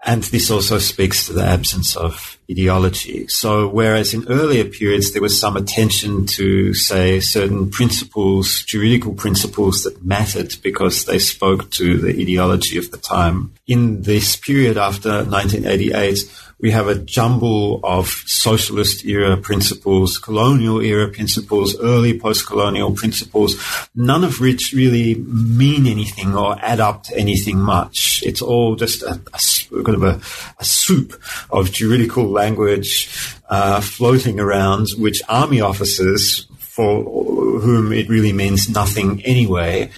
And 0.04 0.22
this 0.24 0.50
also 0.50 0.78
speaks 0.78 1.26
to 1.26 1.32
the 1.32 1.44
absence 1.44 1.96
of 1.96 2.38
ideology. 2.50 3.26
So 3.28 3.68
whereas 3.68 4.12
in 4.12 4.26
earlier 4.28 4.64
periods 4.64 5.12
there 5.12 5.22
was 5.22 5.38
some 5.38 5.56
attention 5.56 6.26
to, 6.26 6.74
say, 6.74 7.20
certain 7.20 7.70
principles, 7.70 8.62
juridical 8.64 9.14
principles 9.14 9.82
that 9.82 10.04
mattered 10.04 10.56
because 10.62 11.04
they 11.04 11.18
spoke 11.18 11.70
to 11.72 11.98
the 11.98 12.10
ideology 12.10 12.78
of 12.78 12.90
the 12.90 12.98
time, 12.98 13.52
in 13.66 14.02
this 14.02 14.36
period 14.36 14.76
after 14.76 15.24
1988, 15.24 16.18
we 16.60 16.70
have 16.72 16.88
a 16.88 16.94
jumble 16.94 17.80
of 17.82 18.08
socialist 18.26 19.04
era 19.04 19.36
principles, 19.36 20.18
colonial 20.18 20.80
era 20.80 21.08
principles, 21.08 21.78
early 21.80 22.18
post-colonial 22.18 22.92
principles, 22.92 23.56
none 23.94 24.24
of 24.24 24.40
which 24.40 24.72
really 24.74 25.14
mean 25.14 25.86
anything 25.86 26.34
or 26.34 26.56
add 26.60 26.80
up 26.80 27.04
to 27.04 27.16
anything 27.16 27.58
much. 27.58 28.22
It's 28.26 28.42
all 28.42 28.76
just 28.76 29.02
a, 29.02 29.20
a 29.32 29.38
kind 29.70 29.88
of 29.94 30.02
a, 30.02 30.20
a 30.58 30.64
soup 30.64 31.20
of 31.50 31.72
juridical 31.72 32.28
language 32.28 33.08
uh, 33.48 33.80
floating 33.80 34.40
around, 34.40 34.88
which 34.98 35.22
army 35.28 35.60
officers 35.60 36.46
for 36.58 37.02
whom 37.60 37.92
it 37.92 38.08
really 38.08 38.32
means 38.32 38.70
nothing 38.70 39.22
anyway, 39.22 39.90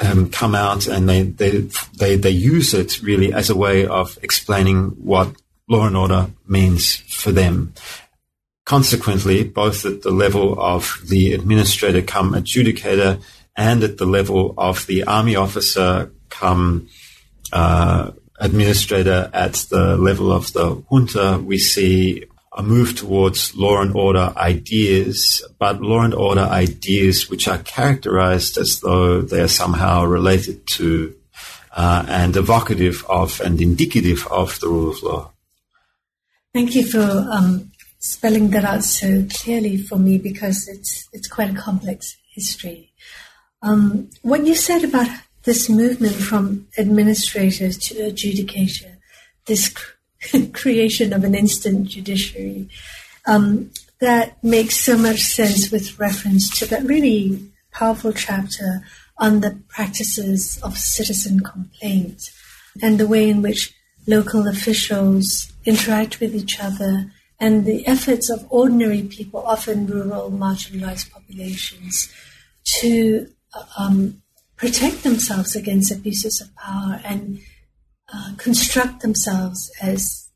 um, 0.00 0.30
come 0.30 0.54
out 0.54 0.86
and 0.86 1.08
they, 1.08 1.22
they, 1.22 1.68
they, 1.96 2.16
they 2.16 2.30
use 2.30 2.74
it 2.74 3.02
really 3.02 3.32
as 3.32 3.50
a 3.50 3.56
way 3.56 3.86
of 3.86 4.18
explaining 4.22 4.90
what 5.02 5.34
law 5.68 5.86
and 5.86 5.96
order 5.96 6.30
means 6.46 6.96
for 6.96 7.32
them. 7.32 7.72
Consequently, 8.64 9.44
both 9.44 9.86
at 9.86 10.02
the 10.02 10.10
level 10.10 10.60
of 10.60 11.00
the 11.08 11.32
administrator 11.32 12.02
come 12.02 12.34
adjudicator 12.34 13.22
and 13.56 13.82
at 13.82 13.96
the 13.98 14.06
level 14.06 14.54
of 14.58 14.86
the 14.86 15.04
army 15.04 15.34
officer 15.34 16.12
come 16.28 16.88
uh, 17.52 18.12
administrator 18.38 19.30
at 19.32 19.54
the 19.70 19.96
level 19.96 20.32
of 20.32 20.52
the 20.52 20.82
junta, 20.90 21.42
we 21.44 21.58
see 21.58 22.24
a 22.56 22.62
move 22.62 22.96
towards 22.96 23.54
law 23.54 23.80
and 23.80 23.94
order 23.94 24.32
ideas, 24.36 25.44
but 25.58 25.80
law 25.80 26.02
and 26.02 26.14
order 26.14 26.40
ideas 26.40 27.30
which 27.30 27.46
are 27.46 27.58
characterized 27.58 28.58
as 28.58 28.80
though 28.80 29.20
they 29.20 29.40
are 29.40 29.48
somehow 29.48 30.04
related 30.04 30.66
to 30.66 31.14
uh, 31.72 32.04
and 32.08 32.36
evocative 32.36 33.04
of 33.08 33.40
and 33.40 33.60
indicative 33.60 34.26
of 34.30 34.58
the 34.60 34.68
rule 34.68 34.90
of 34.90 35.02
law. 35.02 35.30
Thank 36.52 36.74
you 36.74 36.84
for 36.84 37.26
um, 37.30 37.70
spelling 38.00 38.50
that 38.50 38.64
out 38.64 38.82
so 38.82 39.24
clearly 39.30 39.76
for 39.76 39.96
me 39.96 40.18
because 40.18 40.66
it's 40.66 41.08
it's 41.12 41.28
quite 41.28 41.50
a 41.50 41.60
complex 41.60 42.16
history. 42.34 42.92
Um, 43.62 44.10
what 44.22 44.46
you 44.46 44.54
said 44.54 44.82
about 44.84 45.08
this 45.48 45.70
movement 45.70 46.14
from 46.14 46.68
administrator 46.76 47.72
to 47.72 47.94
adjudicator, 47.94 48.96
this 49.46 49.74
creation 50.52 51.14
of 51.14 51.24
an 51.24 51.34
instant 51.34 51.88
judiciary. 51.88 52.68
Um, 53.26 53.70
that 53.98 54.44
makes 54.44 54.76
so 54.76 54.98
much 54.98 55.20
sense 55.20 55.70
with 55.70 55.98
reference 55.98 56.50
to 56.58 56.66
that 56.66 56.84
really 56.84 57.50
powerful 57.72 58.12
chapter 58.12 58.82
on 59.16 59.40
the 59.40 59.58
practices 59.68 60.60
of 60.62 60.76
citizen 60.76 61.40
complaint 61.40 62.30
and 62.82 63.00
the 63.00 63.08
way 63.08 63.30
in 63.30 63.40
which 63.40 63.74
local 64.06 64.46
officials 64.46 65.50
interact 65.64 66.20
with 66.20 66.34
each 66.34 66.60
other 66.60 67.10
and 67.40 67.64
the 67.64 67.86
efforts 67.86 68.28
of 68.28 68.46
ordinary 68.50 69.02
people, 69.02 69.40
often 69.46 69.86
rural, 69.86 70.30
marginalized 70.30 71.10
populations, 71.10 72.12
to 72.64 73.28
um, 73.78 74.20
protect 74.58 75.04
themselves 75.04 75.56
against 75.56 75.92
abuses 75.92 76.40
of 76.40 76.54
power 76.56 77.00
and 77.04 77.40
uh, 78.12 78.32
construct 78.36 79.00
themselves 79.00 79.70
as 79.80 80.28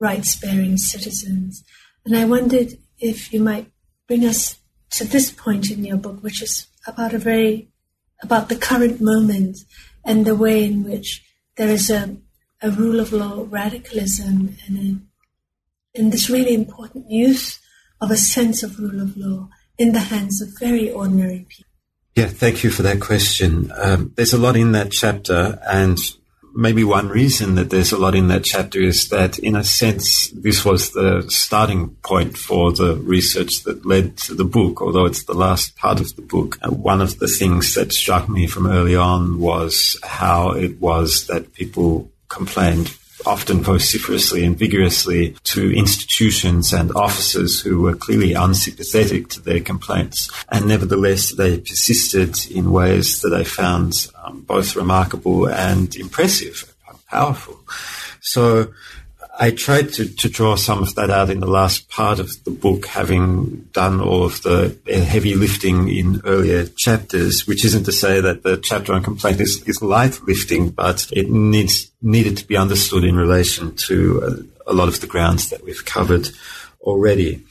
rights 0.00 0.36
bearing 0.36 0.76
citizens. 0.76 1.64
And 2.04 2.16
I 2.16 2.24
wondered 2.24 2.76
if 2.98 3.32
you 3.32 3.40
might 3.40 3.70
bring 4.08 4.26
us 4.26 4.58
to 4.90 5.04
this 5.04 5.30
point 5.30 5.70
in 5.70 5.84
your 5.84 5.96
book, 5.96 6.22
which 6.22 6.42
is 6.42 6.66
about 6.86 7.14
a 7.14 7.18
very, 7.18 7.70
about 8.22 8.48
the 8.48 8.56
current 8.56 9.00
moment 9.00 9.58
and 10.04 10.26
the 10.26 10.34
way 10.34 10.64
in 10.64 10.84
which 10.84 11.24
there 11.56 11.68
is 11.68 11.88
a, 11.88 12.16
a 12.62 12.70
rule 12.70 13.00
of 13.00 13.12
law 13.12 13.46
radicalism 13.48 14.56
and, 14.66 14.78
a, 14.78 15.98
and 15.98 16.12
this 16.12 16.28
really 16.28 16.54
important 16.54 17.10
use 17.10 17.58
of 18.00 18.10
a 18.10 18.16
sense 18.16 18.62
of 18.62 18.78
rule 18.78 19.00
of 19.00 19.16
law 19.16 19.48
in 19.78 19.92
the 19.92 20.00
hands 20.00 20.40
of 20.40 20.48
very 20.58 20.90
ordinary 20.90 21.46
people. 21.48 21.75
Yeah, 22.16 22.28
thank 22.28 22.64
you 22.64 22.70
for 22.70 22.82
that 22.82 22.98
question. 22.98 23.70
Um, 23.76 24.12
there's 24.16 24.32
a 24.32 24.38
lot 24.38 24.56
in 24.56 24.72
that 24.72 24.90
chapter, 24.90 25.60
and 25.68 25.98
maybe 26.54 26.82
one 26.82 27.10
reason 27.10 27.56
that 27.56 27.68
there's 27.68 27.92
a 27.92 27.98
lot 27.98 28.14
in 28.14 28.28
that 28.28 28.42
chapter 28.42 28.80
is 28.80 29.10
that, 29.10 29.38
in 29.38 29.54
a 29.54 29.62
sense, 29.62 30.30
this 30.30 30.64
was 30.64 30.92
the 30.92 31.26
starting 31.28 31.90
point 32.02 32.38
for 32.38 32.72
the 32.72 32.96
research 32.96 33.64
that 33.64 33.84
led 33.84 34.16
to 34.16 34.34
the 34.34 34.46
book, 34.46 34.80
although 34.80 35.04
it's 35.04 35.24
the 35.24 35.34
last 35.34 35.76
part 35.76 36.00
of 36.00 36.16
the 36.16 36.22
book. 36.22 36.58
Uh, 36.62 36.70
one 36.70 37.02
of 37.02 37.18
the 37.18 37.28
things 37.28 37.74
that 37.74 37.92
struck 37.92 38.30
me 38.30 38.46
from 38.46 38.66
early 38.66 38.96
on 38.96 39.38
was 39.38 39.98
how 40.02 40.52
it 40.52 40.80
was 40.80 41.26
that 41.26 41.52
people 41.52 42.10
complained 42.28 42.96
often 43.26 43.62
vociferously 43.62 44.44
and 44.44 44.56
vigorously 44.58 45.36
to 45.44 45.76
institutions 45.76 46.72
and 46.72 46.92
officers 46.92 47.60
who 47.60 47.82
were 47.82 47.94
clearly 47.94 48.32
unsympathetic 48.32 49.28
to 49.28 49.40
their 49.40 49.60
complaints. 49.60 50.30
And 50.48 50.66
nevertheless, 50.66 51.32
they 51.32 51.58
persisted 51.58 52.50
in 52.50 52.70
ways 52.70 53.20
that 53.22 53.34
I 53.34 53.44
found 53.44 53.92
um, 54.22 54.42
both 54.42 54.76
remarkable 54.76 55.48
and 55.48 55.94
impressive, 55.96 56.74
powerful. 57.10 57.60
So 58.20 58.72
I 59.38 59.50
tried 59.50 59.92
to, 59.94 60.08
to 60.08 60.28
draw 60.28 60.56
some 60.56 60.82
of 60.82 60.94
that 60.94 61.10
out 61.10 61.30
in 61.30 61.40
the 61.40 61.46
last 61.46 61.88
part 61.90 62.18
of 62.18 62.42
the 62.44 62.50
book, 62.50 62.86
having 62.86 63.68
done 63.72 64.00
all 64.00 64.24
of 64.24 64.42
the 64.42 64.76
heavy 64.86 65.34
lifting 65.34 65.88
in 65.88 66.22
earlier 66.24 66.66
chapters, 66.66 67.46
which 67.46 67.64
isn't 67.64 67.84
to 67.84 67.92
say 67.92 68.20
that 68.20 68.42
the 68.42 68.56
chapter 68.56 68.94
on 68.94 69.02
complaint 69.02 69.40
is, 69.40 69.62
is 69.68 69.82
light 69.82 70.20
lifting, 70.26 70.70
but 70.70 71.06
it 71.12 71.30
needs, 71.30 71.90
needed 72.00 72.38
to 72.38 72.46
be 72.46 72.56
understood 72.56 73.04
in 73.04 73.16
relation 73.16 73.76
to 73.76 74.46
a, 74.66 74.70
a 74.70 74.74
lot 74.74 74.88
of 74.88 75.00
the 75.00 75.06
grounds 75.06 75.50
that 75.50 75.62
we've 75.62 75.84
covered 75.84 76.30
already. 76.80 77.44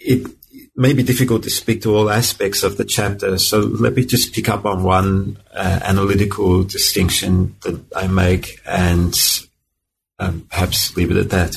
It, 0.00 0.30
may 0.76 0.92
be 0.92 1.04
difficult 1.04 1.44
to 1.44 1.50
speak 1.50 1.82
to 1.82 1.94
all 1.94 2.10
aspects 2.10 2.64
of 2.64 2.76
the 2.76 2.84
chapter, 2.84 3.38
so 3.38 3.60
let 3.60 3.94
me 3.94 4.04
just 4.04 4.34
pick 4.34 4.48
up 4.48 4.64
on 4.64 4.82
one 4.82 5.38
uh, 5.52 5.80
analytical 5.84 6.64
distinction 6.64 7.54
that 7.62 7.80
I 7.94 8.08
make 8.08 8.60
and 8.66 9.14
um, 10.18 10.46
perhaps 10.50 10.96
leave 10.96 11.10
it 11.10 11.16
at 11.16 11.30
that. 11.30 11.56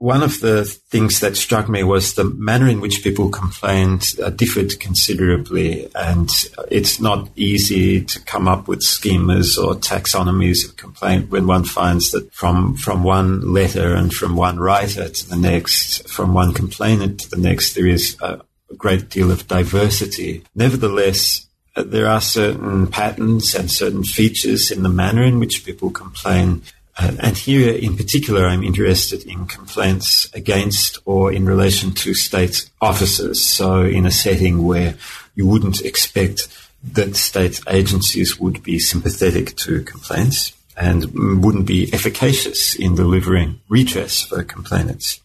One 0.00 0.22
of 0.22 0.38
the 0.38 0.64
things 0.64 1.18
that 1.20 1.36
struck 1.36 1.68
me 1.68 1.82
was 1.82 2.14
the 2.14 2.22
manner 2.22 2.68
in 2.68 2.80
which 2.80 3.02
people 3.02 3.30
complained 3.30 4.14
uh, 4.22 4.30
differed 4.30 4.78
considerably, 4.78 5.90
and 5.92 6.30
it's 6.70 7.00
not 7.00 7.28
easy 7.34 8.04
to 8.04 8.20
come 8.20 8.46
up 8.46 8.68
with 8.68 8.82
schemas 8.82 9.58
or 9.58 9.74
taxonomies 9.74 10.64
of 10.64 10.76
complaint 10.76 11.30
when 11.30 11.48
one 11.48 11.64
finds 11.64 12.12
that 12.12 12.32
from 12.32 12.76
from 12.76 13.02
one 13.02 13.52
letter 13.52 13.92
and 13.92 14.14
from 14.14 14.36
one 14.36 14.60
writer 14.60 15.08
to 15.08 15.28
the 15.28 15.36
next, 15.36 16.08
from 16.08 16.32
one 16.32 16.54
complainant 16.54 17.18
to 17.18 17.30
the 17.30 17.36
next, 17.36 17.74
there 17.74 17.88
is 17.88 18.16
a, 18.22 18.40
great 18.76 19.08
deal 19.08 19.30
of 19.30 19.48
diversity. 19.48 20.44
Nevertheless, 20.54 21.46
uh, 21.74 21.82
there 21.82 22.06
are 22.06 22.20
certain 22.20 22.86
patterns 22.86 23.54
and 23.54 23.70
certain 23.70 24.04
features 24.04 24.70
in 24.70 24.82
the 24.82 24.90
manner 24.90 25.22
in 25.22 25.40
which 25.40 25.64
people 25.64 25.90
complain 25.90 26.62
Um, 27.00 27.16
and 27.20 27.36
here 27.36 27.72
in 27.72 27.96
particular, 27.96 28.46
I'm 28.46 28.64
interested 28.64 29.24
in 29.24 29.46
complaints 29.46 30.28
against 30.34 30.98
or 31.04 31.32
in 31.32 31.46
relation 31.46 31.92
to 31.92 32.12
state 32.12 32.68
officers. 32.80 33.40
So 33.40 33.82
in 33.82 34.04
a 34.04 34.10
setting 34.10 34.66
where 34.66 34.96
you 35.34 35.46
wouldn't 35.46 35.80
expect 35.82 36.48
that 36.92 37.16
state 37.16 37.60
agencies 37.68 38.40
would 38.40 38.62
be 38.62 38.78
sympathetic 38.78 39.56
to 39.56 39.82
complaints 39.82 40.52
and 40.76 41.44
wouldn't 41.44 41.66
be 41.66 41.92
efficacious 41.92 42.74
in 42.74 42.94
delivering 42.94 43.60
redress 43.68 44.22
for 44.22 44.42
complainants. 44.42 45.20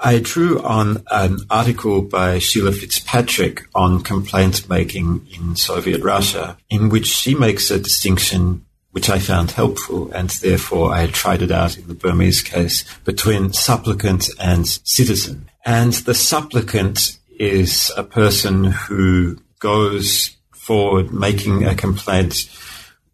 I 0.00 0.20
drew 0.20 0.62
on 0.62 1.02
an 1.10 1.38
article 1.50 2.02
by 2.02 2.38
Sheila 2.38 2.72
Fitzpatrick 2.72 3.66
on 3.74 4.02
complaint 4.02 4.68
making 4.68 5.26
in 5.34 5.56
Soviet 5.56 6.02
Russia, 6.02 6.56
in 6.70 6.88
which 6.88 7.06
she 7.06 7.34
makes 7.34 7.70
a 7.70 7.80
distinction 7.80 8.64
which 8.98 9.08
I 9.10 9.20
found 9.20 9.52
helpful, 9.52 10.10
and 10.10 10.28
therefore 10.28 10.92
I 10.92 11.06
tried 11.06 11.40
it 11.40 11.52
out 11.52 11.78
in 11.78 11.86
the 11.86 11.94
Burmese 11.94 12.42
case 12.42 12.82
between 13.04 13.52
supplicant 13.52 14.28
and 14.40 14.66
citizen. 14.66 15.48
And 15.64 15.92
the 15.92 16.14
supplicant 16.14 17.16
is 17.38 17.92
a 17.96 18.02
person 18.02 18.64
who 18.64 19.38
goes 19.60 20.36
forward 20.52 21.12
making 21.12 21.64
a 21.64 21.76
complaint, 21.76 22.50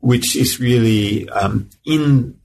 which 0.01 0.35
is 0.35 0.59
really 0.59 1.29
um, 1.29 1.69
in 1.85 2.39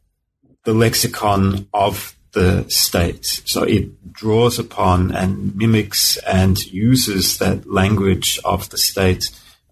the 0.66 0.74
lexicon 0.74 1.70
of 1.74 2.18
the 2.34 2.66
state. 2.68 3.26
So 3.46 3.64
it 3.64 4.12
draws 4.12 4.60
upon 4.60 5.16
and 5.16 5.56
mimics 5.56 6.18
and 6.28 6.60
uses 6.66 7.38
that 7.38 7.72
language 7.72 8.38
of 8.44 8.70
the 8.70 8.78
state 8.78 9.24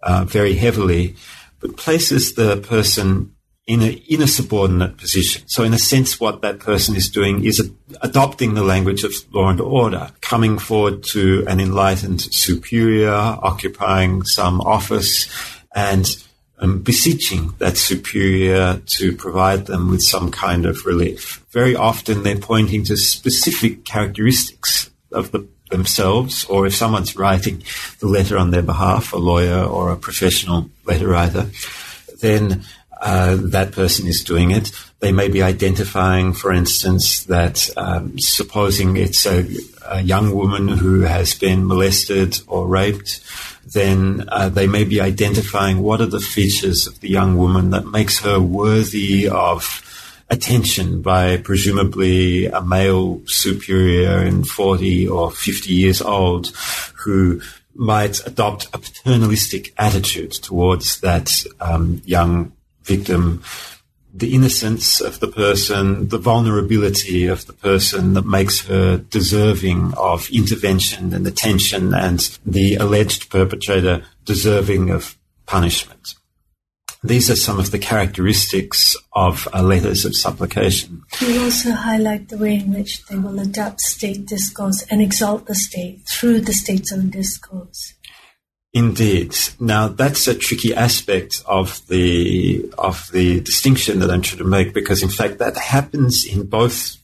uh, 0.01 0.24
very 0.24 0.53
heavily, 0.53 1.18
but 1.59 1.76
places 1.76 2.36
the 2.36 2.55
person 2.55 3.34
in 3.68 3.82
a, 3.82 3.89
in 4.07 4.22
a 4.22 4.28
subordinate 4.28 4.97
position. 4.97 5.43
So 5.47 5.63
in 5.63 5.74
a 5.74 5.78
sense, 5.78 6.20
what 6.20 6.41
that 6.41 6.59
person 6.59 6.95
is 6.95 7.09
doing 7.09 7.43
is 7.43 7.72
adopting 8.01 8.53
the 8.53 8.63
language 8.63 9.03
of 9.03 9.13
law 9.34 9.49
and 9.49 9.59
order, 9.59 10.11
coming 10.22 10.57
forward 10.57 11.03
to 11.11 11.45
an 11.47 11.59
enlightened 11.59 12.22
superior, 12.22 13.11
occupying 13.11 14.24
some 14.24 14.61
office 14.61 15.30
and 15.76 16.07
um, 16.59 16.82
beseeching 16.82 17.53
that 17.59 17.78
superior 17.78 18.82
to 18.86 19.15
provide 19.15 19.65
them 19.65 19.91
with 19.91 20.01
some 20.01 20.32
kind 20.32 20.65
of 20.65 20.86
relief. 20.86 21.45
Very 21.51 21.76
often 21.76 22.24
they're 22.24 22.38
pointing 22.38 22.86
to 22.86 22.95
specific 22.95 23.84
characteristics 23.84 24.89
of 25.11 25.32
the 25.32 25.47
themselves, 25.70 26.45
or 26.45 26.65
if 26.65 26.74
someone's 26.74 27.18
writing 27.18 27.61
the 27.99 28.07
letter 28.07 28.38
on 28.38 28.51
their 28.51 28.61
behalf, 28.61 29.11
a 29.11 29.18
lawyer 29.18 29.61
or 29.61 29.91
a 29.91 29.97
professional 29.97 30.70
letter 30.86 31.09
writer, 31.09 31.49
then 32.22 32.63
uh, 33.01 33.37
that 33.39 33.71
person 33.71 34.07
is 34.07 34.23
doing 34.23 34.51
it. 34.51 34.71
They 34.99 35.11
may 35.11 35.27
be 35.27 35.43
identifying, 35.43 36.33
for 36.33 36.51
instance, 36.51 37.23
that 37.25 37.69
um, 37.77 38.17
supposing 38.19 38.97
it's 38.97 39.25
a, 39.25 39.47
a, 39.85 40.01
young 40.01 40.33
woman 40.33 40.67
who 40.67 41.01
has 41.01 41.35
been 41.35 41.67
molested 41.67 42.39
or 42.47 42.67
raped, 42.67 43.21
then 43.73 44.27
uh, 44.29 44.49
they 44.49 44.65
may 44.65 44.83
be 44.83 44.99
identifying 44.99 45.79
what 45.79 46.01
are 46.01 46.07
the 46.07 46.19
features 46.19 46.87
of 46.87 46.99
the 47.01 47.09
young 47.09 47.37
woman 47.37 47.69
that 47.71 47.85
makes 47.85 48.19
her 48.19 48.39
worthy 48.39 49.27
of 49.27 49.83
attention 50.29 51.01
by 51.01 51.37
presumably 51.37 52.47
a 52.47 52.61
male 52.61 53.21
superior 53.27 54.23
in 54.23 54.43
40 54.43 55.07
or 55.07 55.31
50 55.31 55.73
years 55.73 56.01
old 56.01 56.47
who 56.95 57.41
might 57.75 58.25
adopt 58.25 58.65
a 58.73 58.77
paternalistic 58.77 59.73
attitude 59.77 60.31
towards 60.31 60.99
that 61.01 61.45
um, 61.61 62.01
young 62.05 62.51
victim, 62.88 63.43
the 64.13 64.33
innocence 64.33 64.99
of 64.99 65.19
the 65.19 65.27
person, 65.27 66.07
the 66.07 66.17
vulnerability 66.17 67.27
of 67.27 67.45
the 67.45 67.53
person 67.53 68.13
that 68.13 68.25
makes 68.25 68.65
her 68.67 68.97
deserving 68.97 69.93
of 69.95 70.29
intervention 70.31 71.13
and 71.13 71.27
attention 71.27 71.93
and 71.93 72.38
the 72.45 72.75
alleged 72.75 73.29
perpetrator 73.29 74.03
deserving 74.25 74.89
of 74.89 75.17
punishment. 75.45 76.15
These 77.03 77.29
are 77.29 77.35
some 77.35 77.59
of 77.59 77.69
the 77.69 77.77
characteristics 77.77 78.95
of 79.13 79.47
uh, 79.53 79.61
letters 79.61 80.03
of 80.03 80.15
supplication. 80.15 81.03
You 81.21 81.43
also 81.43 81.71
highlight 81.71 82.29
the 82.29 82.38
way 82.38 82.55
in 82.55 82.73
which 82.73 83.05
they 83.05 83.17
will 83.17 83.39
adapt 83.39 83.81
state 83.81 84.25
discourse 84.25 84.83
and 84.89 84.99
exalt 84.99 85.45
the 85.45 85.53
state 85.53 86.01
through 86.09 86.41
the 86.41 86.53
state's 86.53 86.91
own 86.91 87.11
discourse. 87.11 87.93
Indeed. 88.78 89.36
Now 89.59 89.88
that's 89.88 90.28
a 90.28 90.36
tricky 90.36 90.71
aspect 90.75 91.41
of 91.47 91.86
the 91.88 92.71
of 92.78 93.09
the 93.11 93.41
distinction 93.41 93.99
that 93.99 94.11
I'm 94.11 94.21
trying 94.21 94.38
to 94.38 94.43
make 94.43 94.71
because 94.71 95.01
in 95.01 95.09
fact 95.09 95.39
that 95.39 95.57
happens 95.57 96.25
in 96.25 96.45
both 96.45 96.97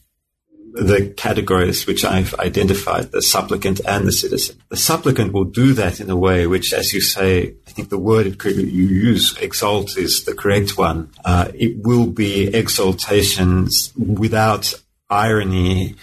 the 0.74 1.12
categories 1.18 1.88
which 1.88 2.06
I've 2.06 2.36
identified, 2.36 3.12
the 3.12 3.24
supplicant 3.24 3.82
and 3.88 4.06
the 4.08 4.12
citizen. 4.12 4.62
The 4.70 4.78
supplicant 4.78 5.34
will 5.34 5.46
do 5.46 5.74
that 5.74 6.00
in 6.00 6.10
a 6.12 6.16
way 6.16 6.46
which, 6.46 6.74
as 6.74 6.94
you 6.94 7.02
say, 7.02 7.56
I 7.68 7.72
think 7.72 7.90
the 7.90 8.00
word 8.00 8.44
you 8.44 8.88
use, 9.12 9.36
exalt, 9.38 9.98
is 9.98 10.26
the 10.26 10.34
correct 10.34 10.78
one. 10.78 11.12
Uh, 11.26 11.52
it 11.54 11.78
will 11.84 12.08
be 12.08 12.50
exaltations 12.54 13.96
without 13.96 14.74
irony 15.10 15.96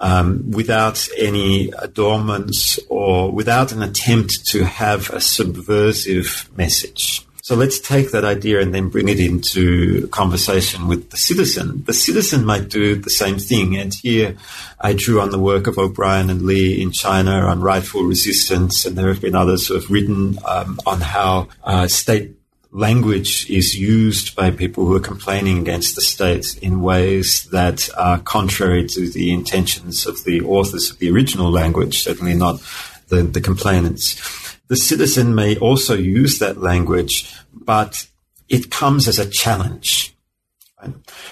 um, 0.00 0.50
without 0.50 1.08
any 1.16 1.70
adornments 1.78 2.78
or 2.88 3.30
without 3.30 3.72
an 3.72 3.82
attempt 3.82 4.46
to 4.48 4.64
have 4.64 5.10
a 5.10 5.20
subversive 5.20 6.48
message. 6.56 7.26
So 7.46 7.54
let's 7.54 7.78
take 7.78 8.10
that 8.10 8.24
idea 8.24 8.60
and 8.60 8.74
then 8.74 8.88
bring 8.88 9.08
it 9.08 9.20
into 9.20 10.08
conversation 10.08 10.88
with 10.88 11.10
the 11.10 11.16
citizen. 11.16 11.84
The 11.84 11.92
citizen 11.92 12.44
might 12.44 12.68
do 12.68 12.96
the 12.96 13.08
same 13.08 13.38
thing. 13.38 13.76
And 13.76 13.94
here 13.94 14.36
I 14.80 14.94
drew 14.94 15.20
on 15.20 15.30
the 15.30 15.38
work 15.38 15.68
of 15.68 15.78
O'Brien 15.78 16.28
and 16.28 16.42
Li 16.42 16.82
in 16.82 16.90
China 16.90 17.46
on 17.46 17.60
rightful 17.60 18.02
resistance. 18.02 18.84
And 18.84 18.98
there 18.98 19.06
have 19.06 19.20
been 19.20 19.36
others 19.36 19.68
who 19.68 19.74
have 19.74 19.88
written 19.88 20.40
um, 20.44 20.80
on 20.86 21.00
how 21.00 21.46
uh, 21.62 21.86
state 21.86 22.34
language 22.70 23.48
is 23.50 23.78
used 23.78 24.34
by 24.36 24.50
people 24.50 24.86
who 24.86 24.94
are 24.94 25.00
complaining 25.00 25.58
against 25.58 25.94
the 25.94 26.02
state 26.02 26.58
in 26.62 26.82
ways 26.82 27.44
that 27.50 27.88
are 27.96 28.18
contrary 28.18 28.86
to 28.88 29.10
the 29.10 29.32
intentions 29.32 30.06
of 30.06 30.24
the 30.24 30.40
authors 30.42 30.90
of 30.90 30.98
the 30.98 31.10
original 31.10 31.50
language, 31.50 32.02
certainly 32.02 32.34
not 32.34 32.60
the, 33.08 33.22
the 33.22 33.40
complainants. 33.40 34.56
The 34.68 34.76
citizen 34.76 35.34
may 35.34 35.56
also 35.56 35.94
use 35.94 36.38
that 36.38 36.58
language, 36.58 37.32
but 37.52 38.08
it 38.48 38.70
comes 38.70 39.08
as 39.08 39.18
a 39.18 39.30
challenge. 39.30 40.14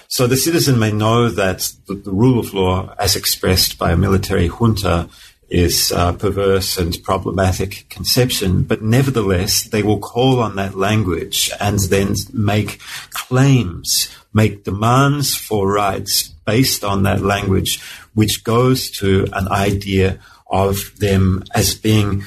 So 0.07 0.27
the 0.27 0.37
citizen 0.37 0.79
may 0.79 0.91
know 0.91 1.29
that 1.29 1.71
the, 1.87 1.95
the 1.95 2.11
rule 2.11 2.39
of 2.39 2.53
law, 2.53 2.93
as 2.97 3.15
expressed 3.15 3.77
by 3.77 3.91
a 3.91 3.97
military 3.97 4.47
junta, 4.47 5.09
is 5.49 5.91
perverse 6.19 6.77
and 6.77 6.97
problematic 7.03 7.85
conception, 7.89 8.63
but 8.63 8.81
nevertheless, 8.81 9.63
they 9.63 9.83
will 9.83 9.99
call 9.99 10.39
on 10.39 10.55
that 10.55 10.75
language 10.75 11.51
and 11.59 11.79
then 11.79 12.15
make 12.33 12.79
claims, 13.11 14.09
make 14.33 14.63
demands 14.63 15.35
for 15.35 15.71
rights 15.71 16.29
based 16.45 16.83
on 16.83 17.03
that 17.03 17.21
language, 17.21 17.81
which 18.13 18.43
goes 18.43 18.89
to 18.91 19.27
an 19.33 19.47
idea 19.49 20.19
of 20.47 20.97
them 20.99 21.43
as 21.53 21.75
being 21.75 22.23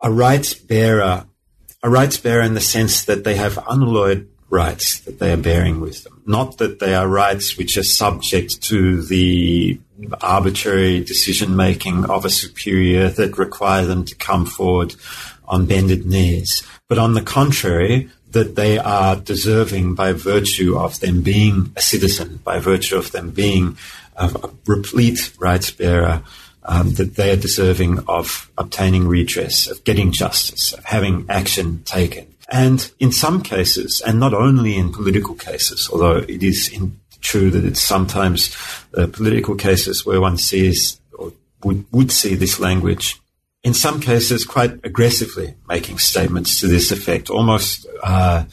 a 0.00 0.10
rights 0.10 0.54
bearer, 0.54 1.26
a 1.82 1.90
rights 1.90 2.16
bearer 2.16 2.42
in 2.42 2.54
the 2.54 2.60
sense 2.60 3.04
that 3.04 3.24
they 3.24 3.36
have 3.36 3.58
unalloyed 3.68 4.29
rights 4.50 5.00
that 5.00 5.18
they 5.18 5.32
are 5.32 5.36
bearing 5.36 5.80
with 5.80 6.04
them. 6.04 6.22
Not 6.26 6.58
that 6.58 6.80
they 6.80 6.94
are 6.94 7.08
rights 7.08 7.56
which 7.56 7.76
are 7.76 7.84
subject 7.84 8.60
to 8.62 9.02
the 9.02 9.80
arbitrary 10.20 11.02
decision 11.04 11.56
making 11.56 12.04
of 12.06 12.24
a 12.24 12.30
superior 12.30 13.08
that 13.10 13.38
require 13.38 13.86
them 13.86 14.04
to 14.04 14.14
come 14.16 14.44
forward 14.44 14.94
on 15.46 15.66
bended 15.66 16.06
knees, 16.06 16.62
but 16.88 16.98
on 16.98 17.14
the 17.14 17.22
contrary, 17.22 18.10
that 18.30 18.54
they 18.54 18.78
are 18.78 19.16
deserving 19.16 19.94
by 19.94 20.12
virtue 20.12 20.78
of 20.78 21.00
them 21.00 21.22
being 21.22 21.72
a 21.76 21.80
citizen, 21.80 22.40
by 22.44 22.60
virtue 22.60 22.96
of 22.96 23.10
them 23.12 23.30
being 23.30 23.76
a, 24.16 24.50
replete 24.66 25.32
rights 25.38 25.70
bearer, 25.70 26.22
um, 26.64 26.92
that 26.94 27.16
they 27.16 27.32
are 27.32 27.36
deserving 27.36 27.98
of 28.06 28.50
obtaining 28.56 29.08
redress, 29.08 29.66
of 29.68 29.82
getting 29.82 30.12
justice, 30.12 30.72
of 30.72 30.84
having 30.84 31.26
action 31.28 31.82
taken. 31.84 32.29
And 32.50 32.90
in 32.98 33.12
some 33.12 33.42
cases, 33.42 34.02
and 34.04 34.18
not 34.18 34.34
only 34.34 34.76
in 34.76 34.92
political 34.92 35.34
cases, 35.34 35.88
although 35.92 36.16
it 36.16 36.42
is 36.42 36.68
in 36.68 36.98
true 37.20 37.50
that 37.50 37.64
it's 37.64 37.82
sometimes 37.82 38.56
uh, 38.94 39.06
political 39.12 39.54
cases 39.54 40.04
where 40.04 40.20
one 40.20 40.36
sees 40.36 41.00
or 41.16 41.32
would, 41.62 41.84
would 41.92 42.10
see 42.10 42.34
this 42.34 42.58
language. 42.58 43.20
In 43.62 43.74
some 43.74 44.00
cases, 44.00 44.44
quite 44.44 44.72
aggressively 44.84 45.54
making 45.68 45.98
statements 45.98 46.58
to 46.60 46.66
this 46.66 46.90
effect, 46.90 47.30
almost 47.30 47.86
uh, 48.02 48.44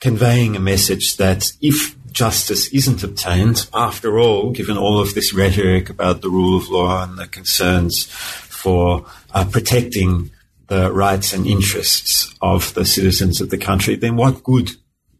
conveying 0.00 0.56
a 0.56 0.60
message 0.60 1.16
that 1.18 1.52
if 1.60 1.96
justice 2.10 2.72
isn't 2.72 3.04
obtained, 3.04 3.68
after 3.74 4.18
all, 4.18 4.50
given 4.50 4.78
all 4.78 5.00
of 5.00 5.14
this 5.14 5.34
rhetoric 5.34 5.90
about 5.90 6.22
the 6.22 6.30
rule 6.30 6.56
of 6.56 6.68
law 6.68 7.04
and 7.04 7.18
the 7.18 7.26
concerns 7.26 8.06
for 8.06 9.06
uh, 9.32 9.44
protecting 9.44 10.30
the 10.68 10.92
rights 10.92 11.32
and 11.32 11.46
interests 11.46 12.34
of 12.40 12.72
the 12.74 12.84
citizens 12.84 13.40
of 13.40 13.50
the 13.50 13.58
country, 13.58 13.96
then 13.96 14.16
what 14.16 14.42
good 14.42 14.70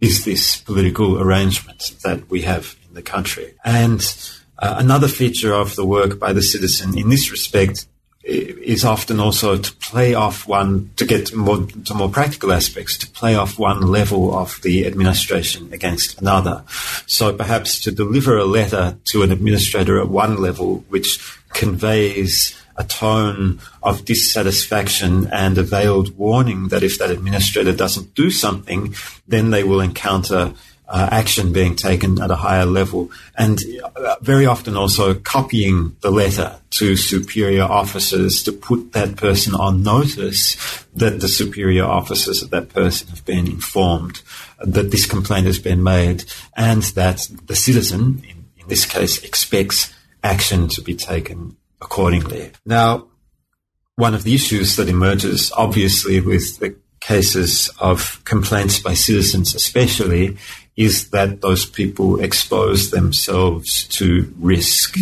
is 0.01 0.25
this 0.25 0.59
political 0.59 1.21
arrangement 1.21 1.95
that 2.05 2.31
we 2.31 2.43
have 2.43 2.77
in 2.87 2.95
the 2.95 3.03
country. 3.03 3.55
And 3.65 4.01
uh, 4.59 4.77
another 4.79 5.09
feature 5.09 5.53
of 5.53 5.75
the 5.75 5.85
work 5.85 6.19
by 6.19 6.33
the 6.33 6.43
citizen 6.43 6.97
in 6.97 7.09
this 7.09 7.31
respect 7.31 7.87
is 8.23 8.85
often 8.85 9.21
also 9.21 9.57
to 9.57 9.73
play 9.77 10.13
off 10.13 10.47
one, 10.47 10.91
to 10.97 11.07
get 11.07 11.35
more, 11.35 11.67
to 11.67 11.95
more 11.95 12.11
practical 12.11 12.53
aspects, 12.53 12.99
to 12.99 13.07
play 13.09 13.35
off 13.35 13.59
one 13.59 13.81
level 13.81 14.37
of 14.37 14.61
the 14.63 14.87
administration 14.87 15.73
against 15.73 16.21
another. 16.21 16.63
So 17.07 17.33
perhaps 17.33 17.81
to 17.83 17.91
deliver 17.91 18.37
a 18.37 18.45
letter 18.45 18.99
to 19.13 19.23
an 19.23 19.33
administrator 19.33 19.99
at 19.99 20.11
one 20.11 20.37
level, 20.37 20.85
which 20.89 21.19
conveys 21.55 22.55
a 22.79 22.85
tone 22.85 23.61
of 23.83 24.05
dissatisfaction 24.05 25.27
and 25.33 25.59
a 25.59 25.63
veiled 25.63 26.17
warning 26.17 26.69
that 26.69 26.83
if 26.83 26.99
that 26.99 27.11
administrator 27.11 27.73
doesn't 27.73 28.15
do 28.15 28.31
something, 28.31 28.95
then 29.27 29.51
they 29.51 29.65
will 29.65 29.81
encounter 29.81 30.55
uh, 30.89 31.09
action 31.13 31.53
being 31.53 31.77
taken 31.77 32.21
at 32.23 32.31
a 32.31 32.37
higher 32.37 32.65
level, 32.65 33.11
and 33.37 33.61
uh, 33.95 34.17
very 34.23 34.47
often 34.47 34.75
also 34.75 35.13
copying 35.13 35.95
the 36.01 36.11
letter 36.11 36.57
to 36.71 36.97
superior 36.97 37.65
officers 37.65 38.43
to 38.43 38.53
put 38.53 38.93
that 38.93 39.17
person 39.17 39.55
on 39.55 39.83
notice 39.83 40.57
that 40.95 41.21
the 41.21 41.29
superior 41.29 41.85
officers 41.85 42.43
of 42.43 42.49
that 42.51 42.71
person 42.71 43.07
have 43.09 43.25
been 43.27 43.47
informed 43.47 44.23
that 44.61 44.91
this 44.91 45.05
complaint 45.05 45.47
has 45.47 45.59
been 45.59 45.83
made 45.83 46.25
and 46.57 46.83
that 46.95 47.29
the 47.47 47.57
citizen, 47.57 48.23
in, 48.27 48.47
in 48.57 48.69
this 48.69 48.87
case, 48.87 49.23
expects 49.23 49.93
action 50.25 50.69
to 50.69 50.81
be 50.81 50.95
taken 50.95 51.55
accordingly. 51.81 52.53
Now, 52.65 53.09
one 53.97 54.15
of 54.15 54.23
the 54.23 54.35
issues 54.35 54.77
that 54.77 54.89
emerges, 54.89 55.51
obviously, 55.57 56.21
with 56.21 56.59
the 56.59 56.77
cases 57.01 57.71
of 57.81 58.23
complaints 58.25 58.79
by 58.79 58.95
citizens, 58.95 59.55
especially, 59.55 60.37
is 60.77 61.11
that 61.11 61.41
those 61.41 61.67
people 61.67 62.21
expose 62.21 62.91
themselves 62.91 63.89
to 63.89 64.33
risk, 64.39 64.97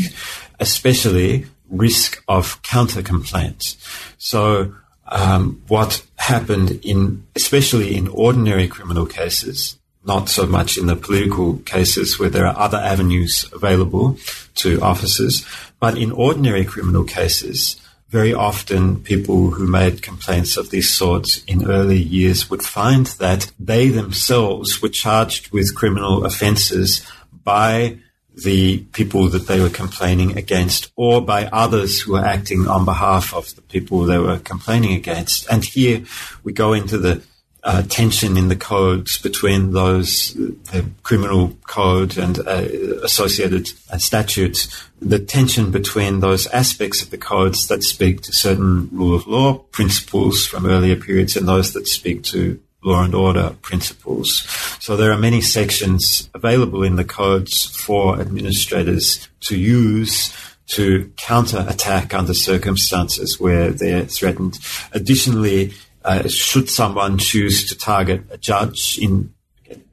especially 0.59 1.47
risk 1.68 2.22
of 2.29 2.62
counter 2.62 3.03
complaints. 3.03 3.77
So, 4.16 4.74
um, 5.09 5.62
what 5.68 6.05
happened 6.16 6.81
in, 6.83 7.27
especially 7.37 7.97
in 7.97 8.09
ordinary 8.09 8.66
criminal 8.66 9.07
cases, 9.07 9.79
not 10.05 10.29
so 10.29 10.47
much 10.47 10.79
in 10.79 10.87
the 10.87 10.97
political 10.97 11.59
cases 11.59 12.18
where 12.18 12.31
there 12.31 12.47
are 12.47 12.57
other 12.57 12.79
avenues 12.79 13.45
available 13.53 14.16
to 14.55 14.81
officers, 14.81 15.45
but 15.81 15.97
in 15.97 16.12
ordinary 16.12 16.64
criminal 16.64 17.05
cases, 17.05 17.81
very 18.09 18.33
often 18.33 19.03
people 19.03 19.51
who 19.51 19.66
made 19.66 20.03
complaints 20.03 20.57
of 20.57 20.70
this 20.70 20.91
sort 20.91 21.43
in 21.47 21.68
early 21.68 21.99
years 21.99 22.49
would 22.49 22.62
find 22.62 23.07
that 23.18 23.51
they 23.59 23.89
themselves 23.89 24.81
were 24.81 24.89
charged 24.89 25.51
with 25.51 25.74
criminal 25.74 26.24
offences 26.24 27.05
by 27.45 27.99
the 28.37 28.79
people 28.93 29.29
that 29.31 29.47
they 29.47 29.61
were 29.61 29.70
complaining 29.70 30.37
against 30.37 30.93
or 30.95 31.20
by 31.22 31.47
others 31.47 32.01
who 32.01 32.12
were 32.12 32.24
acting 32.24 32.68
on 32.68 32.85
behalf 32.85 33.35
of 33.35 33.55
the 33.57 33.62
people 33.62 34.01
they 34.01 34.18
were 34.18 34.39
complaining 34.39 34.93
against. 34.93 35.51
And 35.51 35.64
here 35.64 36.05
we 36.45 36.53
go 36.53 36.74
into 36.74 36.99
the 36.99 37.22
uh, 37.67 37.83
tension 37.89 38.37
in 38.37 38.47
the 38.47 38.57
codes 38.57 39.19
between 39.19 39.73
those, 39.73 40.35
the 40.35 40.89
criminal 41.03 41.51
code 41.67 42.17
and 42.17 42.39
uh, 42.39 42.64
associated 43.03 43.73
uh, 43.91 43.99
statutes, 43.99 44.89
the 45.01 45.19
tension 45.19 45.73
between 45.73 46.21
those 46.21 46.47
aspects 46.49 47.03
of 47.03 47.11
the 47.11 47.19
codes 47.19 47.67
that 47.67 47.83
speak 47.83 48.21
to 48.23 48.33
certain 48.33 48.89
rule 48.93 49.17
of 49.17 49.27
law 49.27 49.55
principles 49.73 50.47
from 50.47 50.64
earlier 50.64 50.95
periods 50.95 51.37
and 51.37 51.49
those 51.49 51.73
that 51.73 51.89
speak 51.89 52.23
to 52.23 52.61
law 52.85 53.03
and 53.03 53.17
order 53.17 53.57
principles. 53.62 54.47
So 54.79 54.97
there 54.97 55.11
are 55.11 55.19
many 55.19 55.41
sections 55.41 56.31
available 56.35 56.85
in 56.85 56.95
the 56.95 57.05
codes 57.05 57.67
for 57.67 58.21
administrators 58.21 59.29
to 59.41 59.59
use 59.59 60.33
to 60.69 61.12
counter 61.17 61.64
attack 61.69 62.14
under 62.14 62.35
circumstances 62.35 63.41
where 63.41 63.71
they're 63.71 64.05
threatened. 64.05 64.59
Additionally, 64.93 65.73
uh, 66.07 66.29
should 66.29 66.71
someone 66.71 67.19
choose 67.19 67.69
to 67.69 67.77
target 67.77 68.23
a 68.31 68.39
judge 68.39 68.99
in 68.99 69.35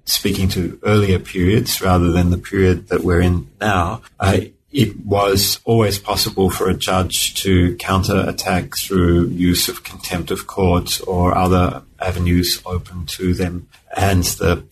speaking 0.05 0.47
to 0.49 0.79
earlier 0.83 1.17
periods 1.17 1.81
rather 1.81 2.11
than 2.11 2.29
the 2.29 2.37
period 2.37 2.87
that 2.89 3.03
we're 3.03 3.21
in 3.21 3.49
now, 3.59 4.01
uh, 4.19 4.39
it 4.71 5.05
was 5.05 5.59
always 5.65 5.97
possible 5.97 6.49
for 6.49 6.69
a 6.69 6.73
judge 6.73 7.33
to 7.35 7.75
counter 7.77 8.25
attack 8.27 8.75
through 8.77 9.27
use 9.27 9.69
of 9.69 9.83
contempt 9.83 10.29
of 10.31 10.47
court 10.47 10.99
or 11.07 11.35
other 11.35 11.83
avenues 11.99 12.61
open 12.65 13.05
to 13.05 13.33
them. 13.33 13.67
And 13.95 14.23
the 14.23 14.65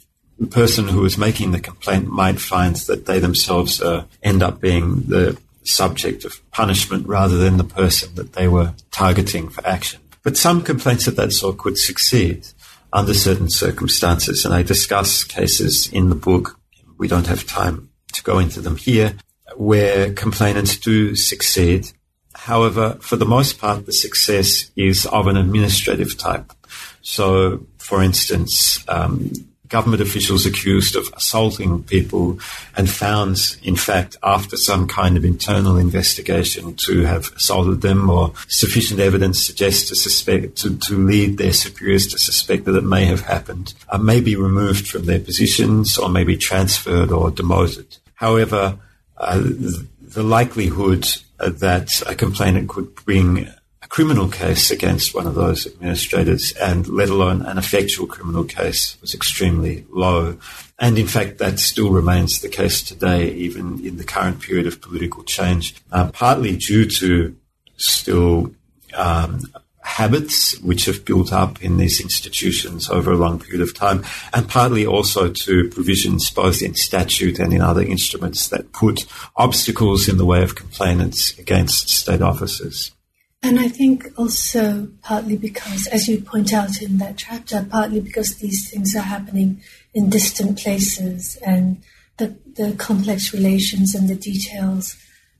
person 0.49 0.87
who 0.87 1.05
is 1.05 1.17
making 1.17 1.51
the 1.51 1.59
complaint 1.59 2.07
might 2.07 2.39
find 2.39 2.75
that 2.75 3.05
they 3.05 3.19
themselves 3.19 3.81
uh, 3.81 4.05
end 4.23 4.41
up 4.41 4.59
being 4.59 5.03
the 5.03 5.37
subject 5.63 6.25
of 6.25 6.51
punishment 6.51 7.07
rather 7.07 7.37
than 7.37 7.57
the 7.57 7.63
person 7.63 8.15
that 8.15 8.33
they 8.33 8.47
were 8.47 8.73
targeting 8.89 9.49
for 9.49 9.65
action. 9.65 10.00
But 10.23 10.37
some 10.37 10.61
complaints 10.61 11.07
of 11.07 11.15
that 11.15 11.31
sort 11.31 11.57
could 11.57 11.77
succeed 11.77 12.47
under 12.93 13.13
certain 13.13 13.49
circumstances, 13.49 14.45
and 14.45 14.53
I 14.53 14.63
discuss 14.63 15.23
cases 15.23 15.89
in 15.91 16.09
the 16.09 16.15
book. 16.15 16.59
We 16.97 17.07
don't 17.07 17.27
have 17.27 17.47
time 17.47 17.89
to 18.13 18.23
go 18.23 18.37
into 18.37 18.61
them 18.61 18.75
here, 18.75 19.15
where 19.55 20.13
complainants 20.13 20.77
do 20.77 21.15
succeed. 21.15 21.91
However, 22.33 22.97
for 23.01 23.15
the 23.15 23.25
most 23.25 23.59
part, 23.59 23.85
the 23.85 23.93
success 23.93 24.71
is 24.75 25.05
of 25.05 25.27
an 25.27 25.37
administrative 25.37 26.17
type. 26.17 26.51
So, 27.01 27.65
for 27.77 28.03
instance, 28.03 28.83
um, 28.87 29.31
government 29.71 30.01
officials 30.01 30.45
accused 30.45 30.95
of 30.95 31.09
assaulting 31.15 31.83
people 31.83 32.37
and 32.75 32.89
found, 32.89 33.57
in 33.63 33.75
fact, 33.75 34.17
after 34.21 34.57
some 34.57 34.85
kind 34.87 35.15
of 35.15 35.23
internal 35.23 35.77
investigation 35.77 36.75
to 36.85 37.03
have 37.05 37.31
assaulted 37.37 37.81
them 37.81 38.09
or 38.09 38.33
sufficient 38.47 38.99
evidence 38.99 39.43
suggests 39.43 39.87
to 39.87 39.95
suspect, 39.95 40.57
to, 40.57 40.77
to 40.77 40.95
lead 40.97 41.37
their 41.37 41.53
superiors 41.53 42.05
to 42.07 42.19
suspect 42.19 42.65
that 42.65 42.75
it 42.75 42.83
may 42.83 43.05
have 43.05 43.21
happened, 43.21 43.73
uh, 43.89 43.97
may 43.97 44.19
be 44.19 44.35
removed 44.35 44.87
from 44.87 45.05
their 45.05 45.19
positions 45.19 45.97
or 45.97 46.09
may 46.09 46.25
be 46.25 46.37
transferred 46.37 47.11
or 47.11 47.31
demoted. 47.31 47.97
However, 48.15 48.77
uh, 49.17 49.41
the 50.01 50.23
likelihood 50.23 51.07
that 51.37 51.89
a 52.05 52.13
complainant 52.13 52.67
could 52.69 52.93
bring 52.93 53.47
criminal 53.91 54.29
case 54.29 54.71
against 54.71 55.13
one 55.13 55.27
of 55.27 55.35
those 55.35 55.67
administrators, 55.67 56.53
and 56.53 56.87
let 56.87 57.09
alone 57.09 57.41
an 57.41 57.57
effectual 57.57 58.07
criminal 58.07 58.45
case, 58.45 58.97
was 59.01 59.13
extremely 59.13 59.85
low. 59.89 60.37
And 60.79 60.97
in 60.97 61.07
fact, 61.07 61.39
that 61.39 61.59
still 61.59 61.91
remains 61.91 62.39
the 62.39 62.47
case 62.47 62.81
today, 62.81 63.29
even 63.33 63.85
in 63.85 63.97
the 63.97 64.05
current 64.05 64.39
period 64.41 64.65
of 64.65 64.81
political 64.81 65.23
change, 65.23 65.75
uh, 65.91 66.09
partly 66.11 66.55
due 66.55 66.85
to 66.85 67.35
still 67.75 68.55
um, 68.93 69.41
habits 69.83 70.57
which 70.61 70.85
have 70.85 71.03
built 71.03 71.33
up 71.33 71.61
in 71.61 71.75
these 71.75 71.99
institutions 71.99 72.89
over 72.89 73.11
a 73.11 73.17
long 73.17 73.41
period 73.41 73.61
of 73.61 73.75
time, 73.75 74.05
and 74.33 74.47
partly 74.47 74.85
also 74.85 75.29
to 75.29 75.69
provisions 75.69 76.29
both 76.29 76.61
in 76.61 76.75
statute 76.75 77.39
and 77.39 77.51
in 77.51 77.59
other 77.59 77.83
instruments 77.83 78.47
that 78.47 78.71
put 78.71 79.05
obstacles 79.35 80.07
in 80.07 80.15
the 80.15 80.25
way 80.25 80.41
of 80.41 80.55
complainants 80.55 81.37
against 81.37 81.89
state 81.89 82.21
officers. 82.21 82.91
And 83.43 83.59
I 83.59 83.67
think 83.67 84.07
also 84.17 84.89
partly 85.01 85.35
because, 85.35 85.87
as 85.87 86.07
you 86.07 86.21
point 86.21 86.53
out 86.53 86.81
in 86.81 86.99
that 86.99 87.17
chapter, 87.17 87.65
partly 87.69 87.99
because 87.99 88.35
these 88.35 88.69
things 88.69 88.95
are 88.95 89.01
happening 89.01 89.61
in 89.93 90.09
distant 90.09 90.59
places 90.59 91.37
and 91.45 91.81
the, 92.17 92.35
the 92.55 92.75
complex 92.77 93.33
relations 93.33 93.95
and 93.95 94.07
the 94.07 94.15
details 94.15 94.95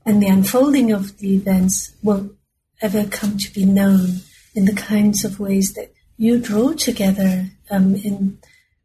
and 0.06 0.22
the 0.22 0.28
unfolding 0.28 0.92
of 0.92 1.18
the 1.20 1.36
events 1.36 1.96
won't 2.02 2.34
ever 2.82 3.06
come 3.06 3.38
to 3.38 3.54
be 3.54 3.66
known 3.66 4.22
in 4.56 4.66
the 4.66 4.74
kinds 4.74 5.24
of 5.24 5.40
ways 5.40 5.74
that 5.74 5.94
you 6.18 6.40
draw 6.40 6.74
together 6.74 7.52
um, 7.70 7.96
in 7.96 8.40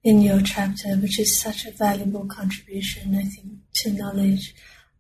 in 0.05 0.23
your 0.23 0.41
chapter, 0.41 0.91
which 0.97 1.19
is 1.19 1.41
such 1.41 1.67
a 1.67 1.73
valuable 1.73 2.27
contribution, 2.27 3.17
I 3.17 3.25
think, 3.25 3.55
to 3.75 3.93
knowledge. 3.93 4.55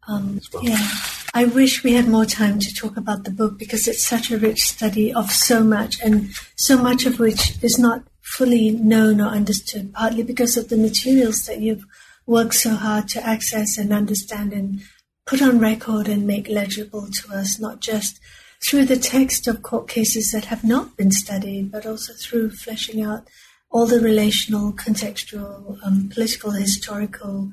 Um, 0.08 0.40
yeah. 0.62 0.88
I 1.34 1.44
wish 1.44 1.82
we 1.82 1.92
had 1.92 2.08
more 2.08 2.24
time 2.24 2.58
to 2.60 2.74
talk 2.74 2.96
about 2.96 3.24
the 3.24 3.30
book 3.30 3.58
because 3.58 3.88
it's 3.88 4.06
such 4.06 4.30
a 4.30 4.38
rich 4.38 4.62
study 4.62 5.12
of 5.12 5.30
so 5.30 5.62
much 5.62 6.00
and 6.02 6.30
so 6.54 6.80
much 6.80 7.04
of 7.06 7.18
which 7.18 7.62
is 7.62 7.78
not 7.78 8.04
fully 8.22 8.70
known 8.70 9.20
or 9.20 9.28
understood, 9.28 9.92
partly 9.92 10.22
because 10.22 10.56
of 10.56 10.68
the 10.68 10.76
materials 10.76 11.44
that 11.46 11.60
you've 11.60 11.84
worked 12.26 12.54
so 12.54 12.74
hard 12.74 13.08
to 13.08 13.26
access 13.26 13.78
and 13.78 13.92
understand 13.92 14.52
and 14.52 14.80
put 15.26 15.42
on 15.42 15.58
record 15.58 16.08
and 16.08 16.26
make 16.26 16.48
legible 16.48 17.08
to 17.10 17.34
us, 17.34 17.58
not 17.60 17.80
just 17.80 18.20
through 18.64 18.84
the 18.84 18.96
text 18.96 19.46
of 19.46 19.62
court 19.62 19.88
cases 19.88 20.30
that 20.32 20.46
have 20.46 20.64
not 20.64 20.96
been 20.96 21.10
studied, 21.10 21.70
but 21.70 21.86
also 21.86 22.12
through 22.14 22.50
fleshing 22.50 23.02
out 23.02 23.26
all 23.70 23.86
the 23.86 24.00
relational, 24.00 24.72
contextual, 24.72 25.78
um, 25.84 26.08
political, 26.12 26.52
historical 26.52 27.52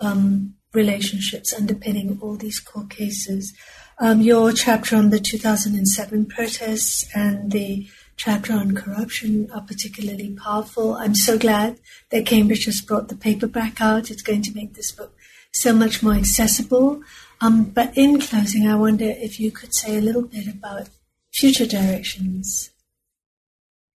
um, 0.00 0.54
relationships 0.72 1.52
underpinning 1.52 2.18
all 2.20 2.36
these 2.36 2.60
court 2.60 2.90
cases. 2.90 3.54
Um, 3.98 4.20
your 4.20 4.52
chapter 4.52 4.96
on 4.96 5.10
the 5.10 5.18
2007 5.18 6.26
protests 6.26 7.06
and 7.14 7.50
the 7.50 7.88
chapter 8.16 8.52
on 8.52 8.74
corruption 8.74 9.50
are 9.52 9.62
particularly 9.62 10.34
powerful. 10.34 10.94
I'm 10.94 11.14
so 11.14 11.38
glad 11.38 11.78
that 12.10 12.26
Cambridge 12.26 12.64
has 12.66 12.80
brought 12.80 13.08
the 13.08 13.16
paperback 13.16 13.80
out. 13.80 14.10
It's 14.10 14.22
going 14.22 14.42
to 14.42 14.54
make 14.54 14.74
this 14.74 14.92
book 14.92 15.14
so 15.52 15.72
much 15.72 16.02
more 16.02 16.14
accessible. 16.14 17.02
Um, 17.40 17.64
but 17.64 17.96
in 17.96 18.20
closing, 18.20 18.66
I 18.66 18.74
wonder 18.76 19.06
if 19.06 19.38
you 19.40 19.50
could 19.50 19.74
say 19.74 19.96
a 19.96 20.00
little 20.00 20.22
bit 20.22 20.46
about 20.46 20.88
future 21.32 21.66
directions. 21.66 22.70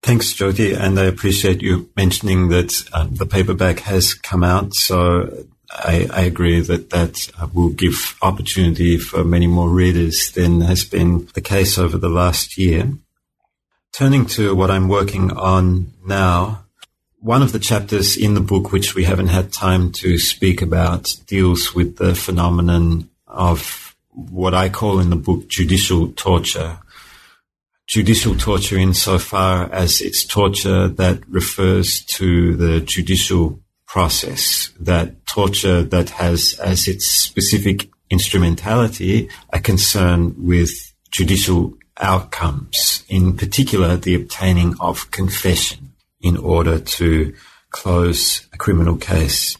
Thanks, 0.02 0.32
Jothie, 0.32 0.74
and 0.74 0.98
I 0.98 1.04
appreciate 1.04 1.60
you 1.60 1.90
mentioning 1.94 2.48
that 2.48 2.72
um, 2.94 3.16
the 3.16 3.26
paperback 3.26 3.80
has 3.80 4.14
come 4.14 4.42
out. 4.42 4.74
So 4.74 5.46
I, 5.72 6.08
I, 6.12 6.22
agree 6.22 6.60
that 6.60 6.90
that 6.90 7.30
uh, 7.40 7.46
will 7.54 7.70
give 7.70 8.16
opportunity 8.22 8.98
for 8.98 9.24
many 9.24 9.46
more 9.46 9.68
readers 9.68 10.32
than 10.32 10.62
has 10.62 10.84
been 10.84 11.28
the 11.34 11.40
case 11.40 11.78
over 11.78 11.96
the 11.96 12.08
last 12.08 12.58
year. 12.58 12.92
Turning 13.92 14.26
to 14.26 14.54
what 14.54 14.70
I'm 14.70 14.88
working 14.88 15.30
on 15.32 15.92
now, 16.04 16.64
one 17.20 17.42
of 17.42 17.52
the 17.52 17.58
chapters 17.58 18.16
in 18.16 18.34
the 18.34 18.40
book, 18.40 18.72
which 18.72 18.94
we 18.94 19.04
haven't 19.04 19.28
had 19.28 19.52
time 19.52 19.92
to 19.92 20.18
speak 20.18 20.60
about, 20.60 21.16
deals 21.26 21.74
with 21.74 21.96
the 21.96 22.14
phenomenon 22.14 23.08
of 23.26 23.94
what 24.12 24.54
I 24.54 24.68
call 24.68 24.98
in 24.98 25.10
the 25.10 25.16
book 25.16 25.48
judicial 25.48 26.12
torture. 26.12 26.78
Judicial 27.86 28.36
torture 28.36 28.78
insofar 28.78 29.68
as 29.72 30.00
it's 30.00 30.24
torture 30.24 30.88
that 30.88 31.28
refers 31.28 32.04
to 32.16 32.56
the 32.56 32.80
judicial 32.80 33.60
process, 33.90 34.70
that 34.78 35.26
torture 35.26 35.82
that 35.82 36.10
has 36.10 36.54
as 36.62 36.86
its 36.86 37.06
specific 37.06 37.90
instrumentality 38.08 39.28
a 39.52 39.58
concern 39.58 40.32
with 40.38 40.70
judicial 41.10 41.74
outcomes, 41.96 43.04
in 43.08 43.36
particular 43.36 43.96
the 43.96 44.14
obtaining 44.14 44.76
of 44.78 45.10
confession 45.10 45.92
in 46.20 46.36
order 46.36 46.78
to 46.78 47.34
close 47.70 48.46
a 48.52 48.56
criminal 48.56 48.96
case. 48.96 49.56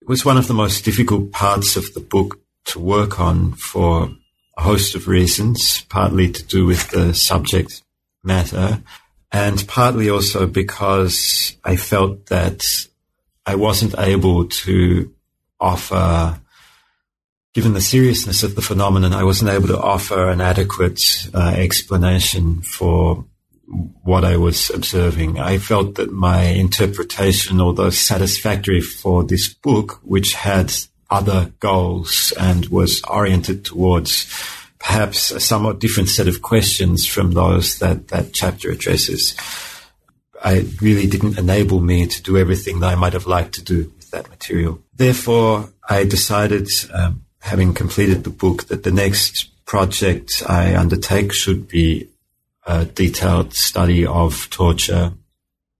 It 0.00 0.08
was 0.08 0.24
one 0.24 0.38
of 0.38 0.48
the 0.48 0.54
most 0.54 0.82
difficult 0.82 1.30
parts 1.30 1.76
of 1.76 1.92
the 1.92 2.00
book 2.00 2.40
to 2.66 2.78
work 2.78 3.20
on 3.20 3.52
for 3.52 4.10
a 4.56 4.62
host 4.62 4.94
of 4.94 5.06
reasons, 5.06 5.82
partly 5.90 6.32
to 6.32 6.42
do 6.44 6.64
with 6.64 6.88
the 6.90 7.12
subject 7.12 7.82
matter, 8.22 8.82
and 9.30 9.68
partly 9.68 10.08
also 10.08 10.46
because 10.46 11.56
I 11.62 11.76
felt 11.76 12.26
that 12.26 12.62
I 13.46 13.54
wasn't 13.56 13.94
able 13.98 14.46
to 14.46 15.12
offer 15.60 16.40
given 17.54 17.72
the 17.72 17.80
seriousness 17.80 18.42
of 18.42 18.56
the 18.56 18.62
phenomenon, 18.62 19.12
I 19.12 19.22
wasn't 19.22 19.52
able 19.52 19.68
to 19.68 19.80
offer 19.80 20.28
an 20.28 20.40
adequate 20.40 21.00
uh, 21.32 21.54
explanation 21.56 22.62
for 22.62 23.24
what 24.02 24.24
I 24.24 24.36
was 24.36 24.70
observing. 24.70 25.38
I 25.38 25.58
felt 25.58 25.94
that 25.94 26.12
my 26.12 26.42
interpretation, 26.42 27.60
although 27.60 27.90
satisfactory 27.90 28.80
for 28.80 29.22
this 29.22 29.48
book, 29.48 30.00
which 30.02 30.34
had 30.34 30.72
other 31.10 31.52
goals 31.60 32.32
and 32.38 32.66
was 32.66 33.02
oriented 33.04 33.64
towards 33.64 34.26
perhaps 34.80 35.30
a 35.30 35.38
somewhat 35.38 35.78
different 35.78 36.08
set 36.08 36.26
of 36.26 36.42
questions 36.42 37.06
from 37.06 37.30
those 37.30 37.78
that 37.78 38.08
that 38.08 38.32
chapter 38.32 38.70
addresses, 38.70 39.34
I 40.44 40.66
really 40.82 41.06
didn't 41.06 41.38
enable 41.38 41.80
me 41.80 42.06
to 42.06 42.22
do 42.22 42.36
everything 42.36 42.80
that 42.80 42.92
I 42.92 42.94
might 42.96 43.14
have 43.14 43.26
liked 43.26 43.54
to 43.54 43.62
do 43.62 43.90
with 43.96 44.10
that 44.10 44.28
material. 44.28 44.78
Therefore, 44.94 45.70
I 45.88 46.04
decided 46.04 46.68
um, 46.92 47.24
having 47.40 47.72
completed 47.72 48.24
the 48.24 48.30
book, 48.30 48.64
that 48.64 48.84
the 48.84 48.92
next 48.92 49.50
project 49.64 50.42
I 50.46 50.76
undertake 50.76 51.32
should 51.32 51.66
be 51.66 52.08
a 52.66 52.84
detailed 52.84 53.54
study 53.54 54.06
of 54.06 54.48
torture. 54.50 55.12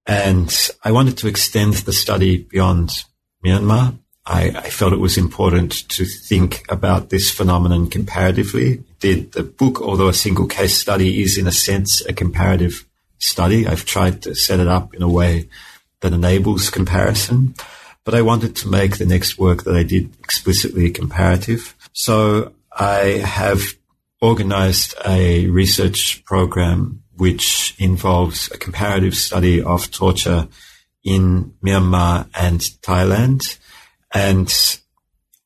And 0.06 0.50
I 0.82 0.92
wanted 0.92 1.18
to 1.18 1.28
extend 1.28 1.74
the 1.74 1.92
study 1.92 2.38
beyond 2.38 3.04
Myanmar. 3.44 3.98
I, 4.26 4.48
I, 4.48 4.70
felt 4.70 4.94
it 4.94 5.00
was 5.00 5.18
important 5.18 5.86
to 5.90 6.06
think 6.06 6.64
about 6.70 7.10
this 7.10 7.30
phenomenon 7.30 7.90
comparatively. 7.90 8.82
The, 9.00 9.20
the 9.20 9.42
book, 9.42 9.82
although 9.82 10.08
a 10.08 10.14
single 10.14 10.46
case 10.46 10.78
study, 10.78 11.22
is 11.22 11.36
in 11.36 11.46
a 11.46 11.52
sense 11.52 12.00
a 12.06 12.14
comparative 12.14 12.86
study. 13.24 13.66
I've 13.66 13.84
tried 13.84 14.22
to 14.22 14.34
set 14.34 14.60
it 14.60 14.68
up 14.68 14.94
in 14.94 15.02
a 15.02 15.08
way 15.08 15.48
that 16.00 16.12
enables 16.12 16.70
comparison 16.70 17.54
but 18.04 18.14
I 18.14 18.22
wanted 18.22 18.54
to 18.56 18.68
make 18.68 18.98
the 18.98 19.06
next 19.06 19.38
work 19.38 19.64
that 19.64 19.74
I 19.74 19.82
did 19.82 20.14
explicitly 20.20 20.90
comparative. 20.90 21.74
So 21.92 22.52
I 22.70 23.22
have 23.24 23.62
organized 24.20 24.94
a 25.06 25.48
research 25.48 26.24
program 26.24 27.02
which 27.16 27.74
involves 27.78 28.50
a 28.50 28.58
comparative 28.58 29.14
study 29.14 29.62
of 29.62 29.90
torture 29.90 30.48
in 31.02 31.54
Myanmar 31.64 32.28
and 32.34 32.60
Thailand. 32.60 33.58
And 34.12 34.52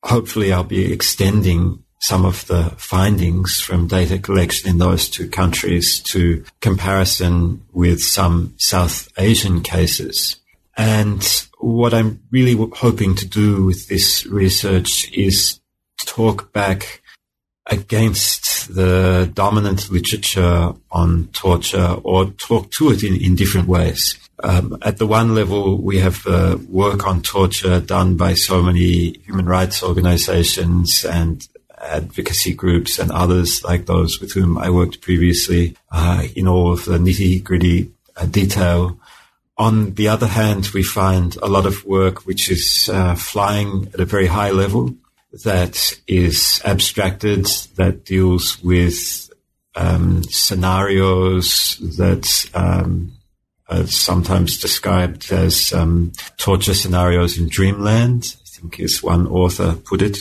hopefully 0.03 0.51
I'll 0.51 0.63
be 0.63 0.91
extending 0.91 1.83
some 1.99 2.25
of 2.25 2.47
the 2.47 2.63
findings 2.77 3.59
from 3.59 3.87
data 3.87 4.17
collection 4.17 4.69
in 4.69 4.77
those 4.77 5.09
two 5.09 5.29
countries 5.29 5.99
to 5.99 6.43
comparison 6.61 7.63
with 7.73 8.01
some 8.01 8.53
South 8.57 9.09
Asian 9.17 9.61
cases. 9.61 10.37
And 10.77 11.23
what 11.59 11.93
I'm 11.93 12.21
really 12.31 12.55
hoping 12.73 13.15
to 13.15 13.27
do 13.27 13.65
with 13.65 13.87
this 13.87 14.25
research 14.25 15.11
is 15.11 15.59
talk 16.05 16.53
back 16.53 17.01
against 17.65 18.73
the 18.73 19.29
dominant 19.33 19.91
literature 19.91 20.73
on 20.91 21.27
torture 21.33 21.97
or 22.03 22.25
talk 22.25 22.71
to 22.71 22.89
it 22.91 23.03
in, 23.03 23.15
in 23.15 23.35
different 23.35 23.67
ways. 23.67 24.17
Um, 24.41 24.77
at 24.81 24.97
the 24.97 25.05
one 25.05 25.35
level, 25.35 25.77
we 25.77 25.99
have 25.99 26.25
uh, 26.25 26.57
work 26.69 27.05
on 27.05 27.21
torture 27.21 27.79
done 27.81 28.15
by 28.15 28.33
so 28.33 28.63
many 28.63 29.19
human 29.25 29.45
rights 29.45 29.83
organizations 29.83 31.03
and 31.03 31.45
advocacy 31.81 32.53
groups 32.53 32.99
and 32.99 33.11
others 33.11 33.63
like 33.63 33.85
those 33.85 34.19
with 34.19 34.33
whom 34.33 34.57
I 34.57 34.69
worked 34.69 35.01
previously 35.01 35.75
uh, 35.91 36.23
in 36.35 36.47
all 36.47 36.71
of 36.71 36.85
the 36.85 36.97
nitty 36.97 37.43
gritty 37.43 37.91
uh, 38.15 38.25
detail 38.25 38.99
on 39.59 39.93
the 39.95 40.07
other 40.07 40.25
hand, 40.25 40.69
we 40.73 40.83
find 40.83 41.35
a 41.43 41.47
lot 41.47 41.65
of 41.65 41.85
work 41.85 42.25
which 42.25 42.49
is 42.49 42.89
uh, 42.91 43.13
flying 43.15 43.89
at 43.93 43.99
a 43.99 44.05
very 44.05 44.25
high 44.25 44.51
level 44.51 44.95
that 45.43 45.99
is 46.07 46.61
abstracted, 46.63 47.45
that 47.75 48.05
deals 48.05 48.63
with 48.63 49.29
um, 49.75 50.23
scenarios 50.23 51.77
that 51.97 52.49
um, 52.53 53.11
are 53.67 53.85
sometimes 53.85 54.61
described 54.61 55.29
as 55.29 55.73
um, 55.73 56.13
torture 56.37 56.73
scenarios 56.73 57.37
in 57.37 57.49
dreamland, 57.49 58.37
I 58.41 58.47
think 58.47 58.79
is 58.79 59.03
one 59.03 59.27
author 59.27 59.75
put 59.75 60.01
it. 60.01 60.19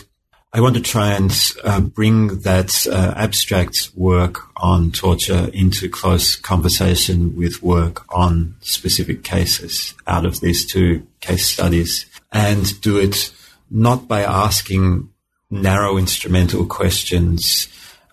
I 0.51 0.63
want 0.63 0.77
to 0.77 0.81
try 0.81 1.13
and 1.13 1.31
uh, 1.63 1.81
bring 1.81 2.41
that 2.41 2.87
uh, 2.87 3.13
abstract 3.17 3.91
work 3.95 4.49
on 4.57 4.93
torture 4.93 5.51
into 5.53 5.91
close 5.91 6.37
conversation 6.37 7.37
with 7.37 7.63
work 7.63 8.07
on 8.09 8.57
specific 8.61 9.23
cases 9.23 9.95
out 10.07 10.25
of 10.25 10.41
these 10.41 10.65
two 10.65 11.07
case 11.21 11.45
studies 11.45 12.07
and 12.33 12.81
do 12.81 12.97
it 12.97 13.31
not 13.71 14.09
by 14.09 14.23
asking 14.23 15.11
narrow 15.51 15.99
instrumental 15.99 16.65
questions 16.65 17.69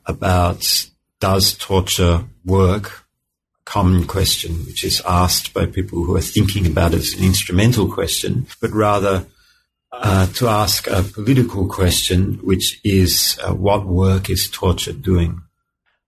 about 0.06 0.90
does 1.22 1.54
torture 1.54 2.26
work? 2.44 3.06
Common 3.64 4.06
question, 4.06 4.66
which 4.66 4.84
is 4.84 5.02
asked 5.08 5.54
by 5.54 5.66
people 5.66 6.04
who 6.04 6.18
are 6.18 6.22
thinking 6.22 6.68
about 6.68 6.94
it 6.94 7.00
as 7.00 7.14
an 7.14 7.24
instrumental 7.24 7.90
question, 7.90 8.46
but 8.60 8.72
rather 8.72 9.26
uh, 10.02 10.28
to 10.28 10.48
ask 10.48 10.88
a 10.88 11.04
political 11.04 11.68
question, 11.68 12.40
which 12.44 12.80
is 12.84 13.38
uh, 13.44 13.54
what 13.54 13.86
work 13.86 14.30
is 14.30 14.50
torture 14.50 14.94
doing? 14.94 15.42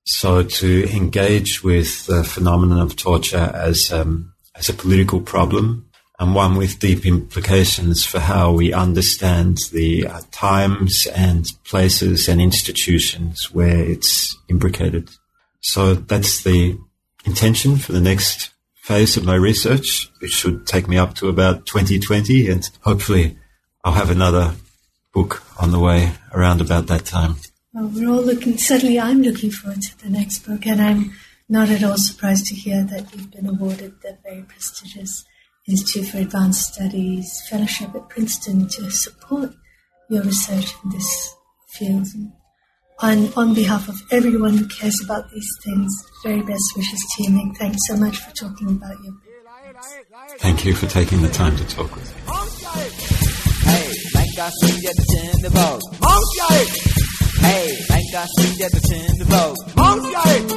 So 0.05 0.43
to 0.43 0.89
engage 0.89 1.63
with 1.63 2.05
the 2.05 2.23
phenomenon 2.23 2.79
of 2.79 2.95
torture 2.95 3.51
as 3.53 3.91
um, 3.91 4.33
as 4.55 4.69
a 4.69 4.73
political 4.73 5.21
problem 5.21 5.87
and 6.19 6.33
one 6.33 6.55
with 6.55 6.79
deep 6.79 7.05
implications 7.05 8.05
for 8.05 8.19
how 8.19 8.51
we 8.51 8.73
understand 8.73 9.59
the 9.71 10.07
uh, 10.07 10.21
times 10.31 11.05
and 11.07 11.45
places 11.63 12.27
and 12.27 12.41
institutions 12.41 13.53
where 13.53 13.79
it's 13.79 14.35
imbricated. 14.49 15.09
So 15.61 15.93
that's 15.93 16.43
the 16.43 16.77
intention 17.25 17.77
for 17.77 17.91
the 17.91 18.01
next 18.01 18.51
phase 18.75 19.17
of 19.17 19.25
my 19.25 19.35
research, 19.35 20.09
which 20.19 20.31
should 20.31 20.65
take 20.65 20.87
me 20.87 20.97
up 20.97 21.13
to 21.15 21.27
about 21.27 21.65
2020 21.65 22.49
and 22.49 22.67
hopefully 22.81 23.37
I'll 23.87 23.93
have 23.93 24.09
another 24.09 24.53
book 25.13 25.41
on 25.61 25.71
the 25.71 25.79
way 25.79 26.11
around 26.33 26.59
about 26.59 26.87
that 26.87 27.05
time. 27.05 27.37
Well, 27.73 27.87
we're 27.87 28.09
all 28.09 28.21
looking, 28.21 28.57
certainly 28.57 28.99
I'm 28.99 29.21
looking 29.21 29.49
forward 29.49 29.81
to 29.81 29.97
the 29.99 30.09
next 30.09 30.39
book, 30.39 30.67
and 30.67 30.81
I'm 30.81 31.13
not 31.47 31.69
at 31.69 31.85
all 31.85 31.97
surprised 31.97 32.47
to 32.47 32.55
hear 32.55 32.83
that 32.83 33.15
you've 33.15 33.31
been 33.31 33.47
awarded 33.47 33.93
the 34.01 34.17
very 34.25 34.41
prestigious 34.41 35.23
Institute 35.69 36.09
for 36.09 36.17
Advanced 36.17 36.73
Studies 36.73 37.47
Fellowship 37.49 37.95
at 37.95 38.09
Princeton 38.09 38.67
to 38.67 38.91
support 38.91 39.51
your 40.09 40.23
research 40.23 40.73
in 40.83 40.89
this 40.89 41.33
field. 41.69 42.07
And 42.13 42.33
on, 42.99 43.31
on 43.37 43.53
behalf 43.53 43.87
of 43.87 43.95
everyone 44.11 44.57
who 44.57 44.67
cares 44.67 44.99
about 45.01 45.31
these 45.31 45.49
things, 45.63 45.93
very 46.25 46.41
best 46.41 46.73
wishes 46.75 46.99
to 47.15 47.23
you, 47.23 47.29
Nick. 47.29 47.55
Thanks 47.55 47.79
so 47.87 47.95
much 47.95 48.17
for 48.17 48.35
talking 48.35 48.67
about 48.67 49.01
your. 49.01 49.13
Thank 50.39 50.65
you 50.65 50.73
for 50.73 50.87
taking 50.87 51.21
the 51.21 51.29
time 51.29 51.55
to 51.55 51.65
talk 51.69 51.95
with 51.95 52.13
me. 52.13 53.06
I 54.39 54.49
see 54.49 54.81
that 54.81 54.95
the 54.95 55.05
tender 55.17 55.49
boat. 55.49 55.81
Monkey! 55.99 56.69
Hey, 57.41 57.75
like 57.89 58.13
I 58.13 58.25
see 58.37 58.61
that 58.61 58.71
the 58.71 58.81
tender 58.81 59.25
boat. 59.25 59.57
Monkey! 59.75 60.56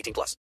18 0.01 0.13
plus. 0.13 0.41